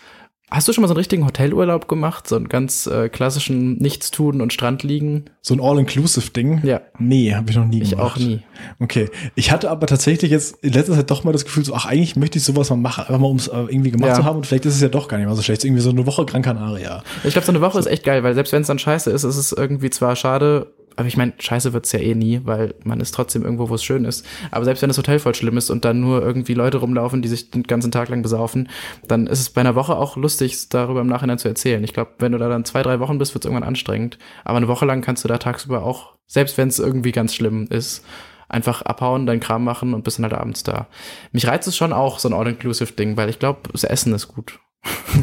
Hast 0.56 0.68
du 0.68 0.74
schon 0.74 0.84
mal 0.84 0.88
so 0.88 0.94
einen 0.94 1.00
richtigen 1.00 1.26
Hotelurlaub 1.26 1.88
gemacht? 1.88 2.28
So 2.28 2.36
einen 2.36 2.48
ganz 2.48 2.86
äh, 2.86 3.10
klassischen 3.10 3.78
Nichtstun 3.80 4.40
und 4.40 4.54
Strandliegen? 4.54 5.32
So 5.42 5.56
ein 5.56 5.60
All-Inclusive-Ding? 5.60 6.62
Ja. 6.64 6.82
Nee, 7.00 7.34
habe 7.34 7.50
ich 7.50 7.56
noch 7.58 7.66
nie 7.66 7.82
Ich 7.82 7.90
gemacht. 7.90 8.16
auch 8.16 8.18
nie. 8.20 8.42
Okay. 8.80 9.10
Ich 9.34 9.52
hatte 9.52 9.72
aber 9.72 9.88
tatsächlich 9.88 10.30
jetzt 10.30 10.64
in 10.64 10.74
letzter 10.74 10.94
Zeit 10.94 11.10
doch 11.10 11.24
mal 11.24 11.32
das 11.32 11.44
Gefühl, 11.46 11.66
so, 11.66 11.74
ach, 11.74 11.86
eigentlich 11.88 12.16
möchte 12.16 12.38
ich 12.38 12.44
sowas 12.44 12.70
mal 12.70 12.76
machen, 12.76 13.02
einfach 13.02 13.18
mal, 13.20 13.28
um 13.28 13.38
es 13.38 13.48
äh, 13.48 13.58
irgendwie 13.58 13.90
gemacht 13.90 14.10
Ja. 14.10 14.14
zu 14.16 14.26
haben 14.26 14.38
und 14.38 14.46
vielleicht 14.46 14.66
ist 14.66 14.76
es 14.76 14.82
ja 14.82 14.90
doch 14.90 15.08
gar 15.08 15.18
nicht 15.18 15.26
mal 15.28 15.36
so 15.36 15.42
schlecht. 15.42 15.66
Irgendwie 15.66 15.82
so 15.82 15.90
eine 15.90 16.06
Woche 16.06 16.24
Gran 16.24 16.44
Canaria. 16.44 17.02
Ich 17.24 17.32
glaube, 17.34 17.46
so 17.48 17.52
eine 17.52 17.62
Woche 17.62 17.80
ist 17.80 17.88
echt 17.88 18.04
geil, 18.04 18.24
weil 18.24 18.36
selbst 18.36 18.54
wenn 18.54 18.62
es 18.62 18.68
dann 18.68 18.78
scheiße 18.78 19.10
ist, 19.10 19.24
ist 19.24 19.38
es 19.38 19.54
irgendwie 19.54 19.90
zwar 19.90 20.16
schade, 20.16 20.68
aber 20.96 21.08
ich 21.08 21.18
meine, 21.18 21.34
scheiße 21.38 21.74
wird's 21.74 21.92
ja 21.92 22.00
eh 22.00 22.16
nie, 22.16 22.42
weil 22.44 22.76
man 22.84 23.00
ist 23.00 23.14
trotzdem 23.14 23.44
irgendwo, 23.44 23.70
wo 23.70 23.76
es 23.76 23.84
schön 23.84 24.06
ist. 24.06 24.26
Aber 24.52 24.66
selbst 24.66 24.82
wenn 24.82 24.90
das 24.90 24.98
Hotel 24.98 25.20
voll 25.20 25.36
schlimm 25.36 25.58
ist 25.58 25.70
und 25.70 25.86
dann 25.86 26.00
nur 26.00 26.22
irgendwie 26.22 26.54
Leute 26.54 26.78
rumlaufen, 26.78 27.22
die 27.22 27.28
sich 27.28 27.52
den 27.52 27.64
ganzen 27.64 27.92
Tag 27.92 28.10
lang 28.10 28.22
besaufen, 28.22 28.70
dann 29.08 29.28
ist 29.28 29.40
es 29.40 29.50
bei 29.50 29.62
einer 29.62 29.76
Woche 29.76 29.96
auch 29.96 30.18
lustig, 30.18 30.70
darüber 30.70 31.02
im 31.02 31.08
Nachhinein 31.08 31.38
zu 31.38 31.48
erzählen. 31.48 31.84
Ich 31.84 31.94
glaube, 31.94 32.12
wenn 32.20 32.32
du 32.32 32.38
da 32.38 32.50
dann 32.50 32.66
zwei, 32.66 32.84
drei 32.84 33.00
Wochen 33.00 33.18
bist, 33.18 33.34
wird's 33.34 33.46
irgendwann 33.46 33.68
anstrengend. 33.68 34.18
Aber 34.44 34.58
eine 34.58 34.68
Woche 34.68 34.86
lang 34.86 35.02
kannst 35.02 35.24
du 35.24 35.28
da 35.28 35.38
tagsüber 35.38 35.84
auch, 35.84 36.14
selbst 36.28 36.58
wenn 36.58 36.68
es 36.68 36.80
irgendwie 36.80 37.12
ganz 37.12 37.34
schlimm 37.34 37.68
ist, 37.70 38.06
einfach 38.48 38.84
abhauen, 38.84 39.26
dein 39.26 39.40
Kram 39.40 39.64
machen 39.64 39.94
und 39.94 40.04
bist 40.04 40.20
dann 40.20 40.26
halt 40.26 40.34
abends 40.34 40.64
da. 40.64 40.88
Mich 41.32 41.48
reizt 41.48 41.68
es 41.68 41.76
schon 41.76 41.92
auch, 41.92 42.20
so 42.20 42.30
ein 42.30 42.34
All-Inclusive-Ding, 42.34 43.18
weil 43.18 43.30
ich 43.30 43.40
glaube, 43.40 43.62
das 43.72 43.84
Essen 43.84 44.14
ist 44.14 44.28
gut. 44.28 44.60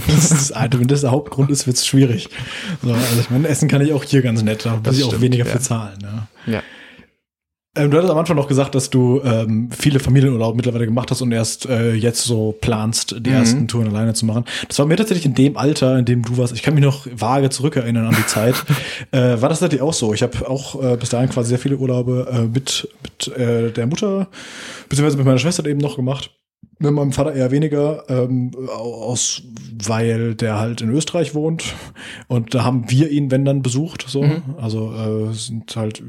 Das 0.07 0.31
ist, 0.31 0.55
wenn 0.55 0.89
das 0.89 1.01
der 1.03 1.11
Hauptgrund 1.11 1.51
ist, 1.51 1.67
wird's 1.67 1.87
schwierig. 1.87 2.29
So, 2.83 2.93
also 2.93 3.21
ich 3.21 3.31
meine, 3.31 3.49
Essen 3.49 3.69
kann 3.69 3.83
ich 3.83 3.93
auch 3.93 4.05
hier 4.05 4.23
ganz 4.23 4.43
nett, 4.43 4.65
da 4.65 4.81
muss 4.85 4.99
ich 4.99 5.05
auch 5.05 5.21
weniger 5.21 5.45
ja. 5.45 5.51
für 5.51 5.59
zahlen. 5.61 5.99
Ja. 6.47 6.53
Ja. 6.53 6.63
Ähm, 7.77 7.91
du 7.91 7.97
hattest 7.99 8.11
am 8.11 8.19
Anfang 8.19 8.37
noch 8.37 8.49
gesagt, 8.49 8.75
dass 8.75 8.91
du 8.91 9.21
ähm, 9.25 9.71
viele 9.71 10.01
Familienurlaube 10.01 10.57
mittlerweile 10.57 10.87
gemacht 10.87 11.11
hast 11.13 11.23
und 11.23 11.31
erst 11.31 11.67
äh, 11.67 11.93
jetzt 11.93 12.25
so 12.25 12.53
planst, 12.61 13.15
die 13.21 13.31
Mhm. 13.31 13.37
ersten 13.37 13.69
Touren 13.69 13.87
alleine 13.89 14.13
zu 14.13 14.27
machen. 14.27 14.45
Das 14.67 14.79
war 14.81 14.87
mir 14.87 14.97
tatsächlich 14.97 15.25
in 15.25 15.35
dem 15.35 15.57
Alter, 15.57 15.97
in 15.97 16.05
dem 16.05 16.23
du 16.23 16.37
warst, 16.37 16.53
ich 16.53 16.63
kann 16.63 16.75
mich 16.75 16.83
noch 16.83 17.07
vage 17.15 17.49
zurückerinnern 17.51 18.07
an 18.07 18.17
die 18.19 18.27
Zeit, 18.27 18.57
äh, 19.13 19.41
war 19.41 19.49
das 19.49 19.61
tatsächlich 19.61 19.83
auch 19.83 19.93
so. 19.93 20.13
Ich 20.15 20.23
habe 20.23 20.49
auch 20.49 20.83
äh, 20.83 20.97
bis 20.97 21.11
dahin 21.11 21.29
quasi 21.31 21.51
sehr 21.51 21.61
viele 21.61 21.77
Urlaube 21.77 22.29
äh, 22.33 22.41
mit, 22.43 22.89
mit 23.05 23.37
äh, 23.37 23.71
der 23.71 23.87
Mutter, 23.87 24.27
beziehungsweise 24.89 25.17
mit 25.17 25.27
meiner 25.27 25.39
Schwester 25.39 25.65
eben 25.67 25.79
noch 25.79 25.95
gemacht. 25.95 26.31
Mit 26.83 26.93
meinem 26.93 27.13
Vater 27.13 27.35
eher 27.35 27.51
weniger, 27.51 28.05
ähm, 28.09 28.53
aus, 28.75 29.43
weil 29.85 30.35
der 30.35 30.59
halt 30.59 30.81
in 30.81 30.89
Österreich 30.91 31.35
wohnt. 31.35 31.75
Und 32.27 32.55
da 32.55 32.65
haben 32.65 32.91
wir 32.91 33.11
ihn, 33.11 33.31
wenn 33.31 33.45
dann, 33.45 33.61
besucht. 33.61 34.07
So. 34.09 34.23
Mhm. 34.23 34.43
Also 34.59 34.93
äh, 34.95 35.35
sind 35.35 35.77
halt 35.77 36.03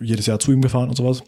jedes 0.00 0.24
Jahr 0.24 0.38
zu 0.38 0.50
ihm 0.50 0.62
gefahren 0.62 0.88
und 0.88 0.96
sowas. 0.96 1.22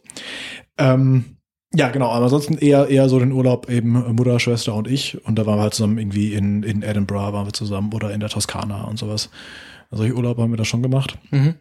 Ähm, 0.79 1.37
ja, 1.75 1.91
genau, 1.91 2.09
aber 2.09 2.25
ansonsten 2.25 2.57
eher, 2.57 2.89
eher 2.89 3.11
so 3.11 3.19
den 3.19 3.33
Urlaub 3.33 3.69
eben 3.69 3.93
Mutter, 4.17 4.41
Schwester 4.41 4.75
und 4.75 4.89
ich. 4.89 5.25
Und 5.27 5.39
da 5.39 5.45
waren 5.45 5.59
wir 5.59 5.63
halt 5.63 5.75
zusammen 5.75 5.99
irgendwie 5.99 6.33
in, 6.33 6.63
in 6.63 6.83
Edinburgh 6.83 7.35
waren 7.35 7.47
wir 7.47 7.53
zusammen 7.53 7.93
oder 7.93 8.13
in 8.15 8.21
der 8.21 8.31
Toskana 8.31 8.85
und 8.85 8.99
sowas. 8.99 9.29
Also 9.91 10.03
solche 10.03 10.17
Urlaube 10.17 10.41
haben 10.43 10.53
wir 10.53 10.57
da 10.57 10.65
schon 10.65 10.83
gemacht. 10.83 11.19
Mhm. 11.31 11.55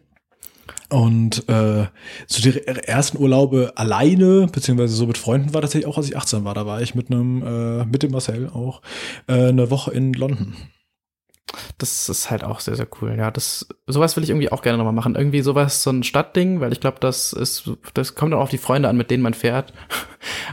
Und 0.90 1.48
äh, 1.48 1.86
so 2.26 2.42
die 2.42 2.66
ersten 2.66 3.18
Urlaube 3.18 3.72
alleine, 3.76 4.48
beziehungsweise 4.52 4.94
so 4.94 5.06
mit 5.06 5.18
Freunden 5.18 5.54
war 5.54 5.60
tatsächlich 5.60 5.86
auch, 5.86 5.96
als 5.96 6.08
ich 6.08 6.16
18 6.16 6.44
war. 6.44 6.54
Da 6.54 6.66
war 6.66 6.82
ich 6.82 6.94
mit 6.94 7.10
einem, 7.10 7.42
äh, 7.42 7.84
mit 7.84 8.02
dem 8.02 8.10
Marcel 8.10 8.48
auch, 8.48 8.82
äh, 9.28 9.48
eine 9.48 9.70
Woche 9.70 9.92
in 9.92 10.12
London. 10.12 10.54
Das 11.78 12.08
ist 12.08 12.30
halt 12.30 12.44
auch 12.44 12.60
sehr, 12.60 12.76
sehr 12.76 12.86
cool. 13.00 13.14
Ja, 13.16 13.30
das, 13.30 13.66
sowas 13.86 14.16
will 14.16 14.22
ich 14.22 14.30
irgendwie 14.30 14.52
auch 14.52 14.62
gerne 14.62 14.78
nochmal 14.78 14.92
machen. 14.92 15.14
Irgendwie 15.16 15.40
sowas, 15.40 15.82
so 15.82 15.90
ein 15.90 16.02
Stadtding, 16.02 16.60
weil 16.60 16.72
ich 16.72 16.80
glaube, 16.80 16.98
das 17.00 17.32
ist, 17.32 17.70
das 17.94 18.14
kommt 18.14 18.34
auch 18.34 18.40
auf 18.40 18.50
die 18.50 18.58
Freunde 18.58 18.88
an, 18.88 18.96
mit 18.96 19.10
denen 19.10 19.22
man 19.22 19.34
fährt. 19.34 19.72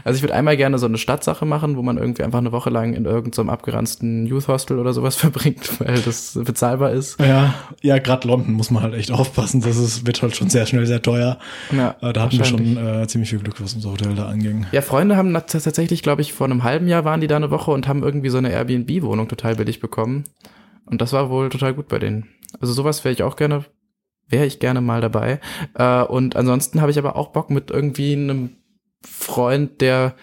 Also 0.02 0.16
ich 0.16 0.22
würde 0.22 0.32
einmal 0.32 0.56
gerne 0.56 0.78
so 0.78 0.86
eine 0.86 0.96
Stadtsache 0.96 1.44
machen, 1.44 1.76
wo 1.76 1.82
man 1.82 1.98
irgendwie 1.98 2.22
einfach 2.22 2.38
eine 2.38 2.52
Woche 2.52 2.70
lang 2.70 2.94
in 2.94 3.04
irgendeinem 3.04 3.46
so 3.48 3.52
abgeranzten 3.52 4.24
Youth 4.24 4.48
Hostel 4.48 4.78
oder 4.78 4.94
sowas 4.94 5.16
verbringt, 5.16 5.78
weil 5.80 6.00
das 6.00 6.38
bezahlbar 6.42 6.92
ist. 6.92 7.20
Ja, 7.20 7.52
ja, 7.82 7.98
gerade 7.98 8.26
London 8.26 8.54
muss 8.54 8.70
man 8.70 8.82
halt 8.82 8.94
echt 8.94 9.10
aufpassen. 9.10 9.60
Das 9.60 9.76
ist, 9.76 10.06
wird 10.06 10.22
halt 10.22 10.34
schon 10.34 10.48
sehr 10.48 10.64
schnell 10.64 10.86
sehr 10.86 11.02
teuer. 11.02 11.38
Ja, 11.70 11.96
Äh, 12.00 12.14
da 12.14 12.22
hatten 12.22 12.38
wir 12.38 12.46
schon 12.46 12.78
äh, 12.78 13.06
ziemlich 13.08 13.28
viel 13.28 13.40
Glück, 13.40 13.62
was 13.62 13.74
unser 13.74 13.90
Hotel 13.90 14.14
da 14.14 14.26
anging. 14.26 14.66
Ja, 14.72 14.80
Freunde 14.80 15.18
haben 15.18 15.34
tatsächlich, 15.34 16.02
glaube 16.02 16.22
ich, 16.22 16.32
vor 16.32 16.46
einem 16.46 16.64
halben 16.64 16.88
Jahr 16.88 17.04
waren 17.04 17.20
die 17.20 17.26
da 17.26 17.36
eine 17.36 17.50
Woche 17.50 17.70
und 17.70 17.86
haben 17.88 18.02
irgendwie 18.02 18.30
so 18.30 18.38
eine 18.38 18.50
Airbnb-Wohnung 18.50 19.28
total 19.28 19.56
billig 19.56 19.80
bekommen. 19.80 20.24
Und 20.90 21.00
das 21.00 21.12
war 21.12 21.30
wohl 21.30 21.48
total 21.48 21.74
gut 21.74 21.88
bei 21.88 21.98
denen. 21.98 22.28
Also 22.60 22.72
sowas 22.72 23.04
wäre 23.04 23.12
ich 23.12 23.22
auch 23.22 23.36
gerne, 23.36 23.64
wäre 24.28 24.46
ich 24.46 24.58
gerne 24.58 24.80
mal 24.80 25.00
dabei. 25.00 25.40
Äh, 25.74 26.02
und 26.02 26.36
ansonsten 26.36 26.80
habe 26.80 26.90
ich 26.90 26.98
aber 26.98 27.16
auch 27.16 27.28
Bock 27.28 27.50
mit 27.50 27.70
irgendwie 27.70 28.14
einem 28.14 28.50
Freund, 29.06 29.80
der, 29.80 30.14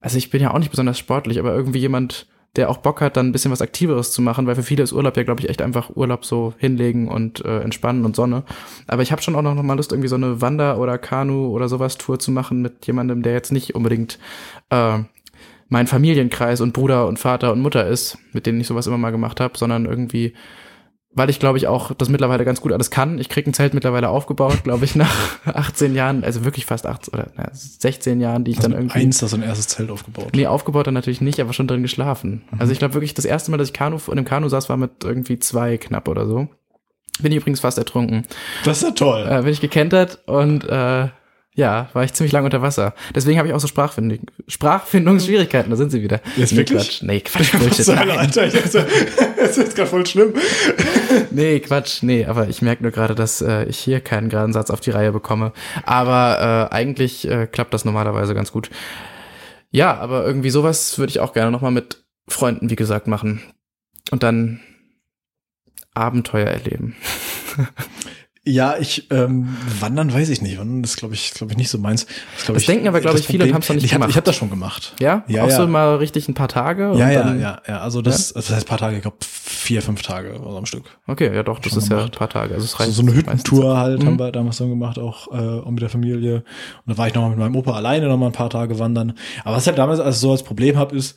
also 0.00 0.18
ich 0.18 0.30
bin 0.30 0.42
ja 0.42 0.52
auch 0.52 0.58
nicht 0.58 0.70
besonders 0.70 0.98
sportlich, 0.98 1.38
aber 1.38 1.54
irgendwie 1.54 1.78
jemand, 1.78 2.26
der 2.56 2.68
auch 2.68 2.78
Bock 2.78 3.00
hat, 3.00 3.16
dann 3.16 3.28
ein 3.28 3.32
bisschen 3.32 3.50
was 3.50 3.62
Aktiveres 3.62 4.12
zu 4.12 4.20
machen, 4.20 4.46
weil 4.46 4.56
für 4.56 4.62
viele 4.62 4.82
ist 4.82 4.92
Urlaub 4.92 5.16
ja, 5.16 5.22
glaube 5.22 5.40
ich, 5.40 5.48
echt 5.48 5.62
einfach 5.62 5.96
Urlaub 5.96 6.24
so 6.24 6.52
hinlegen 6.58 7.08
und 7.08 7.42
äh, 7.44 7.60
entspannen 7.60 8.04
und 8.04 8.14
Sonne. 8.14 8.42
Aber 8.86 9.02
ich 9.02 9.10
habe 9.10 9.22
schon 9.22 9.34
auch 9.34 9.42
noch 9.42 9.54
mal 9.62 9.74
Lust, 9.74 9.92
irgendwie 9.92 10.08
so 10.08 10.16
eine 10.16 10.42
Wander- 10.42 10.78
oder 10.78 10.98
Kanu- 10.98 11.48
oder 11.48 11.68
sowas 11.68 11.96
Tour 11.96 12.18
zu 12.18 12.30
machen 12.30 12.60
mit 12.60 12.86
jemandem, 12.86 13.22
der 13.22 13.32
jetzt 13.32 13.52
nicht 13.52 13.74
unbedingt 13.74 14.18
äh, 14.68 14.98
mein 15.72 15.86
Familienkreis 15.86 16.60
und 16.60 16.74
Bruder 16.74 17.06
und 17.06 17.18
Vater 17.18 17.50
und 17.50 17.62
Mutter 17.62 17.86
ist, 17.86 18.18
mit 18.32 18.44
denen 18.44 18.60
ich 18.60 18.66
sowas 18.66 18.86
immer 18.86 18.98
mal 18.98 19.10
gemacht 19.10 19.40
habe, 19.40 19.56
sondern 19.56 19.86
irgendwie, 19.86 20.34
weil 21.14 21.30
ich 21.30 21.40
glaube 21.40 21.56
ich 21.56 21.66
auch 21.66 21.94
das 21.94 22.10
mittlerweile 22.10 22.44
ganz 22.44 22.60
gut 22.60 22.72
alles 22.72 22.90
kann. 22.90 23.18
Ich 23.18 23.30
krieg 23.30 23.46
ein 23.46 23.54
Zelt 23.54 23.72
mittlerweile 23.72 24.10
aufgebaut, 24.10 24.64
glaube 24.64 24.84
ich, 24.84 24.96
nach 24.96 25.16
18 25.46 25.94
Jahren, 25.94 26.24
also 26.24 26.44
wirklich 26.44 26.66
fast 26.66 26.84
18 26.86 27.14
oder 27.14 27.32
na, 27.36 27.48
16 27.50 28.20
Jahren, 28.20 28.44
die 28.44 28.50
ich 28.50 28.58
Also 28.58 28.68
dann 28.68 28.78
irgendwie 28.78 28.98
eins, 28.98 29.18
das 29.18 29.30
so 29.30 29.36
ein 29.38 29.42
erstes 29.42 29.68
Zelt 29.68 29.90
aufgebaut. 29.90 30.32
Nee, 30.34 30.46
aufgebaut 30.46 30.86
dann 30.86 30.94
natürlich 30.94 31.22
nicht, 31.22 31.40
aber 31.40 31.54
schon 31.54 31.68
drin 31.68 31.80
geschlafen. 31.80 32.42
Mhm. 32.50 32.60
Also 32.60 32.70
ich 32.70 32.78
glaube 32.78 32.92
wirklich, 32.92 33.14
das 33.14 33.24
erste 33.24 33.50
Mal, 33.50 33.56
dass 33.56 33.68
ich 33.68 33.74
Kanu, 33.74 33.96
in 34.08 34.12
einem 34.12 34.26
Kanu 34.26 34.50
saß, 34.50 34.68
war 34.68 34.76
mit 34.76 35.04
irgendwie 35.04 35.38
zwei 35.38 35.78
knapp 35.78 36.06
oder 36.06 36.26
so. 36.26 36.48
Bin 37.22 37.32
ich 37.32 37.38
übrigens 37.38 37.60
fast 37.60 37.78
ertrunken. 37.78 38.26
Das 38.66 38.78
ist 38.78 38.82
ja 38.82 38.90
toll. 38.90 39.26
Äh, 39.26 39.40
bin 39.40 39.52
ich 39.52 39.62
gekentert 39.62 40.18
und 40.26 40.68
äh, 40.68 41.08
ja, 41.54 41.90
war 41.92 42.02
ich 42.04 42.14
ziemlich 42.14 42.32
lang 42.32 42.44
unter 42.44 42.62
Wasser. 42.62 42.94
Deswegen 43.14 43.38
habe 43.38 43.46
ich 43.46 43.54
auch 43.54 43.60
so 43.60 43.66
Sprachfindung, 43.66 44.20
Sprachfindungsschwierigkeiten, 44.48 45.70
da 45.70 45.76
sind 45.76 45.90
sie 45.90 46.02
wieder. 46.02 46.22
Jetzt 46.36 46.52
nee, 46.52 46.58
wirklich? 46.58 46.78
Quatsch. 46.78 47.02
Nee, 47.02 47.20
Quatsch, 47.20 47.52
Bullshit. 47.58 47.86
Nein. 47.88 48.10
Alter, 48.10 48.46
ich 48.46 48.54
dachte, 48.54 48.86
das 49.36 49.58
ist 49.58 49.76
gerade 49.76 49.88
voll 49.88 50.06
schlimm. 50.06 50.32
Nee, 51.30 51.60
Quatsch, 51.60 52.02
nee, 52.02 52.24
aber 52.24 52.48
ich 52.48 52.62
merke 52.62 52.82
nur 52.82 52.92
gerade, 52.92 53.14
dass 53.14 53.42
äh, 53.42 53.64
ich 53.64 53.78
hier 53.78 54.00
keinen 54.00 54.30
geraden 54.30 54.54
Satz 54.54 54.70
auf 54.70 54.80
die 54.80 54.90
Reihe 54.90 55.12
bekomme. 55.12 55.52
Aber 55.84 56.68
äh, 56.70 56.74
eigentlich 56.74 57.28
äh, 57.28 57.46
klappt 57.46 57.74
das 57.74 57.84
normalerweise 57.84 58.34
ganz 58.34 58.50
gut. 58.50 58.70
Ja, 59.70 59.98
aber 59.98 60.24
irgendwie 60.24 60.50
sowas 60.50 60.98
würde 60.98 61.10
ich 61.10 61.20
auch 61.20 61.34
gerne 61.34 61.50
nochmal 61.50 61.70
mit 61.70 62.04
Freunden, 62.28 62.70
wie 62.70 62.76
gesagt, 62.76 63.06
machen. 63.08 63.42
Und 64.10 64.22
dann 64.22 64.60
Abenteuer 65.94 66.48
erleben. 66.48 66.96
Ja, 68.44 68.74
ich 68.76 69.06
ähm, 69.12 69.56
wandern 69.78 70.12
weiß 70.12 70.28
ich 70.28 70.42
nicht. 70.42 70.58
Wandern 70.58 70.82
ist 70.82 70.96
glaube 70.96 71.14
ich 71.14 71.32
glaube 71.32 71.52
ich 71.52 71.58
nicht 71.58 71.68
so 71.70 71.78
meins. 71.78 72.06
Das, 72.38 72.46
Das 72.46 72.56
ich, 72.56 72.66
denken 72.66 72.88
aber, 72.88 73.00
glaub 73.00 73.12
das 73.12 73.20
ich, 73.20 73.26
viele 73.28 73.44
und 73.44 73.50
Problem- 73.50 73.54
haben's 73.54 73.68
noch 73.68 73.74
nicht 73.76 73.84
ich 73.84 73.92
hab, 73.92 73.98
gemacht. 74.00 74.10
Ich 74.10 74.16
habe 74.16 74.24
das 74.26 74.34
schon 74.34 74.50
gemacht. 74.50 74.94
Ja? 74.98 75.22
Ja, 75.28 75.44
auch 75.44 75.48
ja. 75.48 75.56
so 75.56 75.66
mal 75.68 75.94
richtig 75.96 76.26
ein 76.28 76.34
paar 76.34 76.48
Tage? 76.48 76.92
Ja, 76.96 77.08
ja, 77.08 77.34
ja, 77.34 77.62
ja. 77.68 77.78
Also 77.78 78.02
das, 78.02 78.32
das 78.32 78.50
heißt 78.50 78.66
ein 78.66 78.68
paar 78.68 78.78
Tage, 78.78 78.96
ich 78.96 79.02
glaube 79.02 79.18
vier, 79.20 79.80
fünf 79.80 80.02
Tage 80.02 80.32
also 80.32 80.56
am 80.58 80.66
Stück. 80.66 80.84
Okay, 81.06 81.32
ja 81.32 81.44
doch, 81.44 81.60
das 81.60 81.70
Schon 81.72 81.82
ist 81.82 81.88
ja 81.90 81.96
ein 81.98 82.00
gemacht. 82.00 82.18
paar 82.18 82.28
Tage. 82.30 82.54
Also 82.54 82.64
es 82.64 82.72
So, 82.72 82.78
reicht 82.78 82.92
so 82.94 83.02
eine 83.02 83.12
meistens. 83.12 83.30
Hüttentour 83.30 83.76
halt 83.78 84.02
Mhm. 84.02 84.06
haben 84.08 84.18
wir 84.18 84.32
damals 84.32 84.56
dann 84.58 84.70
gemacht, 84.70 84.98
auch, 84.98 85.28
äh, 85.32 85.36
auch 85.60 85.70
mit 85.70 85.80
der 85.82 85.90
Familie. 85.90 86.36
Und 86.38 86.42
da 86.86 86.98
war 86.98 87.06
ich 87.06 87.14
noch 87.14 87.22
mal 87.22 87.28
mit 87.30 87.38
meinem 87.38 87.54
Opa 87.54 87.74
alleine 87.74 88.08
noch 88.08 88.16
mal 88.18 88.26
ein 88.26 88.32
paar 88.32 88.50
Tage 88.50 88.76
wandern. 88.80 89.12
Aber 89.44 89.54
was 89.54 89.62
ich 89.62 89.68
halt 89.68 89.78
damals 89.78 90.00
also 90.00 90.18
so 90.18 90.32
als 90.32 90.42
Problem 90.42 90.76
habe, 90.76 90.96
ist, 90.96 91.16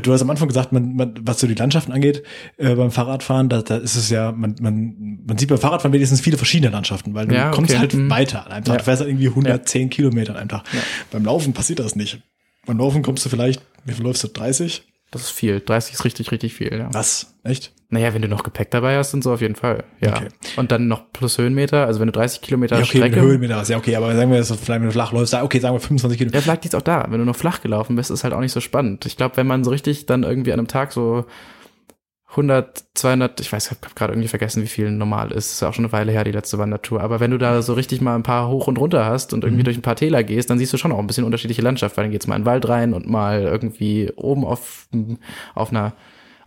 du 0.00 0.12
hast 0.12 0.22
am 0.22 0.30
Anfang 0.30 0.46
gesagt, 0.46 0.70
man, 0.72 0.94
man, 0.94 1.14
was 1.22 1.40
so 1.40 1.48
die 1.48 1.54
Landschaften 1.54 1.90
angeht, 1.90 2.22
äh, 2.58 2.74
beim 2.76 2.92
Fahrradfahren, 2.92 3.48
da, 3.48 3.60
da 3.62 3.76
ist 3.78 3.96
es 3.96 4.08
ja, 4.10 4.30
man, 4.30 4.54
man, 4.60 5.18
man 5.26 5.36
sieht 5.36 5.48
beim 5.48 5.58
Fahrradfahren 5.58 5.92
wenigstens 5.92 6.20
viele 6.20 6.36
verschiedene 6.36 6.70
Landschaften, 6.70 7.12
weil 7.14 7.26
du 7.26 7.34
Ja, 7.34 7.50
kommst 7.50 7.72
okay. 7.72 7.80
halt 7.80 7.94
Mhm. 7.94 8.08
weiter 8.08 8.46
an 8.46 8.52
einem 8.52 8.64
Tag. 8.64 8.74
Ja. 8.74 8.78
Du 8.78 8.84
fährst 8.84 9.00
halt 9.00 9.10
irgendwie 9.10 9.28
110 9.28 9.90
Kilometer 9.90 10.32
an 10.34 10.38
einem 10.38 10.48
Tag. 10.48 10.62
Ja. 10.72 10.80
Beim 11.10 11.24
Laufen 11.24 11.52
passiert 11.52 11.80
das 11.80 11.96
nicht. 11.96 12.20
Beim 12.66 12.78
Laufen 12.78 13.02
kommst 13.02 13.24
du 13.24 13.28
vielleicht, 13.30 13.60
wie 13.84 13.92
viel 13.92 14.04
läufst 14.04 14.22
du? 14.22 14.28
30? 14.28 14.82
Das 15.10 15.22
ist 15.22 15.30
viel. 15.30 15.58
30 15.60 15.94
ist 15.94 16.04
richtig, 16.04 16.30
richtig 16.30 16.54
viel, 16.54 16.72
ja. 16.72 16.88
Was? 16.92 17.34
Echt? 17.42 17.72
Naja, 17.92 18.14
wenn 18.14 18.22
du 18.22 18.28
noch 18.28 18.44
Gepäck 18.44 18.70
dabei 18.70 18.96
hast 18.96 19.14
und 19.14 19.22
so 19.24 19.32
auf 19.32 19.40
jeden 19.40 19.56
Fall. 19.56 19.82
Ja. 20.00 20.16
Okay. 20.16 20.28
Und 20.56 20.70
dann 20.70 20.86
noch 20.86 21.10
plus 21.12 21.38
Höhenmeter, 21.38 21.86
also 21.86 21.98
wenn 21.98 22.06
du 22.06 22.12
30 22.12 22.40
Kilometer 22.40 22.76
Ja, 22.76 22.82
okay, 22.84 22.98
Strecke. 22.98 23.20
Höhenmeter 23.20 23.56
was. 23.56 23.68
Ja, 23.68 23.78
okay, 23.78 23.96
aber 23.96 24.14
sagen 24.14 24.30
wir 24.30 24.38
jetzt, 24.38 24.48
vielleicht 24.54 24.80
wenn 24.80 24.86
du 24.86 24.92
flach 24.92 25.12
läufst, 25.12 25.34
okay, 25.34 25.58
sagen 25.58 25.74
wir 25.74 25.80
25 25.80 26.16
Kilometer. 26.18 26.38
Ja, 26.38 26.42
vielleicht 26.42 26.62
liegt's 26.64 26.74
auch 26.76 26.82
da. 26.82 27.06
Wenn 27.10 27.18
du 27.18 27.24
noch 27.26 27.34
flach 27.36 27.60
gelaufen 27.62 27.96
bist, 27.96 28.10
ist 28.10 28.22
halt 28.22 28.32
auch 28.32 28.40
nicht 28.40 28.52
so 28.52 28.60
spannend. 28.60 29.06
Ich 29.06 29.16
glaube, 29.16 29.36
wenn 29.36 29.46
man 29.48 29.64
so 29.64 29.70
richtig 29.72 30.06
dann 30.06 30.22
irgendwie 30.22 30.52
an 30.52 30.60
einem 30.60 30.68
Tag 30.68 30.92
so 30.92 31.24
100, 32.28 32.84
200, 32.94 33.40
ich 33.40 33.52
weiß, 33.52 33.64
ich 33.66 33.70
habe 33.72 33.94
gerade 33.96 34.12
irgendwie 34.12 34.28
vergessen, 34.28 34.62
wie 34.62 34.68
viel 34.68 34.92
normal 34.92 35.32
ist. 35.32 35.50
Ist 35.50 35.62
ja 35.62 35.68
auch 35.68 35.74
schon 35.74 35.84
eine 35.84 35.92
Weile 35.92 36.12
her, 36.12 36.22
die 36.22 36.30
letzte 36.30 36.58
Wandertour. 36.58 37.00
Aber 37.00 37.18
wenn 37.18 37.32
du 37.32 37.38
da 37.38 37.60
so 37.60 37.72
richtig 37.72 38.00
mal 38.00 38.14
ein 38.14 38.22
paar 38.22 38.48
hoch 38.48 38.68
und 38.68 38.78
runter 38.78 39.04
hast 39.04 39.32
und 39.34 39.42
irgendwie 39.42 39.62
Mhm. 39.62 39.64
durch 39.64 39.78
ein 39.78 39.82
paar 39.82 39.96
Täler 39.96 40.22
gehst, 40.22 40.48
dann 40.48 40.56
siehst 40.60 40.72
du 40.72 40.76
schon 40.76 40.92
auch 40.92 41.00
ein 41.00 41.08
bisschen 41.08 41.24
unterschiedliche 41.24 41.62
Landschaft, 41.62 41.96
weil 41.96 42.04
dann 42.04 42.12
geht's 42.12 42.28
mal 42.28 42.36
in 42.36 42.42
den 42.42 42.46
Wald 42.46 42.68
rein 42.68 42.94
und 42.94 43.08
mal 43.10 43.42
irgendwie 43.42 44.12
oben 44.14 44.44
auf, 44.44 44.86
auf 45.56 45.70
einer 45.72 45.92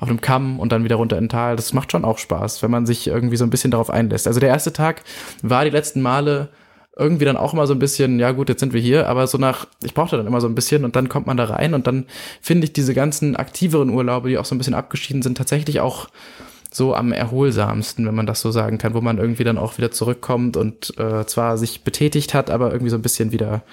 auf 0.03 0.09
einem 0.09 0.21
Kamm 0.21 0.59
und 0.59 0.71
dann 0.71 0.83
wieder 0.83 0.97
runter 0.97 1.17
in 1.17 1.29
Tal. 1.29 1.55
Das 1.55 1.73
macht 1.73 1.91
schon 1.91 2.05
auch 2.05 2.17
Spaß, 2.17 2.61
wenn 2.61 2.69
man 2.69 2.85
sich 2.85 3.07
irgendwie 3.07 3.37
so 3.37 3.45
ein 3.45 3.49
bisschen 3.49 3.71
darauf 3.71 3.89
einlässt. 3.89 4.27
Also 4.27 4.39
der 4.39 4.49
erste 4.49 4.73
Tag 4.73 5.01
war 5.41 5.63
die 5.63 5.71
letzten 5.71 6.01
Male 6.01 6.49
irgendwie 6.95 7.25
dann 7.25 7.37
auch 7.37 7.53
immer 7.53 7.65
so 7.65 7.73
ein 7.73 7.79
bisschen, 7.79 8.19
ja 8.19 8.31
gut, 8.31 8.49
jetzt 8.49 8.59
sind 8.59 8.73
wir 8.73 8.81
hier, 8.81 9.07
aber 9.07 9.25
so 9.25 9.37
nach, 9.37 9.65
ich 9.83 9.93
brauchte 9.93 10.17
dann 10.17 10.27
immer 10.27 10.41
so 10.41 10.47
ein 10.47 10.55
bisschen 10.55 10.83
und 10.83 10.95
dann 10.95 11.09
kommt 11.09 11.25
man 11.25 11.37
da 11.37 11.45
rein 11.45 11.73
und 11.73 11.87
dann 11.87 12.05
finde 12.41 12.65
ich 12.65 12.73
diese 12.73 12.93
ganzen 12.93 13.35
aktiveren 13.35 13.89
Urlaube, 13.89 14.29
die 14.29 14.37
auch 14.37 14.45
so 14.45 14.53
ein 14.53 14.59
bisschen 14.59 14.75
abgeschieden 14.75 15.23
sind, 15.23 15.37
tatsächlich 15.37 15.79
auch 15.79 16.09
so 16.69 16.93
am 16.93 17.11
erholsamsten, 17.11 18.05
wenn 18.05 18.13
man 18.13 18.25
das 18.25 18.41
so 18.41 18.51
sagen 18.51 18.77
kann, 18.77 18.93
wo 18.93 19.01
man 19.01 19.17
irgendwie 19.17 19.43
dann 19.43 19.57
auch 19.57 19.77
wieder 19.77 19.91
zurückkommt 19.91 20.57
und 20.57 20.97
äh, 20.99 21.25
zwar 21.25 21.57
sich 21.57 21.83
betätigt 21.83 22.33
hat, 22.33 22.49
aber 22.51 22.71
irgendwie 22.71 22.89
so 22.91 22.97
ein 22.97 23.01
bisschen 23.01 23.31
wieder 23.31 23.63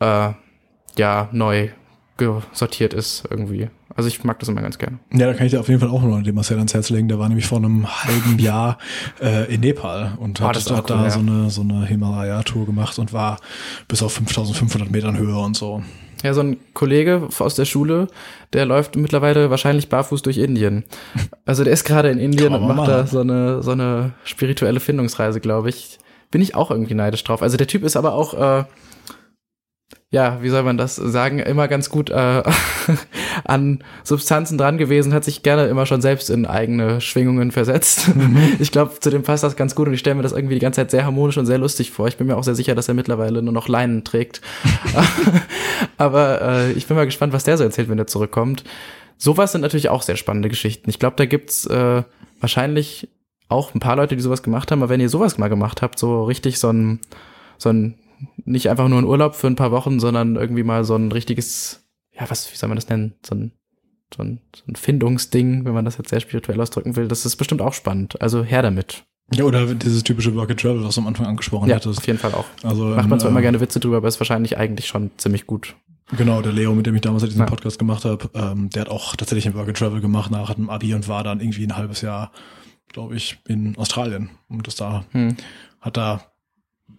äh, 0.00 0.30
ja 0.96 1.28
neu 1.30 1.68
gesortiert 2.16 2.94
ist 2.94 3.24
irgendwie. 3.30 3.68
Also 3.94 4.08
ich 4.08 4.22
mag 4.24 4.38
das 4.38 4.48
immer 4.48 4.62
ganz 4.62 4.78
gerne. 4.78 4.98
Ja, 5.12 5.26
da 5.26 5.34
kann 5.34 5.46
ich 5.46 5.52
dir 5.52 5.60
auf 5.60 5.68
jeden 5.68 5.80
Fall 5.80 5.90
auch 5.90 6.02
noch 6.02 6.22
den 6.22 6.34
Marcel 6.34 6.56
ans 6.58 6.74
Herz 6.74 6.90
legen. 6.90 7.08
Der 7.08 7.18
war 7.18 7.28
nämlich 7.28 7.46
vor 7.46 7.58
einem 7.58 7.86
halben 8.04 8.38
Jahr 8.38 8.78
äh, 9.20 9.52
in 9.54 9.60
Nepal 9.60 10.14
und 10.18 10.40
Ah, 10.40 10.48
hat, 10.48 10.56
auch 10.70 10.76
hat 10.76 10.90
cool, 10.90 10.96
da 10.96 11.04
ja. 11.04 11.10
so 11.10 11.20
eine, 11.20 11.50
so 11.50 11.60
eine 11.62 11.84
Himalaya-Tour 11.86 12.66
gemacht 12.66 12.98
und 12.98 13.12
war 13.12 13.38
bis 13.88 14.02
auf 14.02 14.12
5500 14.14 14.90
Metern 14.90 15.18
Höhe 15.18 15.36
und 15.36 15.56
so. 15.56 15.82
Ja, 16.22 16.34
so 16.34 16.40
ein 16.40 16.56
Kollege 16.72 17.28
aus 17.38 17.56
der 17.56 17.64
Schule, 17.64 18.06
der 18.52 18.64
läuft 18.64 18.94
mittlerweile 18.94 19.50
wahrscheinlich 19.50 19.88
barfuß 19.88 20.22
durch 20.22 20.38
Indien. 20.38 20.84
Also 21.44 21.64
der 21.64 21.72
ist 21.72 21.82
gerade 21.84 22.10
in 22.10 22.18
Indien 22.18 22.54
und 22.54 22.62
macht 22.66 22.76
mal 22.76 22.86
da 22.86 23.06
so 23.06 23.20
eine, 23.20 23.62
so 23.62 23.72
eine 23.72 24.12
spirituelle 24.24 24.78
Findungsreise, 24.78 25.40
glaube 25.40 25.68
ich. 25.70 25.98
Bin 26.30 26.40
ich 26.40 26.54
auch 26.54 26.70
irgendwie 26.70 26.94
neidisch 26.94 27.24
drauf. 27.24 27.42
Also 27.42 27.56
der 27.56 27.66
Typ 27.66 27.82
ist 27.82 27.96
aber 27.96 28.14
auch, 28.14 28.34
äh, 28.34 28.64
ja, 30.12 30.42
wie 30.42 30.50
soll 30.50 30.62
man 30.62 30.76
das 30.76 30.96
sagen, 30.96 31.38
immer 31.38 31.68
ganz 31.68 31.88
gut 31.88 32.10
äh, 32.10 32.42
an 33.44 33.82
Substanzen 34.04 34.58
dran 34.58 34.76
gewesen, 34.76 35.14
hat 35.14 35.24
sich 35.24 35.42
gerne 35.42 35.64
immer 35.64 35.86
schon 35.86 36.02
selbst 36.02 36.28
in 36.28 36.44
eigene 36.44 37.00
Schwingungen 37.00 37.50
versetzt. 37.50 38.10
Ich 38.58 38.70
glaube, 38.70 38.92
zu 39.00 39.08
dem 39.08 39.22
passt 39.22 39.42
das 39.42 39.56
ganz 39.56 39.74
gut 39.74 39.88
und 39.88 39.94
ich 39.94 40.00
stelle 40.00 40.16
mir 40.16 40.22
das 40.22 40.32
irgendwie 40.32 40.54
die 40.54 40.60
ganze 40.60 40.82
Zeit 40.82 40.90
sehr 40.90 41.06
harmonisch 41.06 41.38
und 41.38 41.46
sehr 41.46 41.56
lustig 41.56 41.92
vor. 41.92 42.08
Ich 42.08 42.18
bin 42.18 42.26
mir 42.26 42.36
auch 42.36 42.44
sehr 42.44 42.54
sicher, 42.54 42.74
dass 42.74 42.88
er 42.88 42.94
mittlerweile 42.94 43.40
nur 43.40 43.54
noch 43.54 43.68
Leinen 43.68 44.04
trägt. 44.04 44.42
Aber 45.96 46.42
äh, 46.42 46.72
ich 46.72 46.86
bin 46.86 46.96
mal 46.96 47.06
gespannt, 47.06 47.32
was 47.32 47.44
der 47.44 47.56
so 47.56 47.64
erzählt, 47.64 47.88
wenn 47.88 47.98
er 47.98 48.06
zurückkommt. 48.06 48.64
Sowas 49.16 49.52
sind 49.52 49.62
natürlich 49.62 49.88
auch 49.88 50.02
sehr 50.02 50.16
spannende 50.16 50.50
Geschichten. 50.50 50.90
Ich 50.90 50.98
glaube, 50.98 51.16
da 51.16 51.24
gibt's 51.24 51.64
äh, 51.64 52.02
wahrscheinlich 52.38 53.08
auch 53.48 53.74
ein 53.74 53.80
paar 53.80 53.96
Leute, 53.96 54.14
die 54.14 54.22
sowas 54.22 54.42
gemacht 54.42 54.70
haben. 54.70 54.82
Aber 54.82 54.90
wenn 54.90 55.00
ihr 55.00 55.08
sowas 55.08 55.38
mal 55.38 55.48
gemacht 55.48 55.80
habt, 55.80 55.98
so 55.98 56.24
richtig 56.24 56.58
so 56.58 56.70
ein, 56.70 57.00
so 57.56 57.70
ein, 57.70 57.94
nicht 58.44 58.68
einfach 58.70 58.88
nur 58.88 58.98
ein 58.98 59.04
Urlaub 59.04 59.34
für 59.34 59.46
ein 59.46 59.56
paar 59.56 59.70
Wochen, 59.72 60.00
sondern 60.00 60.36
irgendwie 60.36 60.62
mal 60.62 60.84
so 60.84 60.94
ein 60.96 61.10
richtiges, 61.12 61.84
ja, 62.12 62.28
was, 62.30 62.52
wie 62.52 62.56
soll 62.56 62.68
man 62.68 62.76
das 62.76 62.88
nennen? 62.88 63.14
So 63.24 63.34
ein, 63.34 63.52
so 64.14 64.22
ein, 64.22 64.40
so 64.54 64.62
ein 64.68 64.76
Findungsding, 64.76 65.64
wenn 65.64 65.74
man 65.74 65.84
das 65.84 65.96
jetzt 65.98 66.10
sehr 66.10 66.20
spirituell 66.20 66.60
ausdrücken 66.60 66.96
will. 66.96 67.08
Das 67.08 67.24
ist 67.26 67.36
bestimmt 67.36 67.62
auch 67.62 67.72
spannend. 67.74 68.20
Also 68.20 68.42
her 68.44 68.62
damit. 68.62 69.04
Ja, 69.34 69.44
oder 69.44 69.74
dieses 69.74 70.02
typische 70.02 70.34
Work 70.34 70.50
and 70.50 70.60
Travel, 70.60 70.84
was 70.84 70.94
du 70.96 71.00
am 71.00 71.06
Anfang 71.06 71.26
angesprochen 71.26 71.68
Ja, 71.68 71.76
hattest. 71.76 71.98
auf 71.98 72.06
jeden 72.06 72.18
Fall 72.18 72.34
auch. 72.34 72.44
Also, 72.62 72.84
Macht 72.86 73.08
man 73.08 73.18
zwar 73.18 73.30
ähm, 73.30 73.34
immer 73.36 73.40
gerne 73.42 73.60
Witze 73.60 73.80
drüber, 73.80 73.96
aber 73.98 74.08
ist 74.08 74.20
wahrscheinlich 74.20 74.58
eigentlich 74.58 74.86
schon 74.86 75.10
ziemlich 75.16 75.46
gut. 75.46 75.74
Genau, 76.14 76.42
der 76.42 76.52
Leo, 76.52 76.74
mit 76.74 76.84
dem 76.84 76.94
ich 76.94 77.00
damals 77.00 77.24
diesen 77.24 77.38
Ja. 77.40 77.46
Podcast 77.46 77.78
gemacht 77.78 78.04
habe, 78.04 78.28
ähm, 78.34 78.68
der 78.68 78.82
hat 78.82 78.88
auch 78.90 79.16
tatsächlich 79.16 79.46
ein 79.46 79.54
Work 79.54 79.68
and 79.68 79.76
Travel 79.78 80.02
gemacht 80.02 80.30
nach 80.30 80.52
dem 80.52 80.68
Abi 80.68 80.92
und 80.92 81.08
war 81.08 81.24
dann 81.24 81.40
irgendwie 81.40 81.64
ein 81.64 81.74
halbes 81.76 82.02
Jahr, 82.02 82.32
glaube 82.88 83.16
ich, 83.16 83.38
in 83.48 83.78
Australien. 83.78 84.28
Und 84.50 84.66
das 84.66 84.74
da 84.74 85.06
Hm. 85.12 85.36
hat 85.80 85.96
da 85.96 86.31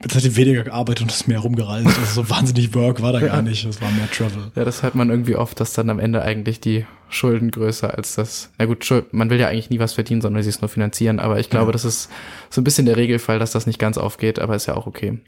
Jetzt 0.01 0.15
hat 0.15 0.23
die 0.23 0.36
weniger 0.36 0.63
gearbeitet 0.63 1.03
und 1.03 1.12
ist 1.12 1.27
mehr 1.27 1.39
rumgereist. 1.39 1.88
Also 1.88 2.23
so 2.23 2.29
wahnsinnig 2.29 2.73
Work 2.73 3.01
war 3.01 3.13
da 3.13 3.19
gar 3.19 3.41
nicht. 3.41 3.65
Es 3.65 3.82
war 3.82 3.91
mehr 3.91 4.10
Travel. 4.12 4.51
Ja, 4.56 4.65
das 4.65 4.84
hört 4.84 4.95
man 4.95 5.10
irgendwie 5.10 5.36
oft, 5.36 5.60
dass 5.60 5.73
dann 5.73 5.89
am 5.89 5.99
Ende 5.99 6.21
eigentlich 6.21 6.60
die 6.60 6.86
Schulden 7.10 7.51
größer 7.51 7.95
als 7.95 8.15
das. 8.15 8.51
Na 8.58 8.65
gut, 8.65 8.86
man 9.12 9.29
will 9.29 9.39
ja 9.39 9.47
eigentlich 9.47 9.69
nie 9.69 9.79
was 9.79 9.93
verdienen, 9.93 10.21
sondern 10.21 10.43
sie 10.43 10.49
es 10.49 10.62
nur 10.62 10.69
finanzieren. 10.69 11.19
Aber 11.19 11.39
ich 11.39 11.49
glaube, 11.49 11.67
ja. 11.67 11.71
das 11.71 11.86
ist 11.86 12.10
so 12.49 12.60
ein 12.60 12.63
bisschen 12.63 12.86
der 12.86 12.97
Regelfall, 12.97 13.39
dass 13.39 13.51
das 13.51 13.67
nicht 13.67 13.79
ganz 13.79 13.97
aufgeht, 13.97 14.39
aber 14.39 14.56
ist 14.56 14.65
ja 14.65 14.75
auch 14.75 14.88
okay. 14.88 15.19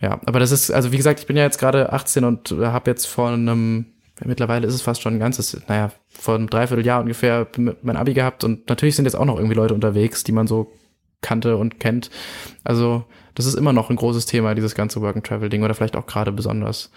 Ja, 0.00 0.20
aber 0.26 0.38
das 0.38 0.52
ist, 0.52 0.70
also 0.70 0.92
wie 0.92 0.96
gesagt, 0.96 1.20
ich 1.20 1.26
bin 1.26 1.36
ja 1.36 1.42
jetzt 1.42 1.58
gerade 1.58 1.92
18 1.92 2.24
und 2.24 2.50
habe 2.52 2.90
jetzt 2.90 3.06
vor 3.06 3.30
einem, 3.30 3.86
mittlerweile 4.24 4.66
ist 4.66 4.74
es 4.74 4.82
fast 4.82 5.02
schon 5.02 5.14
ein 5.14 5.18
ganzes, 5.18 5.60
naja, 5.66 5.90
vor 6.08 6.36
einem 6.36 6.48
Dreivierteljahr 6.48 7.00
ungefähr 7.00 7.48
mein 7.82 7.96
Abi 7.96 8.14
gehabt 8.14 8.44
und 8.44 8.68
natürlich 8.68 8.94
sind 8.94 9.06
jetzt 9.06 9.16
auch 9.16 9.24
noch 9.24 9.36
irgendwie 9.36 9.56
Leute 9.56 9.74
unterwegs, 9.74 10.22
die 10.22 10.32
man 10.32 10.46
so 10.46 10.70
kannte 11.20 11.56
und 11.56 11.80
kennt. 11.80 12.10
Also 12.62 13.04
das 13.38 13.46
ist 13.46 13.54
immer 13.54 13.72
noch 13.72 13.88
ein 13.88 13.96
großes 13.96 14.26
Thema, 14.26 14.54
dieses 14.54 14.74
ganze 14.74 15.00
Work-and-Travel-Ding 15.00 15.62
oder 15.62 15.74
vielleicht 15.74 15.96
auch 15.96 16.06
gerade 16.06 16.32
besonders. 16.32 16.90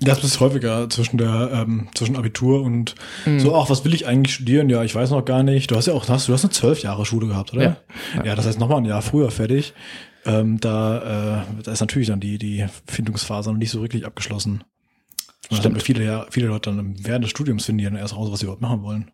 Das 0.00 0.22
ist 0.22 0.38
häufiger 0.38 0.88
zwischen 0.90 1.18
der 1.18 1.50
ähm, 1.52 1.88
zwischen 1.94 2.16
Abitur 2.16 2.62
und 2.62 2.94
mhm. 3.26 3.40
so, 3.40 3.56
ach, 3.56 3.68
was 3.68 3.84
will 3.84 3.94
ich 3.94 4.06
eigentlich 4.06 4.34
studieren? 4.34 4.68
Ja, 4.68 4.84
ich 4.84 4.94
weiß 4.94 5.10
noch 5.10 5.24
gar 5.24 5.42
nicht. 5.42 5.70
Du 5.70 5.76
hast 5.76 5.86
ja 5.86 5.94
auch, 5.94 6.08
hast, 6.08 6.28
du 6.28 6.32
hast 6.32 6.44
eine 6.44 6.52
zwölf 6.52 6.82
Jahre 6.82 7.04
Schule 7.04 7.26
gehabt, 7.26 7.52
oder? 7.52 7.62
Ja, 7.62 7.76
ja. 8.16 8.24
ja 8.26 8.34
das 8.36 8.46
heißt 8.46 8.60
nochmal 8.60 8.78
ein 8.78 8.84
Jahr 8.84 9.02
früher 9.02 9.30
fertig. 9.30 9.74
Ähm, 10.24 10.60
da, 10.60 11.40
äh, 11.40 11.62
da 11.64 11.72
ist 11.72 11.80
natürlich 11.80 12.08
dann 12.08 12.20
die, 12.20 12.38
die 12.38 12.66
Findungsphase 12.86 13.50
noch 13.50 13.58
nicht 13.58 13.70
so 13.70 13.80
wirklich 13.80 14.06
abgeschlossen. 14.06 14.62
Stimmt. 15.50 15.82
Viele, 15.82 16.04
ja, 16.04 16.26
viele 16.30 16.48
Leute 16.48 16.70
dann 16.70 16.94
während 16.98 17.24
des 17.24 17.30
Studiums 17.30 17.64
finden 17.64 17.78
die 17.78 17.84
dann 17.84 17.96
erst 17.96 18.14
raus, 18.14 18.30
was 18.30 18.40
sie 18.40 18.44
überhaupt 18.44 18.62
machen 18.62 18.82
wollen. 18.82 19.10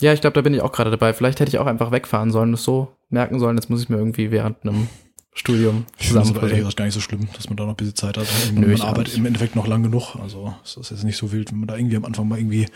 Ja, 0.00 0.12
ich 0.12 0.20
glaube, 0.20 0.34
da 0.34 0.40
bin 0.40 0.54
ich 0.54 0.62
auch 0.62 0.72
gerade 0.72 0.90
dabei. 0.90 1.12
Vielleicht 1.12 1.40
hätte 1.40 1.50
ich 1.50 1.58
auch 1.58 1.66
einfach 1.66 1.92
wegfahren 1.92 2.30
sollen, 2.30 2.52
das 2.52 2.64
so 2.64 2.88
merken 3.10 3.38
sollen. 3.38 3.56
Jetzt 3.56 3.70
muss 3.70 3.82
ich 3.82 3.88
mir 3.88 3.98
irgendwie 3.98 4.30
während 4.30 4.62
einem 4.62 4.88
Studium 5.32 5.86
zusammen. 5.96 6.34
Das 6.34 6.52
ist 6.52 6.76
gar 6.76 6.84
nicht 6.84 6.94
so 6.94 7.00
schlimm, 7.00 7.28
dass 7.34 7.48
man 7.48 7.56
da 7.56 7.64
noch 7.64 7.72
ein 7.72 7.76
bisschen 7.76 7.94
Zeit 7.94 8.16
hat. 8.18 8.26
Nö, 8.52 8.66
man 8.66 8.80
arbeitet 8.80 9.16
im 9.16 9.26
Endeffekt 9.26 9.54
noch 9.54 9.66
lang 9.66 9.82
genug. 9.82 10.16
Also 10.16 10.54
es 10.64 10.76
ist 10.76 10.90
jetzt 10.90 11.04
nicht 11.04 11.16
so 11.16 11.30
wild, 11.30 11.52
wenn 11.52 11.60
man 11.60 11.68
da 11.68 11.76
irgendwie 11.76 11.96
am 11.96 12.04
Anfang 12.04 12.26
mal 12.26 12.38
irgendwie 12.38 12.66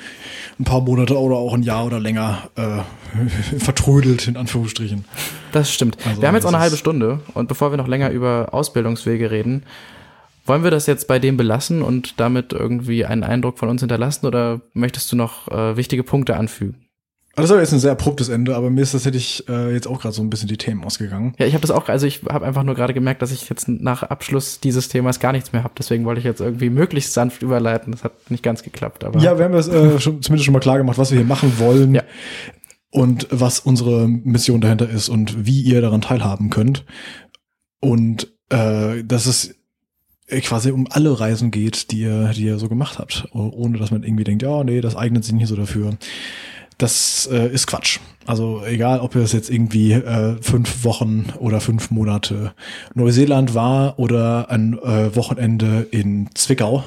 ein 0.61 0.65
paar 0.65 0.81
Monate 0.81 1.19
oder 1.19 1.37
auch 1.37 1.53
ein 1.53 1.65
Jahr 1.65 1.85
oder 1.85 1.99
länger 1.99 2.49
äh, 2.55 2.79
vertrödelt, 3.59 4.29
in 4.29 4.37
Anführungsstrichen. 4.37 5.05
Das 5.53 5.73
stimmt. 5.73 5.99
Also, 6.07 6.23
wir 6.23 6.29
haben 6.29 6.37
jetzt 6.37 6.45
auch 6.45 6.53
eine 6.53 6.61
halbe 6.61 6.77
Stunde 6.77 7.21
und 7.35 7.49
bevor 7.49 7.73
wir 7.73 7.77
noch 7.77 7.89
länger 7.89 8.11
über 8.11 8.49
Ausbildungswege 8.53 9.33
reden, 9.33 9.65
wollen 10.47 10.63
wir 10.63 10.71
das 10.71 10.87
jetzt 10.87 11.09
bei 11.09 11.19
dem 11.19 11.37
belassen 11.37 11.83
und 11.83 12.21
damit 12.21 12.53
irgendwie 12.53 13.05
einen 13.05 13.25
Eindruck 13.25 13.59
von 13.59 13.69
uns 13.69 13.81
hinterlassen 13.81 14.27
oder 14.27 14.61
möchtest 14.75 15.11
du 15.11 15.17
noch 15.17 15.49
äh, 15.49 15.77
wichtige 15.77 16.05
Punkte 16.05 16.37
anfügen? 16.37 16.77
Also 17.37 17.49
das 17.49 17.57
war 17.57 17.61
jetzt 17.61 17.73
ein 17.73 17.81
sehr 17.81 17.93
abruptes 17.93 18.29
Ende, 18.29 18.55
aber 18.55 18.71
mir 18.71 18.83
ist 18.83 18.95
das 18.95 19.05
hätte 19.07 19.19
ich 19.19 19.49
äh, 19.49 19.73
jetzt 19.73 19.89
auch 19.89 20.01
gerade 20.01 20.15
so 20.15 20.23
ein 20.23 20.31
bisschen 20.31 20.49
die 20.49 20.57
Themen 20.57 20.85
ausgegangen. 20.85 21.35
Ja, 21.39 21.47
ich 21.47 21.55
habe 21.55 21.63
das 21.63 21.73
auch, 21.73 21.89
also 21.89 22.07
ich 22.07 22.23
habe 22.29 22.47
einfach 22.47 22.63
nur 22.63 22.77
gerade 22.77 22.95
gemerkt, 22.95 23.23
dass 23.23 23.33
ich 23.33 23.49
jetzt 23.49 23.67
nach 23.67 24.05
Abschluss 24.05 24.61
dieses 24.61 24.89
Themas 24.89 25.19
gar 25.19 25.33
nichts 25.33 25.53
mehr 25.53 25.65
habe. 25.65 25.75
Deswegen 25.77 26.05
wollte 26.05 26.21
ich 26.21 26.25
jetzt 26.25 26.41
irgendwie 26.41 26.71
möglichst 26.71 27.13
sanft 27.13 27.43
überleiten. 27.43 27.91
Das 27.93 28.05
hat 28.05 28.31
nicht 28.31 28.45
ganz 28.45 28.63
geklappt, 28.63 29.03
aber. 29.03 29.19
Ja, 29.19 29.37
wir 29.37 29.45
haben 29.47 29.53
das 29.53 29.67
äh, 29.67 29.99
schon, 29.99 30.23
zumindest 30.23 30.45
schon 30.45 30.53
mal 30.53 30.61
klar 30.61 30.79
gemacht, 30.79 30.97
was 30.97 31.11
wir 31.11 31.19
hier 31.19 31.27
machen 31.27 31.59
wollen. 31.59 31.95
Ja. 31.95 32.03
Und 32.91 33.27
was 33.31 33.59
unsere 33.59 34.07
Mission 34.07 34.61
dahinter 34.61 34.89
ist 34.89 35.09
und 35.09 35.45
wie 35.45 35.61
ihr 35.63 35.81
daran 35.81 36.03
teilhaben 36.03 36.51
könnt. 36.51 36.85
Und 37.81 38.33
äh, 38.51 39.03
dass 39.03 39.27
es 39.27 39.57
quasi 40.29 40.71
um 40.71 40.87
alle 40.89 41.19
Reisen 41.19 41.51
geht, 41.51 41.91
die 41.91 42.03
ihr, 42.03 42.29
die 42.29 42.45
ihr 42.45 42.59
so 42.59 42.69
gemacht 42.69 43.01
habt, 43.01 43.29
ohne 43.33 43.79
dass 43.79 43.91
man 43.91 44.05
irgendwie 44.05 44.25
denkt, 44.25 44.43
ja, 44.43 44.63
nee, 44.63 44.81
das 44.81 44.95
eignet 44.95 45.25
sich 45.25 45.35
nicht 45.35 45.49
so 45.49 45.57
dafür 45.57 45.99
das 46.79 47.29
äh, 47.31 47.49
ist 47.49 47.67
Quatsch. 47.67 47.99
Also 48.27 48.63
egal, 48.65 49.01
ob 49.01 49.15
es 49.17 49.33
jetzt 49.33 49.51
irgendwie 49.51 49.93
äh, 49.93 50.37
fünf 50.41 50.85
Wochen 50.85 51.27
oder 51.39 51.61
fünf 51.61 51.91
Monate 51.91 52.53
Neuseeland 52.95 53.55
war 53.55 53.99
oder 53.99 54.51
ein 54.51 54.79
äh, 54.83 55.15
Wochenende 55.15 55.87
in 55.91 56.31
Zwickau 56.35 56.85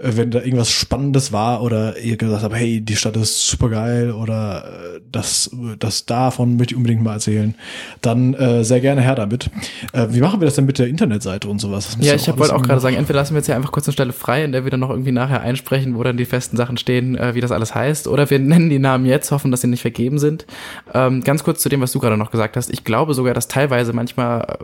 wenn 0.00 0.30
da 0.30 0.38
irgendwas 0.40 0.70
Spannendes 0.70 1.32
war 1.32 1.62
oder 1.62 1.98
ihr 1.98 2.16
gesagt 2.16 2.44
habt, 2.44 2.54
hey, 2.54 2.80
die 2.80 2.94
Stadt 2.94 3.16
ist 3.16 3.48
super 3.48 3.68
geil 3.68 4.12
oder 4.12 4.64
äh, 4.64 5.00
das, 5.10 5.50
das 5.78 6.06
davon 6.06 6.56
möchte 6.56 6.74
ich 6.74 6.76
unbedingt 6.76 7.02
mal 7.02 7.14
erzählen, 7.14 7.54
dann 8.00 8.34
äh, 8.34 8.64
sehr 8.64 8.80
gerne 8.80 9.00
her 9.00 9.16
damit. 9.16 9.50
Äh, 9.92 10.06
wie 10.10 10.20
machen 10.20 10.40
wir 10.40 10.44
das 10.44 10.54
denn 10.54 10.66
mit 10.66 10.78
der 10.78 10.86
Internetseite 10.86 11.48
und 11.48 11.60
sowas? 11.60 11.96
Ja, 12.00 12.14
ich 12.14 12.28
wollte 12.38 12.54
auch 12.54 12.62
gerade 12.62 12.80
sagen, 12.80 12.94
entweder 12.94 13.18
lassen 13.18 13.34
wir 13.34 13.38
jetzt 13.38 13.46
hier 13.46 13.56
einfach 13.56 13.72
kurz 13.72 13.88
eine 13.88 13.92
Stelle 13.92 14.12
frei, 14.12 14.44
in 14.44 14.52
der 14.52 14.62
wir 14.62 14.70
dann 14.70 14.80
noch 14.80 14.90
irgendwie 14.90 15.12
nachher 15.12 15.40
einsprechen, 15.40 15.96
wo 15.96 16.02
dann 16.04 16.16
die 16.16 16.26
festen 16.26 16.56
Sachen 16.56 16.76
stehen, 16.76 17.16
äh, 17.16 17.34
wie 17.34 17.40
das 17.40 17.50
alles 17.50 17.74
heißt, 17.74 18.06
oder 18.06 18.30
wir 18.30 18.38
nennen 18.38 18.70
die 18.70 18.78
Namen 18.78 19.04
jetzt, 19.04 19.32
hoffen, 19.32 19.50
dass 19.50 19.62
sie 19.62 19.68
nicht 19.68 19.82
vergeben 19.82 20.20
sind. 20.20 20.46
Ähm, 20.94 21.24
ganz 21.24 21.42
kurz 21.42 21.60
zu 21.60 21.68
dem, 21.68 21.80
was 21.80 21.90
du 21.90 21.98
gerade 21.98 22.16
noch 22.16 22.30
gesagt 22.30 22.56
hast. 22.56 22.70
Ich 22.70 22.84
glaube 22.84 23.14
sogar, 23.14 23.34
dass 23.34 23.48
teilweise 23.48 23.92
manchmal 23.92 24.58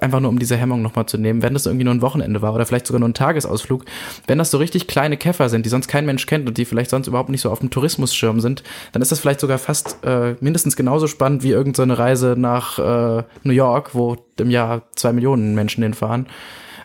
einfach 0.00 0.20
nur 0.20 0.30
um 0.30 0.38
diese 0.38 0.56
Hemmung 0.56 0.82
nochmal 0.82 1.06
zu 1.06 1.18
nehmen, 1.18 1.42
wenn 1.42 1.52
das 1.52 1.66
irgendwie 1.66 1.84
nur 1.84 1.94
ein 1.94 2.02
Wochenende 2.02 2.42
war 2.42 2.54
oder 2.54 2.66
vielleicht 2.66 2.86
sogar 2.86 3.00
nur 3.00 3.08
ein 3.08 3.14
Tagesausflug, 3.14 3.84
wenn 4.26 4.38
das 4.38 4.50
so 4.50 4.58
richtig 4.58 4.86
kleine 4.86 5.16
Käfer 5.16 5.48
sind, 5.48 5.66
die 5.66 5.70
sonst 5.70 5.88
kein 5.88 6.06
Mensch 6.06 6.26
kennt 6.26 6.48
und 6.48 6.56
die 6.58 6.64
vielleicht 6.64 6.90
sonst 6.90 7.06
überhaupt 7.06 7.28
nicht 7.28 7.42
so 7.42 7.50
auf 7.50 7.60
dem 7.60 7.70
Tourismusschirm 7.70 8.40
sind, 8.40 8.62
dann 8.92 9.02
ist 9.02 9.12
das 9.12 9.20
vielleicht 9.20 9.40
sogar 9.40 9.58
fast 9.58 9.98
äh, 10.04 10.34
mindestens 10.40 10.76
genauso 10.76 11.06
spannend 11.06 11.42
wie 11.42 11.50
irgendeine 11.50 11.94
so 11.94 12.02
Reise 12.02 12.34
nach 12.38 12.78
äh, 12.78 13.24
New 13.42 13.52
York, 13.52 13.94
wo 13.94 14.16
im 14.38 14.50
Jahr 14.50 14.82
zwei 14.96 15.12
Millionen 15.12 15.54
Menschen 15.54 15.82
hinfahren. 15.82 16.26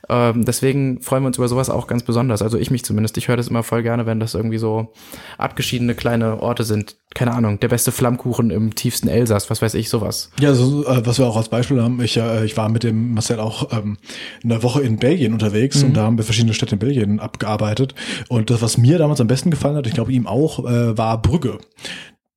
Ähm, 0.09 0.45
deswegen 0.45 1.01
freuen 1.01 1.23
wir 1.23 1.27
uns 1.27 1.37
über 1.37 1.47
sowas 1.47 1.69
auch 1.69 1.87
ganz 1.87 2.03
besonders. 2.03 2.41
Also 2.41 2.57
ich 2.57 2.71
mich 2.71 2.83
zumindest. 2.85 3.17
Ich 3.17 3.27
höre 3.27 3.37
das 3.37 3.47
immer 3.47 3.63
voll 3.63 3.83
gerne, 3.83 4.05
wenn 4.05 4.19
das 4.19 4.33
irgendwie 4.33 4.57
so 4.57 4.93
abgeschiedene 5.37 5.95
kleine 5.95 6.41
Orte 6.41 6.63
sind. 6.63 6.95
Keine 7.13 7.33
Ahnung, 7.33 7.59
der 7.59 7.67
beste 7.69 7.91
Flammkuchen 7.91 8.51
im 8.51 8.75
tiefsten 8.75 9.07
Elsass, 9.07 9.49
was 9.49 9.61
weiß 9.61 9.73
ich, 9.73 9.89
sowas. 9.89 10.31
Ja, 10.39 10.53
so, 10.53 10.85
äh, 10.85 11.05
was 11.05 11.17
wir 11.17 11.25
auch 11.25 11.37
als 11.37 11.49
Beispiel 11.49 11.81
haben, 11.81 12.01
ich, 12.01 12.17
äh, 12.17 12.45
ich 12.45 12.57
war 12.57 12.69
mit 12.69 12.83
dem 12.83 13.13
Marcel 13.13 13.39
auch 13.39 13.71
ähm, 13.71 13.97
eine 14.43 14.61
Woche 14.63 14.81
in 14.81 14.97
Belgien 14.97 15.33
unterwegs 15.33 15.81
mhm. 15.81 15.87
und 15.87 15.97
da 15.97 16.03
haben 16.03 16.17
wir 16.17 16.25
verschiedene 16.25 16.53
Städte 16.53 16.75
in 16.75 16.79
Belgien 16.79 17.19
abgearbeitet. 17.19 17.95
Und 18.29 18.49
das, 18.49 18.61
was 18.61 18.77
mir 18.77 18.97
damals 18.97 19.21
am 19.21 19.27
besten 19.27 19.51
gefallen 19.51 19.75
hat, 19.75 19.87
ich 19.87 19.93
glaube 19.93 20.11
ihm 20.11 20.27
auch, 20.27 20.59
äh, 20.59 20.97
war 20.97 21.21
Brügge. 21.21 21.57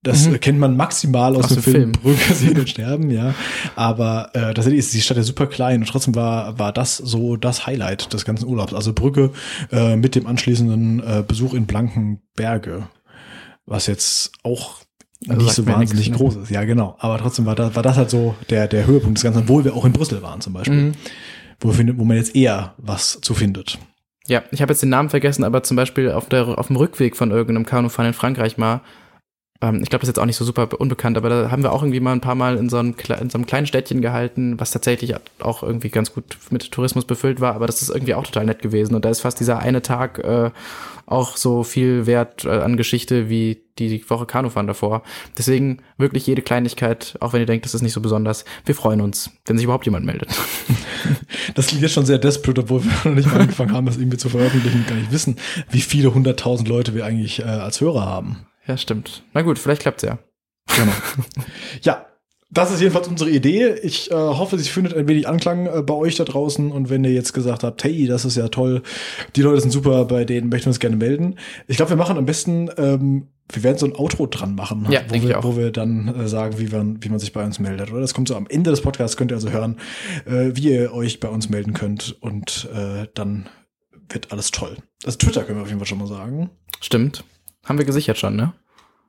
Das 0.03 0.27
mhm. 0.27 0.41
kennt 0.41 0.59
man 0.59 0.77
maximal 0.77 1.37
aus, 1.37 1.45
aus 1.45 1.55
dem, 1.55 1.63
Film, 1.63 1.75
Film. 1.75 1.93
Brügge 1.93 2.35
sehen 2.35 2.59
und 2.59 2.69
sterben, 2.69 3.11
ja. 3.11 3.35
Aber 3.77 4.31
äh, 4.33 4.55
tatsächlich 4.55 4.79
ist 4.79 4.95
die 4.95 5.03
Stadt 5.03 5.19
ja 5.19 5.23
super 5.23 5.47
klein 5.47 5.81
und 5.81 5.89
trotzdem 5.89 6.15
war 6.15 6.59
war 6.59 6.73
das 6.73 6.97
so 6.97 7.37
das 7.37 7.67
Highlight 7.67 8.13
des 8.13 8.25
ganzen 8.25 8.49
Urlaubs. 8.49 8.73
Also 8.73 8.95
Brügge 8.95 9.33
äh, 9.71 9.97
mit 9.97 10.15
dem 10.15 10.27
anschließenden 10.27 11.01
äh, 11.01 11.23
Besuch 11.27 11.53
in 11.53 11.67
Blankenberge, 11.67 12.89
was 13.67 13.87
jetzt 13.87 14.33
auch 14.43 14.77
also 15.29 15.43
nicht 15.43 15.55
so 15.55 15.67
wahnsinnig 15.67 16.07
nichts, 16.07 16.11
ne? 16.11 16.17
groß 16.17 16.37
ist. 16.37 16.51
Ja, 16.51 16.65
genau. 16.65 16.97
Aber 16.99 17.19
trotzdem 17.19 17.45
war 17.45 17.55
das, 17.55 17.77
war 17.77 17.83
das 17.83 17.99
halt 17.99 18.09
so 18.09 18.35
der 18.49 18.69
der 18.69 18.87
Höhepunkt 18.87 19.19
des 19.19 19.25
Ganzen, 19.25 19.41
obwohl 19.41 19.65
wir 19.65 19.75
auch 19.75 19.85
in 19.85 19.93
Brüssel 19.93 20.23
waren 20.23 20.41
zum 20.41 20.55
Beispiel, 20.55 20.77
mhm. 20.77 20.93
wo, 21.61 21.77
wo 21.77 22.05
man 22.05 22.17
jetzt 22.17 22.35
eher 22.35 22.73
was 22.79 23.21
zu 23.21 23.35
findet. 23.35 23.79
Ja, 24.27 24.45
ich 24.51 24.63
habe 24.63 24.73
jetzt 24.73 24.81
den 24.81 24.89
Namen 24.89 25.11
vergessen, 25.11 25.45
aber 25.45 25.63
zum 25.63 25.77
Beispiel 25.77 26.11
auf 26.11 26.31
der 26.31 26.59
auf 26.59 26.69
dem 26.69 26.77
Rückweg 26.77 27.17
von 27.17 27.31
irgendeinem 27.31 27.67
Kanufahren 27.67 28.09
in 28.09 28.15
Frankreich 28.15 28.57
mal 28.57 28.81
ähm, 29.63 29.81
ich 29.83 29.91
glaube, 29.91 30.01
das 30.01 30.09
ist 30.09 30.17
jetzt 30.17 30.19
auch 30.19 30.27
nicht 30.27 30.37
so 30.37 30.45
super 30.45 30.69
unbekannt, 30.79 31.17
aber 31.17 31.29
da 31.29 31.51
haben 31.51 31.63
wir 31.63 31.73
auch 31.73 31.83
irgendwie 31.83 32.01
mal 32.01 32.13
ein 32.13 32.21
paar 32.21 32.35
Mal 32.35 32.57
in 32.57 32.69
so, 32.69 32.79
einem, 32.79 32.95
in 33.21 33.31
so 33.31 33.39
einem 33.39 33.47
kleinen 33.47 33.67
Städtchen 33.67 34.01
gehalten, 34.01 34.59
was 34.59 34.71
tatsächlich 34.71 35.15
auch 35.41 35.63
irgendwie 35.63 35.91
ganz 35.91 36.15
gut 36.15 36.39
mit 36.51 36.71
Tourismus 36.71 37.05
befüllt 37.05 37.41
war, 37.41 37.55
aber 37.55 37.67
das 37.67 37.83
ist 37.83 37.91
irgendwie 37.91 38.15
auch 38.15 38.25
total 38.25 38.47
nett 38.47 38.63
gewesen. 38.63 38.95
Und 38.95 39.05
da 39.05 39.11
ist 39.11 39.21
fast 39.21 39.41
dieser 39.41 39.59
eine 39.59 39.83
Tag 39.83 40.19
äh, 40.19 40.51
auch 41.07 41.37
so 41.37 41.65
viel 41.65 42.07
wert 42.07 42.45
äh, 42.45 42.51
an 42.51 42.77
Geschichte 42.77 43.29
wie 43.29 43.63
die 43.79 44.09
Woche 44.09 44.27
Kanufahren 44.27 44.67
davor. 44.67 45.03
Deswegen 45.37 45.79
wirklich 45.99 46.27
jede 46.27 46.43
Kleinigkeit, 46.43 47.17
auch 47.21 47.33
wenn 47.33 47.41
ihr 47.41 47.47
denkt, 47.47 47.65
das 47.65 47.75
ist 47.75 47.83
nicht 47.83 47.93
so 47.93 48.01
besonders, 48.01 48.45
wir 48.65 48.75
freuen 48.75 49.01
uns, 49.01 49.31
wenn 49.47 49.57
sich 49.57 49.65
überhaupt 49.65 49.87
jemand 49.87 50.07
meldet. 50.07 50.31
Das 51.55 51.69
klingt 51.69 51.83
jetzt 51.83 51.95
schon 51.95 52.05
sehr 52.07 52.19
desperate, 52.19 52.61
obwohl 52.61 52.85
wir 52.85 52.93
noch 53.05 53.17
nicht 53.17 53.27
mal 53.27 53.41
angefangen 53.41 53.73
haben, 53.73 53.87
das 53.87 53.97
irgendwie 53.97 54.19
zu 54.19 54.29
veröffentlichen, 54.29 54.85
gar 54.87 54.97
nicht 54.97 55.11
wissen, 55.11 55.37
wie 55.71 55.81
viele 55.81 56.15
hunderttausend 56.15 56.69
Leute 56.69 56.95
wir 56.95 57.05
eigentlich 57.07 57.41
äh, 57.41 57.45
als 57.45 57.81
Hörer 57.81 58.05
haben. 58.05 58.37
Ja, 58.71 58.77
stimmt. 58.77 59.25
Na 59.35 59.43
gut, 59.43 59.59
vielleicht 59.59 59.83
klappt's 59.83 60.05
ja. 60.05 60.21
Genau. 60.77 60.93
ja, 61.83 62.07
das 62.51 62.71
ist 62.71 62.81
jedenfalls 62.81 63.09
unsere 63.09 63.29
Idee. 63.29 63.75
Ich 63.83 64.13
äh, 64.13 64.15
hoffe, 64.15 64.57
sie 64.61 64.71
findet 64.71 64.95
ein 64.95 65.09
wenig 65.09 65.27
Anklang 65.27 65.67
äh, 65.67 65.83
bei 65.83 65.95
euch 65.95 66.15
da 66.15 66.23
draußen. 66.23 66.71
Und 66.71 66.89
wenn 66.89 67.03
ihr 67.03 67.11
jetzt 67.13 67.33
gesagt 67.33 67.65
habt, 67.65 67.83
hey, 67.83 68.07
das 68.07 68.25
ist 68.25 68.37
ja 68.37 68.47
toll, 68.47 68.85
die 69.35 69.43
Leute 69.43 69.63
sind 69.63 69.73
super, 69.73 70.05
bei 70.05 70.25
denen 70.25 70.51
möchten 70.51 70.67
wir 70.67 70.71
uns 70.71 70.79
gerne 70.79 70.95
melden. 70.95 71.35
Ich 71.67 71.79
glaube, 71.79 71.91
wir 71.91 71.97
machen 71.97 72.17
am 72.17 72.27
besten, 72.27 72.71
ähm, 72.77 73.27
wir 73.51 73.65
werden 73.65 73.79
so 73.79 73.87
ein 73.87 73.97
Outro 73.97 74.29
dran 74.29 74.55
machen, 74.55 74.87
ja, 74.89 75.01
wo, 75.09 75.21
wir, 75.21 75.43
wo 75.43 75.57
wir 75.57 75.73
dann 75.73 76.07
äh, 76.07 76.29
sagen, 76.29 76.61
wie 76.61 76.69
man, 76.69 77.03
wie 77.03 77.09
man 77.09 77.19
sich 77.19 77.33
bei 77.33 77.45
uns 77.45 77.59
meldet. 77.59 77.91
Oder 77.91 78.03
das 78.03 78.15
kommt 78.15 78.29
so 78.29 78.37
am 78.37 78.47
Ende 78.47 78.71
des 78.71 78.83
Podcasts, 78.83 79.17
könnt 79.17 79.33
ihr 79.33 79.37
also 79.37 79.51
hören, 79.51 79.79
äh, 80.27 80.53
wie 80.55 80.71
ihr 80.71 80.95
euch 80.95 81.19
bei 81.19 81.29
uns 81.29 81.49
melden 81.49 81.73
könnt. 81.73 82.17
Und 82.21 82.69
äh, 82.73 83.09
dann 83.15 83.49
wird 84.09 84.31
alles 84.31 84.53
toll. 84.53 84.77
Das 85.03 85.19
Twitter 85.19 85.43
können 85.43 85.59
wir 85.59 85.63
auf 85.63 85.69
jeden 85.69 85.81
Fall 85.81 85.89
schon 85.89 85.99
mal 85.99 86.07
sagen. 86.07 86.51
Stimmt. 86.81 87.25
Haben 87.65 87.79
wir 87.79 87.85
gesichert 87.85 88.19
schon, 88.19 88.37
ne? 88.37 88.55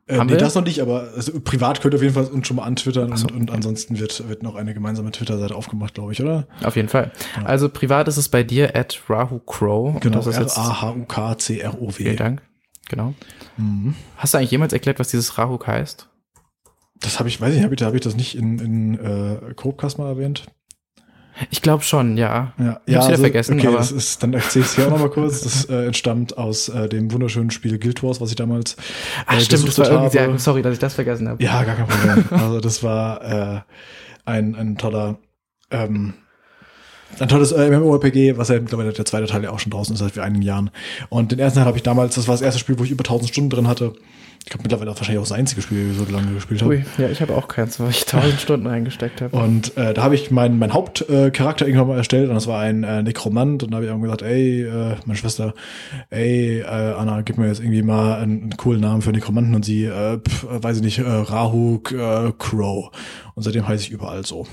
Äh, 0.07 0.17
Haben 0.17 0.27
nee, 0.27 0.33
wir? 0.33 0.39
das 0.39 0.55
noch 0.55 0.63
nicht, 0.63 0.81
aber 0.81 1.11
also, 1.15 1.39
privat 1.39 1.81
könnt 1.81 1.93
ihr 1.93 1.97
auf 1.97 2.01
jeden 2.01 2.13
Fall 2.13 2.25
uns 2.25 2.47
schon 2.47 2.57
mal 2.57 2.63
antwittern 2.63 3.15
so. 3.15 3.27
und, 3.27 3.33
und 3.33 3.51
ansonsten 3.51 3.99
wird, 3.99 4.27
wird 4.27 4.43
noch 4.43 4.55
eine 4.55 4.73
gemeinsame 4.73 5.11
Twitter-Seite 5.11 5.55
aufgemacht, 5.55 5.93
glaube 5.93 6.11
ich, 6.11 6.21
oder? 6.21 6.47
Auf 6.63 6.75
jeden 6.75 6.89
Fall. 6.89 7.11
Ja. 7.37 7.45
Also 7.45 7.69
privat 7.69 8.07
ist 8.07 8.17
es 8.17 8.29
bei 8.29 8.43
dir 8.43 8.75
at 8.75 9.01
Rahu 9.09 9.39
Crow. 9.39 9.99
Genau, 9.99 10.21
R-A-H-U-K-C-R-O-W. 10.21 11.91
Vielen 11.91 12.17
Dank. 12.17 12.41
Genau. 12.89 13.13
Mhm. 13.57 13.95
Hast 14.17 14.33
du 14.33 14.37
eigentlich 14.37 14.51
jemals 14.51 14.73
erklärt, 14.73 14.99
was 14.99 15.09
dieses 15.09 15.37
Rahuk 15.37 15.67
heißt? 15.67 16.09
Das 16.99 17.19
habe 17.19 17.29
ich, 17.29 17.39
weiß 17.39 17.55
ich, 17.55 17.63
habe 17.63 17.73
ich, 17.73 17.81
hab 17.81 17.93
ich 17.93 18.01
das 18.01 18.15
nicht 18.15 18.35
in, 18.35 18.59
in 18.59 18.99
äh, 18.99 19.53
Chromecast 19.55 19.97
mal 19.97 20.07
erwähnt? 20.07 20.45
Ich 21.49 21.61
glaube 21.61 21.83
schon, 21.83 22.17
ja. 22.17 22.53
Ja, 22.59 22.79
Ich 22.85 22.93
ja 22.95 23.07
wieder 23.07 23.17
vergessen, 23.17 23.57
okay, 23.57 23.67
aber- 23.67 23.77
das 23.77 23.91
ist, 23.91 24.21
dann 24.21 24.33
erzähle 24.33 24.63
ich 24.65 24.71
es 24.71 24.75
hier 24.75 24.87
auch 24.87 24.91
nochmal 24.91 25.09
kurz. 25.09 25.41
Das 25.41 25.65
äh, 25.65 25.85
entstammt 25.87 26.37
aus 26.37 26.69
äh, 26.69 26.87
dem 26.87 27.11
wunderschönen 27.11 27.51
Spiel 27.51 27.79
Guild 27.79 28.03
Wars, 28.03 28.21
was 28.21 28.29
ich 28.29 28.35
damals 28.35 28.77
Ach, 29.25 29.37
äh, 29.37 29.41
stimmt, 29.41 29.67
das 29.67 29.77
war 29.79 29.89
irgendwie, 29.89 30.17
ja, 30.17 30.37
sorry, 30.37 30.61
dass 30.61 30.73
ich 30.73 30.79
das 30.79 30.93
vergessen 30.93 31.27
habe. 31.27 31.43
Ja, 31.43 31.63
gar 31.63 31.75
kein 31.75 31.87
Problem. 31.87 32.25
Also 32.31 32.59
das 32.59 32.83
war 32.83 33.21
äh, 33.23 33.61
ein, 34.25 34.55
ein 34.55 34.77
toller, 34.77 35.17
ähm, 35.71 36.13
ein 37.19 37.27
tolles 37.27 37.51
äh, 37.51 37.69
MMORPG, 37.69 38.37
was 38.37 38.49
ja 38.49 38.59
mittlerweile 38.59 38.93
der 38.93 39.05
zweite 39.05 39.27
Teil 39.27 39.43
ja 39.43 39.51
auch 39.51 39.59
schon 39.59 39.71
draußen 39.71 39.93
ist 39.93 39.99
seit 39.99 40.17
einigen 40.19 40.41
Jahren. 40.41 40.71
Und 41.09 41.31
den 41.31 41.39
ersten 41.39 41.59
Teil 41.59 41.65
habe 41.65 41.77
ich 41.77 41.83
damals, 41.83 42.15
das 42.15 42.27
war 42.27 42.33
das 42.33 42.41
erste 42.41 42.59
Spiel, 42.59 42.79
wo 42.79 42.83
ich 42.83 42.91
über 42.91 43.03
1000 43.03 43.29
Stunden 43.29 43.49
drin 43.49 43.67
hatte. 43.67 43.93
Ich 44.43 44.49
glaube 44.49 44.63
mittlerweile 44.63 44.89
auch 44.89 44.95
wahrscheinlich 44.95 45.19
auch 45.19 45.27
das 45.27 45.37
einzige 45.37 45.61
Spiel, 45.61 45.87
das 45.87 46.01
ich 46.01 46.07
so 46.07 46.11
lange 46.11 46.33
gespielt 46.33 46.61
habe. 46.61 46.71
Ui, 46.71 46.85
ja, 46.97 47.09
ich 47.09 47.21
habe 47.21 47.35
auch 47.35 47.47
keins, 47.47 47.79
weil 47.79 47.91
ich 47.91 48.05
tausend 48.05 48.41
Stunden 48.41 48.65
reingesteckt 48.65 49.21
habe. 49.21 49.37
Und 49.37 49.77
äh, 49.77 49.93
da 49.93 50.01
habe 50.01 50.15
ich 50.15 50.31
meinen 50.31 50.57
mein 50.57 50.73
Hauptcharakter 50.73 51.65
äh, 51.65 51.69
irgendwann 51.69 51.89
mal 51.89 51.97
erstellt 51.97 52.27
und 52.27 52.33
das 52.33 52.47
war 52.47 52.59
ein 52.59 52.83
äh, 52.83 53.03
Nekromant 53.03 53.61
und 53.61 53.71
da 53.71 53.75
habe 53.75 53.85
ich 53.85 53.91
irgendwann 53.91 54.09
gesagt, 54.09 54.23
ey, 54.23 54.63
äh, 54.63 54.95
meine 55.05 55.17
Schwester, 55.17 55.53
ey, 56.09 56.61
äh, 56.61 56.65
Anna, 56.65 57.21
gib 57.21 57.37
mir 57.37 57.47
jetzt 57.47 57.59
irgendwie 57.59 57.83
mal 57.83 58.15
einen, 58.15 58.41
einen 58.41 58.57
coolen 58.57 58.81
Namen 58.81 59.03
für 59.03 59.11
Nekromanten 59.11 59.53
und 59.53 59.63
sie, 59.63 59.85
äh, 59.85 60.17
pf, 60.17 60.45
weiß 60.49 60.77
ich 60.77 60.83
nicht, 60.83 60.97
äh, 60.97 61.03
Rahuk 61.03 61.91
äh, 61.91 62.33
Crow. 62.37 62.89
Und 63.35 63.43
seitdem 63.43 63.67
heiße 63.67 63.83
ich 63.83 63.91
überall 63.91 64.25
so. 64.25 64.47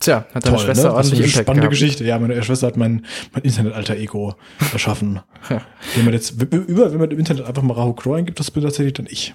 Tja, 0.00 0.26
hat 0.32 0.46
deine 0.46 0.58
Schwester 0.58 0.90
ne? 0.90 0.94
Was 0.94 1.08
für 1.08 1.16
ordentlich 1.16 1.18
eine 1.18 1.26
Impact 1.26 1.44
spannende 1.44 1.60
gehabt. 1.62 1.72
Geschichte. 1.72 2.04
Ja, 2.04 2.18
meine 2.18 2.42
Schwester 2.42 2.66
hat 2.68 2.76
mein, 2.76 3.04
mein 3.32 3.42
Internet-Alter-Ego 3.42 4.34
erschaffen. 4.72 5.20
Ja. 5.50 5.62
Wenn 5.96 6.04
man 6.04 6.14
jetzt 6.14 6.40
über, 6.40 6.92
wenn 6.92 7.00
man 7.00 7.10
im 7.10 7.18
Internet 7.18 7.46
einfach 7.46 7.62
mal 7.62 7.74
Rahuk 7.74 8.00
Crow 8.00 8.16
eingibt, 8.16 8.38
das 8.38 8.50
bin 8.50 8.62
tatsächlich 8.62 8.94
dann 8.94 9.06
ich. 9.08 9.34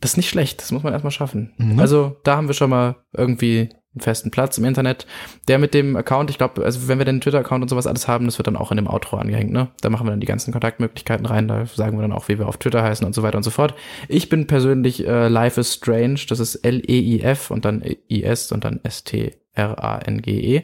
Das 0.00 0.12
ist 0.12 0.16
nicht 0.18 0.28
schlecht, 0.28 0.60
das 0.60 0.70
muss 0.72 0.82
man 0.82 0.92
erstmal 0.92 1.12
schaffen. 1.12 1.54
Mhm. 1.56 1.78
Also 1.78 2.16
da 2.24 2.36
haben 2.36 2.48
wir 2.48 2.54
schon 2.54 2.68
mal 2.68 2.96
irgendwie 3.16 3.70
einen 3.96 4.02
festen 4.02 4.30
Platz 4.30 4.58
im 4.58 4.64
Internet. 4.64 5.06
Der 5.48 5.58
mit 5.58 5.74
dem 5.74 5.96
Account, 5.96 6.30
ich 6.30 6.38
glaube, 6.38 6.64
also 6.64 6.86
wenn 6.86 6.98
wir 6.98 7.04
den 7.04 7.20
Twitter-Account 7.20 7.62
und 7.62 7.68
sowas 7.68 7.86
alles 7.86 8.06
haben, 8.06 8.26
das 8.26 8.38
wird 8.38 8.46
dann 8.46 8.56
auch 8.56 8.70
in 8.70 8.76
dem 8.76 8.86
Outro 8.86 9.16
angehängt, 9.16 9.50
ne? 9.50 9.68
Da 9.80 9.90
machen 9.90 10.06
wir 10.06 10.10
dann 10.10 10.20
die 10.20 10.26
ganzen 10.26 10.52
Kontaktmöglichkeiten 10.52 11.26
rein, 11.26 11.48
da 11.48 11.66
sagen 11.66 11.96
wir 11.96 12.02
dann 12.02 12.12
auch, 12.12 12.28
wie 12.28 12.38
wir 12.38 12.46
auf 12.46 12.58
Twitter 12.58 12.82
heißen 12.82 13.06
und 13.06 13.14
so 13.14 13.22
weiter 13.22 13.38
und 13.38 13.42
so 13.42 13.50
fort. 13.50 13.74
Ich 14.08 14.28
bin 14.28 14.46
persönlich 14.46 15.06
äh, 15.06 15.28
Life 15.28 15.60
is 15.60 15.74
Strange, 15.74 16.20
das 16.28 16.40
ist 16.40 16.56
L-E-I-F 16.56 17.50
und 17.50 17.64
dann 17.64 17.82
I-S 18.10 18.52
und 18.52 18.64
dann 18.64 18.80
S-T-R-A-N-G-E. 18.82 20.62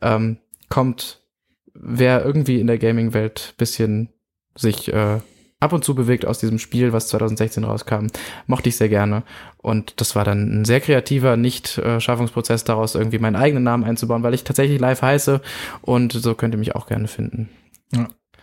Ähm, 0.00 0.38
kommt, 0.68 1.20
wer 1.74 2.24
irgendwie 2.24 2.60
in 2.60 2.66
der 2.66 2.78
Gaming-Welt 2.78 3.54
bisschen 3.56 4.10
sich 4.54 4.92
äh, 4.92 5.18
ab 5.60 5.72
und 5.72 5.84
zu 5.84 5.94
bewegt 5.94 6.26
aus 6.26 6.38
diesem 6.38 6.58
Spiel, 6.58 6.92
was 6.92 7.08
2016 7.08 7.64
rauskam, 7.64 8.06
mochte 8.46 8.68
ich 8.68 8.76
sehr 8.76 8.88
gerne. 8.88 9.24
Und 9.58 10.00
das 10.00 10.14
war 10.14 10.24
dann 10.24 10.60
ein 10.60 10.64
sehr 10.64 10.80
kreativer 10.80 11.36
Nicht-Schaffungsprozess 11.36 12.64
daraus, 12.64 12.94
irgendwie 12.94 13.18
meinen 13.18 13.36
eigenen 13.36 13.64
Namen 13.64 13.84
einzubauen, 13.84 14.22
weil 14.22 14.34
ich 14.34 14.44
tatsächlich 14.44 14.80
live 14.80 15.02
heiße 15.02 15.40
und 15.82 16.12
so 16.12 16.34
könnt 16.34 16.54
ihr 16.54 16.58
mich 16.58 16.74
auch 16.74 16.86
gerne 16.86 17.08
finden. 17.08 17.48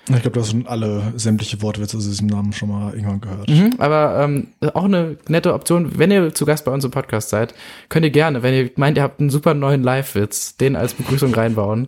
Ich 0.07 0.21
glaube, 0.21 0.31
du 0.31 0.41
hast 0.41 0.51
schon 0.51 0.67
alle 0.67 1.13
sämtliche 1.15 1.61
Wortwitze 1.63 1.97
zu 1.97 2.07
diesem 2.07 2.27
Namen 2.27 2.53
schon 2.53 2.69
mal 2.69 2.93
irgendwann 2.93 3.21
gehört. 3.21 3.49
Mhm, 3.49 3.73
aber 3.79 4.23
ähm, 4.23 4.49
auch 4.73 4.83
eine 4.83 5.17
nette 5.27 5.53
Option, 5.53 5.97
wenn 5.97 6.11
ihr 6.11 6.33
zu 6.33 6.45
Gast 6.45 6.63
bei 6.65 6.71
uns 6.71 6.85
im 6.85 6.91
Podcast 6.91 7.29
seid, 7.29 7.55
könnt 7.89 8.05
ihr 8.05 8.11
gerne, 8.11 8.43
wenn 8.43 8.53
ihr 8.53 8.69
meint, 8.75 8.97
ihr 8.97 9.03
habt 9.03 9.19
einen 9.19 9.31
super 9.31 9.55
neuen 9.55 9.81
Live-Witz, 9.81 10.57
den 10.57 10.75
als 10.75 10.93
Begrüßung 10.93 11.33
reinbauen. 11.33 11.87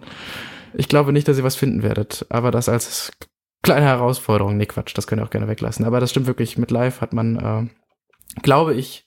Ich 0.73 0.87
glaube 0.87 1.13
nicht, 1.13 1.27
dass 1.27 1.37
ihr 1.37 1.43
was 1.43 1.55
finden 1.55 1.83
werdet, 1.83 2.25
aber 2.29 2.49
das 2.49 2.69
als 2.69 3.11
kleine 3.67 3.85
Herausforderung. 3.85 4.57
Nee, 4.57 4.65
Quatsch, 4.65 4.93
das 4.97 5.07
könnt 5.07 5.21
ihr 5.21 5.25
auch 5.25 5.29
gerne 5.29 5.47
weglassen. 5.47 5.85
Aber 5.85 5.99
das 5.99 6.09
stimmt 6.11 6.27
wirklich, 6.27 6.57
mit 6.57 6.71
Live 6.71 7.01
hat 7.01 7.13
man, 7.13 7.35
äh, 7.37 8.39
glaube 8.41 8.73
ich, 8.73 9.05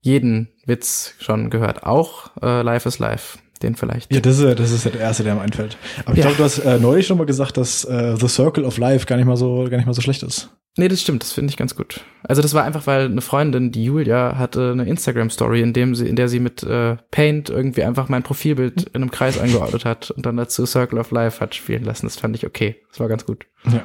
jeden 0.00 0.48
Witz 0.66 1.14
schon 1.20 1.50
gehört. 1.50 1.84
Auch 1.84 2.30
äh, 2.42 2.62
Live 2.62 2.86
is 2.86 2.98
Live. 2.98 3.38
Den 3.62 3.76
vielleicht. 3.76 4.12
Ja, 4.12 4.18
das 4.20 4.40
ist, 4.40 4.58
das 4.58 4.72
ist 4.72 4.84
ja 4.84 4.90
der 4.90 5.02
erste, 5.02 5.22
der 5.22 5.36
mir 5.36 5.40
einfällt. 5.42 5.76
Aber 6.04 6.14
ich 6.14 6.18
Ja. 6.18 6.24
glaube, 6.24 6.36
du 6.38 6.42
hast 6.42 6.58
äh, 6.58 6.80
neulich 6.80 7.06
schon 7.06 7.16
mal 7.16 7.26
gesagt, 7.26 7.56
dass 7.56 7.84
äh, 7.84 8.16
The 8.16 8.26
Circle 8.26 8.64
of 8.64 8.76
Life 8.76 9.06
gar 9.06 9.14
nicht 9.16 9.26
mal 9.26 9.36
so, 9.36 9.68
gar 9.70 9.76
nicht 9.76 9.86
mal 9.86 9.92
so 9.94 10.02
schlecht 10.02 10.24
ist. 10.24 10.50
Nee, 10.78 10.88
das 10.88 11.02
stimmt, 11.02 11.22
das 11.22 11.32
finde 11.32 11.50
ich 11.50 11.58
ganz 11.58 11.76
gut. 11.76 12.00
Also 12.22 12.40
das 12.40 12.54
war 12.54 12.64
einfach, 12.64 12.86
weil 12.86 13.04
eine 13.04 13.20
Freundin, 13.20 13.72
die 13.72 13.84
Julia, 13.84 14.38
hatte 14.38 14.70
eine 14.72 14.84
Instagram-Story, 14.84 15.60
in 15.60 15.74
dem 15.74 15.94
sie, 15.94 16.08
in 16.08 16.16
der 16.16 16.28
sie 16.28 16.40
mit 16.40 16.62
äh, 16.62 16.96
Paint 17.10 17.50
irgendwie 17.50 17.82
einfach 17.82 18.08
mein 18.08 18.22
Profilbild 18.22 18.84
in 18.84 19.02
einem 19.02 19.10
Kreis 19.10 19.38
eingeordnet 19.38 19.84
hat 19.84 20.10
und 20.10 20.24
dann 20.24 20.38
dazu 20.38 20.64
Circle 20.64 20.98
of 20.98 21.10
Life 21.10 21.40
hat 21.40 21.54
spielen 21.54 21.84
lassen. 21.84 22.06
Das 22.06 22.16
fand 22.16 22.36
ich 22.36 22.46
okay. 22.46 22.76
Das 22.88 23.00
war 23.00 23.08
ganz 23.08 23.26
gut. 23.26 23.44
Ja. 23.70 23.84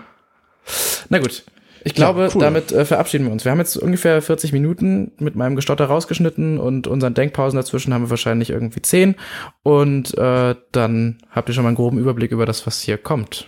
Na 1.10 1.20
gut. 1.20 1.44
Ich 1.84 1.94
glaube, 1.94 2.22
Ja, 2.24 2.30
cool. 2.34 2.42
damit 2.42 2.72
äh, 2.72 2.86
verabschieden 2.86 3.26
wir 3.26 3.32
uns. 3.34 3.44
Wir 3.46 3.52
haben 3.52 3.60
jetzt 3.60 3.78
ungefähr 3.78 4.22
40 4.22 4.54
Minuten 4.54 5.12
mit 5.20 5.36
meinem 5.36 5.56
Gestotter 5.58 5.86
rausgeschnitten 5.86 6.58
und 6.58 6.88
unseren 6.88 7.14
Denkpausen 7.14 7.58
dazwischen 7.58 7.94
haben 7.94 8.04
wir 8.06 8.10
wahrscheinlich 8.10 8.50
irgendwie 8.50 8.82
10. 8.82 9.16
Und 9.64 10.18
äh, 10.18 10.56
dann 10.72 11.18
habt 11.32 11.50
ihr 11.50 11.54
schon 11.54 11.64
mal 11.64 11.70
einen 11.70 11.78
groben 11.78 11.98
Überblick 12.00 12.32
über 12.32 12.46
das, 12.46 12.66
was 12.66 12.82
hier 12.82 12.98
kommt. 12.98 13.48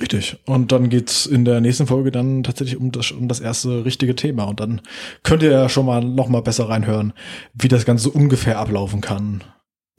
Richtig. 0.00 0.38
Und 0.44 0.72
dann 0.72 0.88
geht's 0.88 1.24
in 1.24 1.44
der 1.44 1.60
nächsten 1.60 1.86
Folge 1.86 2.10
dann 2.10 2.42
tatsächlich 2.42 2.76
um 2.76 2.90
das, 2.90 3.12
um 3.12 3.28
das 3.28 3.38
erste 3.40 3.84
richtige 3.84 4.16
Thema. 4.16 4.44
Und 4.44 4.58
dann 4.58 4.80
könnt 5.22 5.42
ihr 5.42 5.52
ja 5.52 5.68
schon 5.68 5.86
mal 5.86 6.04
noch 6.04 6.28
mal 6.28 6.42
besser 6.42 6.68
reinhören, 6.68 7.12
wie 7.54 7.68
das 7.68 7.84
Ganze 7.84 8.10
ungefähr 8.10 8.58
ablaufen 8.58 9.00
kann 9.00 9.44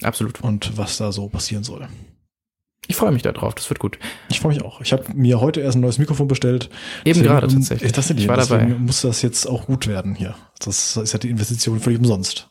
Absolut. 0.01 0.41
und 0.41 0.77
was 0.77 0.97
da 0.97 1.13
so 1.13 1.29
passieren 1.29 1.63
soll. 1.63 1.87
Ich 2.87 2.97
freue 2.97 3.11
mich 3.11 3.23
darauf. 3.23 3.55
Das 3.55 3.69
wird 3.69 3.79
gut. 3.79 3.97
Ich 4.29 4.41
freue 4.41 4.53
mich 4.53 4.63
auch. 4.63 4.81
Ich 4.81 4.91
habe 4.91 5.05
mir 5.13 5.39
heute 5.39 5.61
erst 5.61 5.77
ein 5.77 5.81
neues 5.81 5.97
Mikrofon 5.97 6.27
bestellt. 6.27 6.65
Eben 7.03 7.19
Deswegen, 7.19 7.25
gerade 7.27 7.47
ähm, 7.47 7.53
tatsächlich. 7.53 7.91
Das 7.93 8.09
ich 8.09 8.27
war 8.27 8.37
dabei. 8.37 8.65
muss 8.65 9.01
das 9.01 9.21
jetzt 9.21 9.47
auch 9.47 9.65
gut 9.65 9.87
werden 9.87 10.13
hier. 10.13 10.35
Das 10.59 10.97
ist 10.97 11.13
ja 11.13 11.19
die 11.19 11.29
Investition 11.29 11.79
völlig 11.79 11.99
umsonst. 11.99 12.49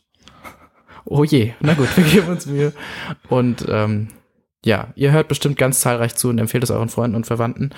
Oh 1.05 1.23
je, 1.23 1.53
na 1.59 1.75
gut, 1.75 1.87
wir 1.95 2.03
geben 2.03 2.27
uns 2.27 2.47
Mühe. 2.47 2.73
Und 3.29 3.65
ähm, 3.69 4.09
ja, 4.65 4.91
ihr 4.95 5.11
hört 5.11 5.27
bestimmt 5.27 5.57
ganz 5.57 5.79
zahlreich 5.79 6.15
zu 6.15 6.29
und 6.29 6.39
empfehlt 6.39 6.63
es 6.63 6.71
euren 6.71 6.89
Freunden 6.89 7.15
und 7.15 7.27
Verwandten. 7.27 7.69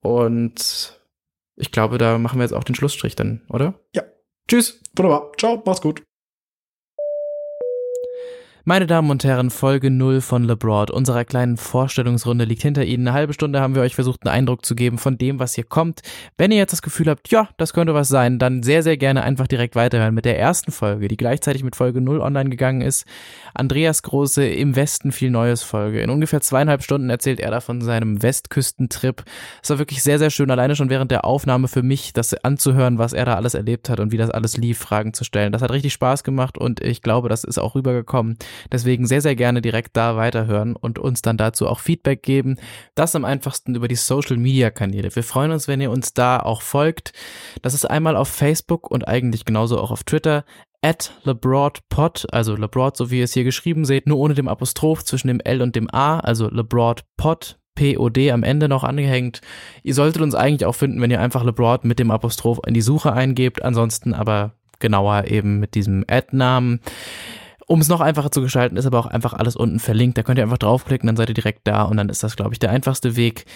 Und 0.00 1.00
ich 1.56 1.70
glaube, 1.70 1.96
da 1.96 2.18
machen 2.18 2.38
wir 2.38 2.44
jetzt 2.44 2.52
auch 2.52 2.64
den 2.64 2.74
Schlussstrich 2.74 3.14
dann, 3.14 3.42
oder? 3.48 3.74
Ja. 3.94 4.02
Tschüss. 4.48 4.82
Wunderbar. 4.96 5.32
Ciao, 5.38 5.62
macht's 5.64 5.80
gut. 5.80 6.02
Meine 8.66 8.86
Damen 8.86 9.10
und 9.10 9.22
Herren, 9.24 9.50
Folge 9.50 9.90
0 9.90 10.22
von 10.22 10.44
LeBroad, 10.44 10.90
unserer 10.90 11.26
kleinen 11.26 11.58
Vorstellungsrunde 11.58 12.46
liegt 12.46 12.62
hinter 12.62 12.82
Ihnen. 12.82 13.06
Eine 13.06 13.14
halbe 13.14 13.34
Stunde 13.34 13.60
haben 13.60 13.74
wir 13.74 13.82
euch 13.82 13.94
versucht, 13.94 14.24
einen 14.24 14.34
Eindruck 14.34 14.64
zu 14.64 14.74
geben 14.74 14.96
von 14.96 15.18
dem, 15.18 15.38
was 15.38 15.52
hier 15.52 15.64
kommt. 15.64 16.00
Wenn 16.38 16.50
ihr 16.50 16.56
jetzt 16.56 16.72
das 16.72 16.80
Gefühl 16.80 17.10
habt, 17.10 17.30
ja, 17.30 17.50
das 17.58 17.74
könnte 17.74 17.92
was 17.92 18.08
sein, 18.08 18.38
dann 18.38 18.62
sehr, 18.62 18.82
sehr 18.82 18.96
gerne 18.96 19.22
einfach 19.22 19.48
direkt 19.48 19.76
weiterhören 19.76 20.14
mit 20.14 20.24
der 20.24 20.38
ersten 20.38 20.72
Folge, 20.72 21.08
die 21.08 21.18
gleichzeitig 21.18 21.62
mit 21.62 21.76
Folge 21.76 22.00
0 22.00 22.22
online 22.22 22.48
gegangen 22.48 22.80
ist. 22.80 23.04
Andreas 23.52 24.02
Große 24.02 24.46
im 24.46 24.76
Westen 24.76 25.12
viel 25.12 25.30
Neues 25.30 25.62
Folge. 25.62 26.00
In 26.00 26.08
ungefähr 26.08 26.40
zweieinhalb 26.40 26.82
Stunden 26.82 27.10
erzählt 27.10 27.40
er 27.40 27.50
da 27.50 27.60
von 27.60 27.82
seinem 27.82 28.22
Westküstentrip. 28.22 29.24
Es 29.62 29.68
war 29.68 29.78
wirklich 29.78 30.02
sehr, 30.02 30.18
sehr 30.18 30.30
schön, 30.30 30.50
alleine 30.50 30.74
schon 30.74 30.88
während 30.88 31.10
der 31.10 31.26
Aufnahme 31.26 31.68
für 31.68 31.82
mich, 31.82 32.14
das 32.14 32.32
anzuhören, 32.32 32.96
was 32.96 33.12
er 33.12 33.26
da 33.26 33.34
alles 33.34 33.52
erlebt 33.52 33.90
hat 33.90 34.00
und 34.00 34.10
wie 34.10 34.16
das 34.16 34.30
alles 34.30 34.56
lief, 34.56 34.78
Fragen 34.78 35.12
zu 35.12 35.24
stellen. 35.24 35.52
Das 35.52 35.60
hat 35.60 35.70
richtig 35.70 35.92
Spaß 35.92 36.24
gemacht 36.24 36.56
und 36.56 36.80
ich 36.80 37.02
glaube, 37.02 37.28
das 37.28 37.44
ist 37.44 37.58
auch 37.58 37.74
rübergekommen. 37.74 38.38
Deswegen 38.72 39.06
sehr, 39.06 39.20
sehr 39.20 39.36
gerne 39.36 39.62
direkt 39.62 39.96
da 39.96 40.16
weiterhören 40.16 40.76
und 40.76 40.98
uns 40.98 41.22
dann 41.22 41.36
dazu 41.36 41.68
auch 41.68 41.80
Feedback 41.80 42.22
geben. 42.22 42.56
Das 42.94 43.14
am 43.14 43.24
einfachsten 43.24 43.74
über 43.74 43.88
die 43.88 43.94
Social 43.94 44.36
Media 44.36 44.70
Kanäle. 44.70 45.14
Wir 45.14 45.22
freuen 45.22 45.52
uns, 45.52 45.68
wenn 45.68 45.80
ihr 45.80 45.90
uns 45.90 46.14
da 46.14 46.38
auch 46.38 46.62
folgt. 46.62 47.12
Das 47.62 47.74
ist 47.74 47.88
einmal 47.88 48.16
auf 48.16 48.28
Facebook 48.28 48.90
und 48.90 49.06
eigentlich 49.06 49.44
genauso 49.44 49.78
auch 49.78 49.90
auf 49.90 50.04
Twitter. 50.04 50.44
At 50.82 51.12
LeBroadPod, 51.24 52.26
also 52.30 52.56
LeBroad, 52.56 52.96
so 52.96 53.10
wie 53.10 53.18
ihr 53.18 53.24
es 53.24 53.32
hier 53.32 53.44
geschrieben 53.44 53.86
seht, 53.86 54.06
nur 54.06 54.18
ohne 54.18 54.34
dem 54.34 54.48
Apostroph 54.48 55.02
zwischen 55.02 55.28
dem 55.28 55.40
L 55.40 55.62
und 55.62 55.76
dem 55.76 55.88
A, 55.92 56.20
also 56.20 56.48
LeBroadPod. 56.50 57.58
POD 57.76 58.30
am 58.30 58.44
Ende 58.44 58.68
noch 58.68 58.84
angehängt. 58.84 59.40
Ihr 59.82 59.94
solltet 59.94 60.22
uns 60.22 60.36
eigentlich 60.36 60.64
auch 60.64 60.76
finden, 60.76 61.00
wenn 61.00 61.10
ihr 61.10 61.20
einfach 61.20 61.42
LeBroad 61.42 61.84
mit 61.84 61.98
dem 61.98 62.12
Apostroph 62.12 62.60
in 62.66 62.74
die 62.74 62.82
Suche 62.82 63.12
eingebt. 63.12 63.64
Ansonsten 63.64 64.14
aber 64.14 64.52
genauer 64.78 65.24
eben 65.28 65.60
mit 65.60 65.74
diesem 65.74 66.04
Ad-Namen. 66.08 66.80
Um 67.66 67.80
es 67.80 67.88
noch 67.88 68.00
einfacher 68.00 68.30
zu 68.30 68.42
gestalten, 68.42 68.76
ist 68.76 68.86
aber 68.86 68.98
auch 68.98 69.06
einfach 69.06 69.32
alles 69.32 69.56
unten 69.56 69.78
verlinkt. 69.78 70.18
Da 70.18 70.22
könnt 70.22 70.38
ihr 70.38 70.44
einfach 70.44 70.58
draufklicken, 70.58 71.06
dann 71.06 71.16
seid 71.16 71.30
ihr 71.30 71.34
direkt 71.34 71.66
da 71.66 71.82
und 71.82 71.96
dann 71.96 72.08
ist 72.08 72.22
das, 72.22 72.36
glaube 72.36 72.52
ich, 72.52 72.58
der 72.58 72.70
einfachste 72.70 73.16
Weg. 73.16 73.46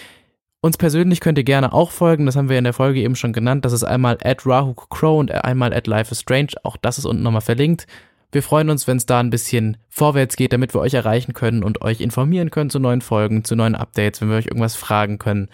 Uns 0.61 0.77
persönlich 0.77 1.21
könnt 1.21 1.37
ihr 1.37 1.45
gerne 1.45 1.71
auch 1.71 1.91
folgen, 1.91 2.25
das 2.25 2.35
haben 2.35 2.49
wir 2.49 2.57
in 2.57 2.65
der 2.65 2.73
Folge 2.73 2.99
eben 2.99 3.15
schon 3.15 3.31
genannt. 3.31 3.63
Das 3.63 3.71
ist 3.71 3.83
einmal 3.83 4.17
at 4.23 4.45
Rahuk 4.45 4.89
Crow 4.89 5.19
und 5.19 5.31
einmal 5.31 5.73
at 5.73 5.87
Life 5.87 6.11
is 6.11 6.19
Strange. 6.19 6.49
Auch 6.63 6.75
das 6.75 6.97
ist 6.97 7.05
unten 7.05 7.23
nochmal 7.23 7.41
verlinkt. 7.41 7.87
Wir 8.31 8.43
freuen 8.43 8.69
uns, 8.69 8.85
wenn 8.85 8.97
es 8.97 9.05
da 9.05 9.19
ein 9.19 9.29
bisschen 9.29 9.77
vorwärts 9.87 10.35
geht, 10.35 10.53
damit 10.53 10.75
wir 10.75 10.81
euch 10.81 10.93
erreichen 10.93 11.33
können 11.33 11.63
und 11.63 11.81
euch 11.81 12.01
informieren 12.01 12.51
können 12.51 12.69
zu 12.69 12.79
neuen 12.79 13.01
Folgen, 13.01 13.43
zu 13.43 13.55
neuen 13.55 13.73
Updates, 13.73 14.21
wenn 14.21 14.29
wir 14.29 14.35
euch 14.35 14.47
irgendwas 14.47 14.75
fragen 14.75 15.17
können, 15.17 15.49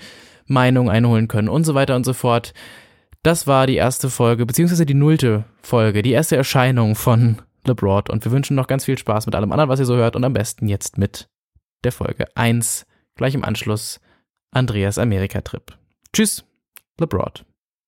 Meinung 0.48 0.90
einholen 0.90 1.28
können 1.28 1.50
und 1.50 1.64
so 1.66 1.76
weiter 1.76 1.96
und 1.96 2.06
so 2.06 2.14
fort. 2.14 2.54
Das 3.24 3.48
war 3.48 3.68
die 3.68 3.76
erste 3.76 4.10
Folge, 4.10 4.46
beziehungsweise 4.46 4.86
die 4.86 4.94
nullte 4.94 5.46
Folge, 5.62 6.02
die 6.02 6.12
erste 6.12 6.36
Erscheinung 6.36 6.96
von 6.96 7.38
LeBroad 7.68 8.10
und 8.10 8.24
wir 8.26 8.32
wünschen 8.32 8.56
noch 8.56 8.68
ganz 8.68 8.86
viel 8.86 8.98
Spaß 8.98 9.26
mit 9.26 9.36
allem 9.36 9.52
anderen, 9.52 9.70
was 9.70 9.80
ihr 9.80 9.86
so 9.86 9.96
hört 9.96 10.16
und 10.16 10.24
am 10.24 10.34
besten 10.34 10.68
jetzt 10.68 10.98
mit 10.98 11.30
der 11.84 11.92
Folge 11.92 12.28
1, 12.36 12.86
gleich 13.16 13.36
im 13.36 13.44
Anschluss 13.44 14.00
Andreas 14.52 14.98
Amerika-Trip. 14.98 15.78
Tschüss, 16.14 16.46
LeBroad. 17.00 17.46